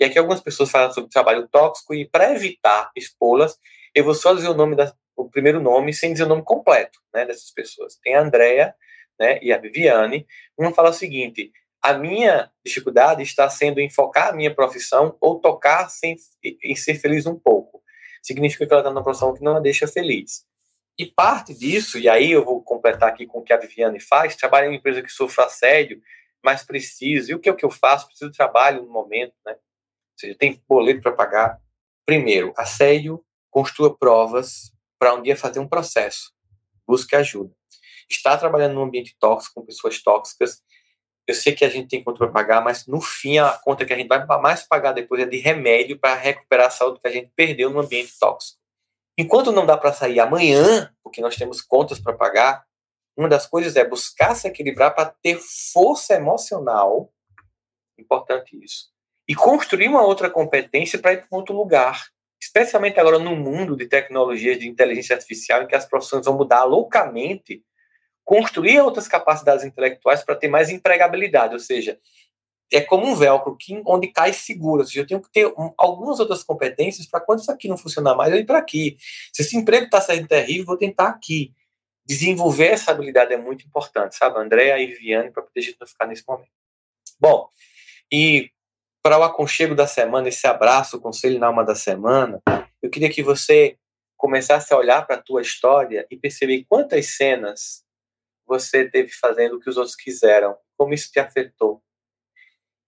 E 0.00 0.04
aqui 0.04 0.18
algumas 0.18 0.40
pessoas 0.40 0.70
falam 0.70 0.92
sobre 0.92 1.10
trabalho 1.10 1.48
tóxico 1.48 1.92
e 1.92 2.08
para 2.08 2.32
evitar 2.32 2.90
expô-las, 2.94 3.58
eu 3.94 4.04
vou 4.04 4.14
só 4.14 4.32
dizer 4.32 4.48
o 4.48 4.54
nome 4.54 4.76
da, 4.76 4.94
o 5.16 5.28
primeiro 5.28 5.60
nome 5.60 5.92
sem 5.92 6.12
dizer 6.12 6.24
o 6.24 6.28
nome 6.28 6.42
completo, 6.44 7.00
né, 7.12 7.26
dessas 7.26 7.50
pessoas. 7.50 7.96
Tem 7.96 8.14
a 8.14 8.22
Andrea, 8.22 8.74
né, 9.18 9.40
e 9.42 9.52
a 9.52 9.58
Viviane. 9.58 10.26
Uma 10.56 10.72
fala 10.72 10.90
o 10.90 10.94
seguinte: 10.94 11.50
a 11.82 11.94
minha 11.94 12.50
dificuldade 12.64 13.22
está 13.22 13.48
sendo 13.48 13.80
em 13.80 13.88
focar 13.88 14.28
a 14.28 14.32
minha 14.32 14.54
profissão 14.54 15.16
ou 15.20 15.40
tocar 15.40 15.88
sem, 15.88 16.16
em 16.42 16.74
ser 16.74 16.94
feliz 16.96 17.26
um 17.26 17.38
pouco. 17.38 17.82
Significa 18.22 18.66
que 18.66 18.72
ela 18.72 18.82
está 18.82 18.90
numa 18.90 19.02
profissão 19.02 19.34
que 19.34 19.42
não 19.42 19.56
a 19.56 19.60
deixa 19.60 19.86
feliz. 19.86 20.44
E 20.98 21.06
parte 21.06 21.54
disso, 21.54 21.98
e 21.98 22.08
aí 22.08 22.32
eu 22.32 22.44
vou 22.44 22.60
completar 22.62 23.08
aqui 23.08 23.26
com 23.26 23.38
o 23.38 23.42
que 23.42 23.52
a 23.52 23.56
Viviane 23.56 24.00
faz, 24.00 24.34
trabalha 24.34 24.66
em 24.66 24.70
uma 24.70 24.76
empresa 24.76 25.00
que 25.00 25.10
sofre 25.10 25.44
assédio, 25.44 26.02
mas 26.44 26.64
preciso. 26.64 27.30
E 27.30 27.34
o 27.34 27.38
que 27.38 27.48
é 27.48 27.52
o 27.52 27.56
que 27.56 27.64
eu 27.64 27.70
faço? 27.70 28.06
Preciso 28.06 28.30
de 28.30 28.36
trabalho 28.36 28.82
no 28.82 28.90
momento, 28.90 29.34
né? 29.46 29.54
seja, 30.18 30.36
tem 30.36 30.60
boleto 30.68 31.00
para 31.00 31.12
pagar. 31.12 31.60
Primeiro, 32.04 32.52
assédio, 32.56 33.24
construa 33.50 33.96
provas 33.96 34.72
para 34.98 35.14
um 35.14 35.22
dia 35.22 35.36
fazer 35.36 35.60
um 35.60 35.68
processo. 35.68 36.32
Busque 36.86 37.14
ajuda. 37.14 37.54
Está 38.10 38.36
trabalhando 38.36 38.74
num 38.74 38.82
ambiente 38.82 39.16
tóxico, 39.20 39.60
com 39.60 39.66
pessoas 39.66 40.02
tóxicas, 40.02 40.62
eu 41.28 41.34
sei 41.34 41.54
que 41.54 41.64
a 41.64 41.68
gente 41.68 41.88
tem 41.88 42.02
conta 42.02 42.18
para 42.18 42.28
pagar, 42.28 42.62
mas 42.62 42.86
no 42.86 43.00
fim 43.00 43.38
a 43.38 43.52
conta 43.52 43.84
que 43.84 43.92
a 43.92 43.96
gente 43.96 44.08
vai 44.08 44.24
mais 44.40 44.62
pagar 44.62 44.92
depois 44.92 45.22
é 45.22 45.26
de 45.26 45.38
remédio 45.38 45.98
para 45.98 46.14
recuperar 46.14 46.66
a 46.66 46.70
saúde 46.70 47.00
que 47.00 47.06
a 47.06 47.10
gente 47.10 47.30
perdeu 47.36 47.70
no 47.70 47.80
ambiente 47.80 48.18
tóxico. 48.18 48.58
Enquanto 49.16 49.52
não 49.52 49.66
dá 49.66 49.76
para 49.76 49.92
sair 49.92 50.20
amanhã, 50.20 50.92
porque 51.02 51.20
nós 51.20 51.36
temos 51.36 51.60
contas 51.60 51.98
para 51.98 52.12
pagar, 52.12 52.64
uma 53.16 53.28
das 53.28 53.46
coisas 53.46 53.76
é 53.76 53.84
buscar 53.84 54.34
se 54.34 54.46
equilibrar 54.46 54.94
para 54.94 55.12
ter 55.22 55.38
força 55.72 56.14
emocional. 56.14 57.12
Importante 57.98 58.56
isso 58.62 58.92
e 59.28 59.34
construir 59.34 59.88
uma 59.88 60.02
outra 60.02 60.30
competência 60.30 60.98
para 60.98 61.12
ir 61.12 61.28
para 61.28 61.38
outro 61.38 61.54
lugar. 61.54 62.06
Especialmente 62.40 62.98
agora 62.98 63.18
no 63.18 63.36
mundo 63.36 63.76
de 63.76 63.86
tecnologias 63.86 64.58
de 64.58 64.66
inteligência 64.66 65.14
artificial, 65.14 65.62
em 65.62 65.66
que 65.66 65.76
as 65.76 65.84
profissões 65.84 66.24
vão 66.24 66.36
mudar 66.36 66.64
loucamente, 66.64 67.62
construir 68.28 68.78
outras 68.80 69.08
capacidades 69.08 69.64
intelectuais 69.64 70.22
para 70.22 70.36
ter 70.36 70.48
mais 70.48 70.68
empregabilidade, 70.68 71.54
ou 71.54 71.58
seja, 71.58 71.98
é 72.70 72.78
como 72.78 73.06
um 73.06 73.14
velcro 73.14 73.56
que, 73.56 73.82
onde 73.86 74.08
cai 74.08 74.34
seguro. 74.34 74.82
Ou 74.82 74.86
seja, 74.86 75.00
eu 75.00 75.06
tenho 75.06 75.22
que 75.22 75.32
ter 75.32 75.46
um, 75.46 75.72
algumas 75.78 76.20
outras 76.20 76.44
competências 76.44 77.06
para 77.06 77.22
quando 77.22 77.38
isso 77.38 77.50
aqui 77.50 77.66
não 77.68 77.78
funcionar 77.78 78.14
mais, 78.14 78.30
eu 78.30 78.38
ir 78.38 78.44
para 78.44 78.58
aqui. 78.58 78.98
Se 79.32 79.40
esse 79.40 79.56
emprego 79.56 79.86
está 79.86 79.98
saindo 79.98 80.28
terrível, 80.28 80.66
vou 80.66 80.76
tentar 80.76 81.08
aqui. 81.08 81.54
Desenvolver 82.04 82.66
essa 82.66 82.90
habilidade 82.90 83.32
é 83.32 83.38
muito 83.38 83.66
importante, 83.66 84.14
sabe? 84.14 84.38
André 84.38 84.78
e 84.78 84.86
Viviane, 84.88 85.30
para 85.30 85.42
poder 85.42 85.60
a 85.60 85.62
gente 85.62 85.78
não 85.80 85.86
ficar 85.86 86.06
nesse 86.06 86.24
momento. 86.28 86.50
Bom, 87.18 87.48
e 88.12 88.50
para 89.02 89.18
o 89.18 89.22
aconchego 89.22 89.74
da 89.74 89.86
semana, 89.86 90.28
esse 90.28 90.46
abraço, 90.46 90.98
o 90.98 91.00
conselho 91.00 91.38
na 91.38 91.46
alma 91.46 91.64
da 91.64 91.74
semana, 91.74 92.42
eu 92.82 92.90
queria 92.90 93.08
que 93.08 93.22
você 93.22 93.78
começasse 94.18 94.74
a 94.74 94.76
olhar 94.76 95.06
para 95.06 95.16
a 95.16 95.22
tua 95.22 95.40
história 95.40 96.06
e 96.10 96.16
perceber 96.18 96.66
quantas 96.68 97.16
cenas 97.16 97.87
você 98.48 98.88
teve 98.88 99.12
fazendo 99.12 99.56
o 99.56 99.60
que 99.60 99.68
os 99.68 99.76
outros 99.76 99.94
quiseram, 99.94 100.56
como 100.76 100.94
isso 100.94 101.12
te 101.12 101.20
afetou. 101.20 101.82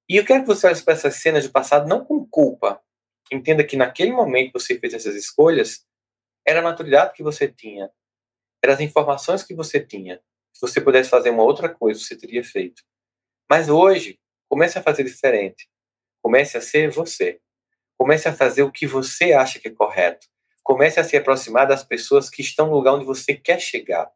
E 0.09 0.17
eu 0.17 0.25
quero 0.25 0.43
que 0.43 0.49
você 0.49 0.67
olhe 0.67 0.83
para 0.83 0.95
essas 0.95 1.17
cenas 1.17 1.45
do 1.45 1.53
passado 1.53 1.89
não 1.89 2.05
com 2.05 2.27
culpa. 2.27 2.83
Entenda 3.31 3.63
que 3.63 3.77
naquele 3.77 4.11
momento 4.11 4.53
que 4.53 4.59
você 4.59 4.79
fez 4.79 4.93
essas 4.93 5.15
escolhas, 5.15 5.87
era 6.45 6.59
a 6.59 6.63
maturidade 6.63 7.13
que 7.13 7.23
você 7.23 7.47
tinha, 7.47 7.91
eram 8.63 8.75
as 8.75 8.81
informações 8.81 9.43
que 9.43 9.55
você 9.55 9.79
tinha. 9.79 10.21
Se 10.53 10.61
você 10.61 10.81
pudesse 10.81 11.09
fazer 11.09 11.31
uma 11.31 11.45
outra 11.45 11.69
coisa, 11.69 12.01
você 12.01 12.17
teria 12.17 12.43
feito. 12.43 12.83
Mas 13.49 13.69
hoje, 13.69 14.19
comece 14.49 14.79
a 14.79 14.83
fazer 14.83 15.05
diferente. 15.05 15.71
Comece 16.21 16.57
a 16.57 16.61
ser 16.61 16.91
você. 16.91 17.41
Comece 17.97 18.29
a 18.29 18.33
fazer 18.33 18.63
o 18.63 18.73
que 18.73 18.87
você 18.87 19.33
acha 19.33 19.59
que 19.59 19.69
é 19.69 19.71
correto. 19.71 20.27
Comece 20.63 20.99
a 20.99 21.05
se 21.05 21.17
aproximar 21.17 21.67
das 21.67 21.85
pessoas 21.85 22.29
que 22.29 22.43
estão 22.43 22.67
no 22.67 22.75
lugar 22.75 22.95
onde 22.95 23.05
você 23.05 23.35
quer 23.35 23.61
chegar. 23.61 24.11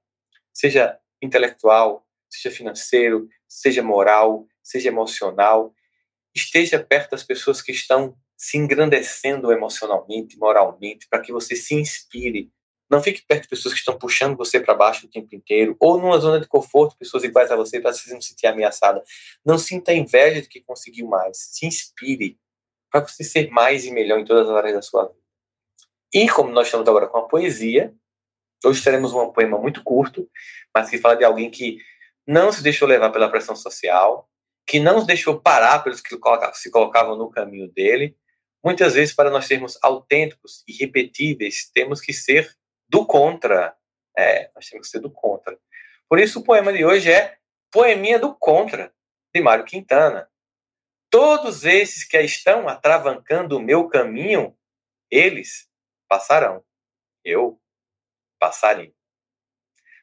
Seja 0.52 0.98
intelectual, 1.24 2.06
seja 2.28 2.54
financeiro, 2.54 3.28
seja 3.48 3.82
moral, 3.82 4.46
seja 4.62 4.88
emocional. 4.88 5.74
Esteja 6.34 6.78
perto 6.82 7.12
das 7.12 7.22
pessoas 7.22 7.62
que 7.62 7.72
estão 7.72 8.16
se 8.36 8.58
engrandecendo 8.58 9.52
emocionalmente, 9.52 10.36
moralmente, 10.36 11.06
para 11.08 11.20
que 11.20 11.32
você 11.32 11.54
se 11.54 11.74
inspire. 11.74 12.50
Não 12.90 13.02
fique 13.02 13.24
perto 13.26 13.44
de 13.44 13.48
pessoas 13.48 13.72
que 13.72 13.80
estão 13.80 13.96
puxando 13.98 14.36
você 14.36 14.60
para 14.60 14.74
baixo 14.74 15.06
o 15.06 15.10
tempo 15.10 15.34
inteiro, 15.34 15.76
ou 15.80 15.98
numa 15.98 16.18
zona 16.18 16.38
de 16.40 16.46
conforto, 16.46 16.98
pessoas 16.98 17.24
iguais 17.24 17.50
a 17.50 17.56
você, 17.56 17.80
para 17.80 17.92
você 17.92 18.12
não 18.12 18.20
se 18.20 18.28
sentir 18.28 18.46
ameaçada. 18.46 19.02
Não 19.44 19.56
sinta 19.56 19.92
inveja 19.92 20.42
de 20.42 20.48
que 20.48 20.60
conseguiu 20.60 21.06
mais. 21.06 21.38
Se 21.38 21.66
inspire 21.66 22.38
para 22.90 23.06
você 23.06 23.24
ser 23.24 23.50
mais 23.50 23.84
e 23.84 23.90
melhor 23.90 24.20
em 24.20 24.24
todas 24.24 24.48
as 24.48 24.56
áreas 24.56 24.74
da 24.74 24.82
sua 24.82 25.06
vida. 25.06 25.18
E 26.12 26.28
como 26.28 26.50
nós 26.50 26.66
estamos 26.66 26.86
agora 26.86 27.08
com 27.08 27.18
a 27.18 27.26
poesia, 27.26 27.94
hoje 28.64 28.82
teremos 28.82 29.12
um 29.12 29.32
poema 29.32 29.58
muito 29.58 29.82
curto, 29.82 30.28
mas 30.74 30.90
que 30.90 30.98
fala 30.98 31.16
de 31.16 31.24
alguém 31.24 31.50
que 31.50 31.78
não 32.26 32.50
se 32.50 32.62
deixou 32.62 32.88
levar 32.88 33.10
pela 33.10 33.30
pressão 33.30 33.54
social, 33.54 34.28
que 34.66 34.80
não 34.80 35.00
se 35.00 35.06
deixou 35.06 35.40
parar 35.40 35.80
pelos 35.80 36.00
que 36.00 36.16
se 36.54 36.70
colocavam 36.70 37.16
no 37.16 37.30
caminho 37.30 37.68
dele. 37.68 38.16
Muitas 38.64 38.94
vezes, 38.94 39.14
para 39.14 39.30
nós 39.30 39.44
sermos 39.44 39.78
autênticos 39.82 40.64
e 40.66 40.72
repetíveis, 40.72 41.70
temos 41.72 42.00
que 42.00 42.12
ser 42.12 42.50
do 42.88 43.04
contra. 43.04 43.76
É, 44.16 44.50
nós 44.54 44.66
temos 44.68 44.86
que 44.86 44.92
ser 44.92 45.00
do 45.00 45.10
contra. 45.10 45.58
Por 46.08 46.18
isso, 46.18 46.40
o 46.40 46.44
poema 46.44 46.72
de 46.72 46.84
hoje 46.84 47.10
é 47.10 47.36
Poeminha 47.70 48.18
do 48.18 48.34
Contra, 48.34 48.92
de 49.34 49.40
Mário 49.40 49.64
Quintana. 49.64 50.28
Todos 51.10 51.64
esses 51.64 52.04
que 52.04 52.18
estão 52.20 52.68
atravancando 52.68 53.56
o 53.56 53.60
meu 53.60 53.88
caminho, 53.88 54.56
eles 55.10 55.68
passarão. 56.08 56.64
Eu 57.24 57.60
passarei. 58.44 58.92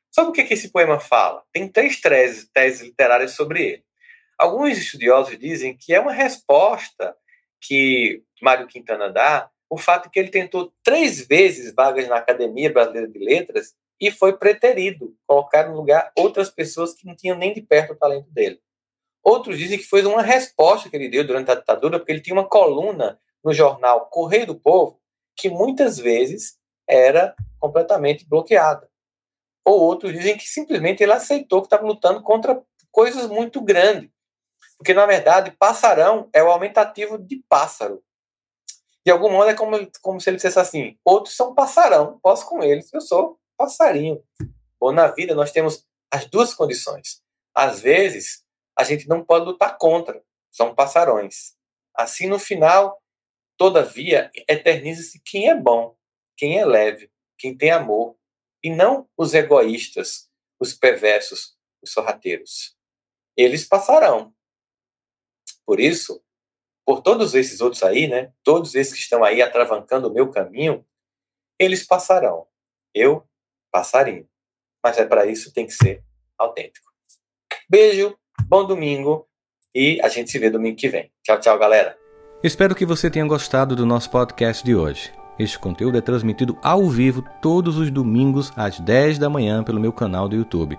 Sabe 0.09 0.29
o 0.29 0.33
que, 0.33 0.43
que 0.43 0.55
esse 0.55 0.71
poema 0.71 0.99
fala? 0.99 1.43
Tem 1.53 1.67
três 1.67 2.01
teses, 2.01 2.49
teses 2.51 2.81
literárias 2.81 3.31
sobre 3.31 3.63
ele. 3.63 3.83
Alguns 4.37 4.77
estudiosos 4.77 5.37
dizem 5.37 5.77
que 5.77 5.93
é 5.93 5.99
uma 5.99 6.11
resposta 6.11 7.15
que 7.61 8.23
Mário 8.41 8.67
Quintana 8.67 9.09
dá 9.11 9.49
o 9.69 9.77
fato 9.77 10.09
que 10.09 10.19
ele 10.19 10.29
tentou 10.29 10.73
três 10.83 11.25
vezes 11.25 11.73
vagas 11.73 12.07
na 12.07 12.17
Academia 12.17 12.73
Brasileira 12.73 13.07
de 13.07 13.19
Letras 13.19 13.75
e 14.01 14.09
foi 14.09 14.35
preterido, 14.35 15.15
colocar 15.27 15.69
no 15.69 15.75
lugar 15.75 16.11
outras 16.17 16.49
pessoas 16.49 16.95
que 16.95 17.05
não 17.05 17.15
tinham 17.15 17.37
nem 17.37 17.53
de 17.53 17.61
perto 17.61 17.93
o 17.93 17.95
talento 17.95 18.29
dele. 18.31 18.59
Outros 19.23 19.57
dizem 19.59 19.77
que 19.77 19.85
foi 19.85 20.03
uma 20.03 20.23
resposta 20.23 20.89
que 20.89 20.95
ele 20.95 21.07
deu 21.07 21.23
durante 21.25 21.51
a 21.51 21.55
ditadura, 21.55 21.99
porque 21.99 22.11
ele 22.11 22.21
tinha 22.21 22.35
uma 22.35 22.49
coluna 22.49 23.19
no 23.43 23.53
jornal 23.53 24.07
Correio 24.07 24.47
do 24.47 24.59
Povo 24.59 24.99
que 25.37 25.47
muitas 25.47 25.99
vezes 25.99 26.59
era 26.91 27.33
completamente 27.57 28.27
bloqueada. 28.27 28.89
Ou 29.63 29.79
outros 29.79 30.11
dizem 30.11 30.37
que 30.37 30.47
simplesmente 30.47 31.01
ele 31.01 31.13
aceitou 31.13 31.61
que 31.61 31.67
estava 31.67 31.85
lutando 31.85 32.21
contra 32.21 32.61
coisas 32.91 33.27
muito 33.27 33.61
grandes. 33.61 34.09
Porque, 34.77 34.93
na 34.93 35.05
verdade, 35.05 35.51
passarão 35.51 36.29
é 36.33 36.43
o 36.43 36.51
aumentativo 36.51 37.17
de 37.17 37.43
pássaro. 37.47 38.03
De 39.05 39.11
algum 39.11 39.31
modo, 39.31 39.49
é 39.49 39.53
como, 39.53 39.77
como 40.01 40.19
se 40.19 40.29
ele 40.29 40.37
dissesse 40.37 40.59
assim: 40.59 40.97
outros 41.05 41.35
são 41.35 41.55
passarão, 41.55 42.19
posso 42.21 42.47
com 42.47 42.61
eles, 42.63 42.91
eu 42.93 43.01
sou 43.01 43.39
passarinho. 43.57 44.21
Bom, 44.79 44.91
na 44.91 45.07
vida 45.07 45.33
nós 45.35 45.51
temos 45.51 45.85
as 46.11 46.25
duas 46.25 46.53
condições. 46.53 47.21
Às 47.53 47.79
vezes, 47.79 48.43
a 48.77 48.83
gente 48.83 49.07
não 49.07 49.23
pode 49.23 49.45
lutar 49.45 49.77
contra, 49.77 50.21
são 50.51 50.73
passarões. 50.73 51.55
Assim, 51.95 52.27
no 52.27 52.39
final, 52.39 52.99
todavia, 53.57 54.31
eterniza-se 54.47 55.21
quem 55.23 55.49
é 55.49 55.55
bom, 55.55 55.95
quem 56.41 56.57
é 56.57 56.65
leve, 56.65 57.11
quem 57.37 57.55
tem 57.55 57.69
amor, 57.69 58.17
e 58.63 58.69
não 58.71 59.07
os 59.15 59.35
egoístas, 59.35 60.27
os 60.59 60.73
perversos, 60.73 61.55
os 61.83 61.91
sorrateiros. 61.91 62.75
Eles 63.37 63.63
passarão. 63.63 64.33
Por 65.63 65.79
isso, 65.79 66.19
por 66.83 67.03
todos 67.03 67.35
esses 67.35 67.61
outros 67.61 67.83
aí, 67.83 68.07
né? 68.07 68.33
Todos 68.43 68.73
esses 68.73 68.95
que 68.95 69.01
estão 69.01 69.23
aí 69.23 69.39
atravancando 69.39 70.07
o 70.07 70.11
meu 70.11 70.31
caminho, 70.31 70.83
eles 71.59 71.85
passarão. 71.85 72.47
Eu 72.91 73.29
passarinho. 73.71 74.27
Mas 74.83 74.97
é 74.97 75.05
para 75.05 75.27
isso 75.27 75.53
tem 75.53 75.67
que 75.67 75.73
ser 75.73 76.03
autêntico. 76.39 76.91
Beijo, 77.69 78.17
bom 78.47 78.65
domingo 78.65 79.29
e 79.75 80.01
a 80.01 80.09
gente 80.09 80.31
se 80.31 80.39
vê 80.39 80.49
domingo 80.49 80.75
que 80.75 80.89
vem. 80.89 81.13
Tchau, 81.21 81.39
tchau, 81.39 81.59
galera. 81.59 81.95
Espero 82.43 82.73
que 82.73 82.83
você 82.83 83.11
tenha 83.11 83.27
gostado 83.27 83.75
do 83.75 83.85
nosso 83.85 84.09
podcast 84.09 84.65
de 84.65 84.73
hoje. 84.73 85.20
Este 85.41 85.57
conteúdo 85.57 85.97
é 85.97 86.01
transmitido 86.01 86.55
ao 86.61 86.87
vivo 86.87 87.23
todos 87.41 87.75
os 87.75 87.89
domingos 87.89 88.53
às 88.55 88.79
10 88.79 89.17
da 89.17 89.27
manhã 89.27 89.63
pelo 89.63 89.79
meu 89.79 89.91
canal 89.91 90.29
do 90.29 90.35
YouTube. 90.35 90.77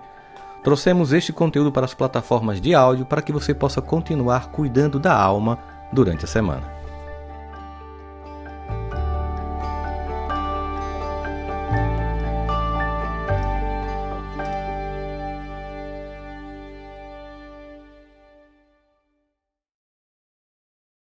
Trouxemos 0.63 1.11
este 1.11 1.33
conteúdo 1.33 1.69
para 1.69 1.83
as 1.83 1.93
plataformas 1.93 2.61
de 2.61 2.73
áudio 2.73 3.05
para 3.05 3.21
que 3.21 3.33
você 3.33 3.53
possa 3.53 3.81
continuar 3.81 4.51
cuidando 4.51 4.97
da 4.97 5.13
alma 5.13 5.59
durante 5.91 6.23
a 6.23 6.29
semana. 6.29 6.82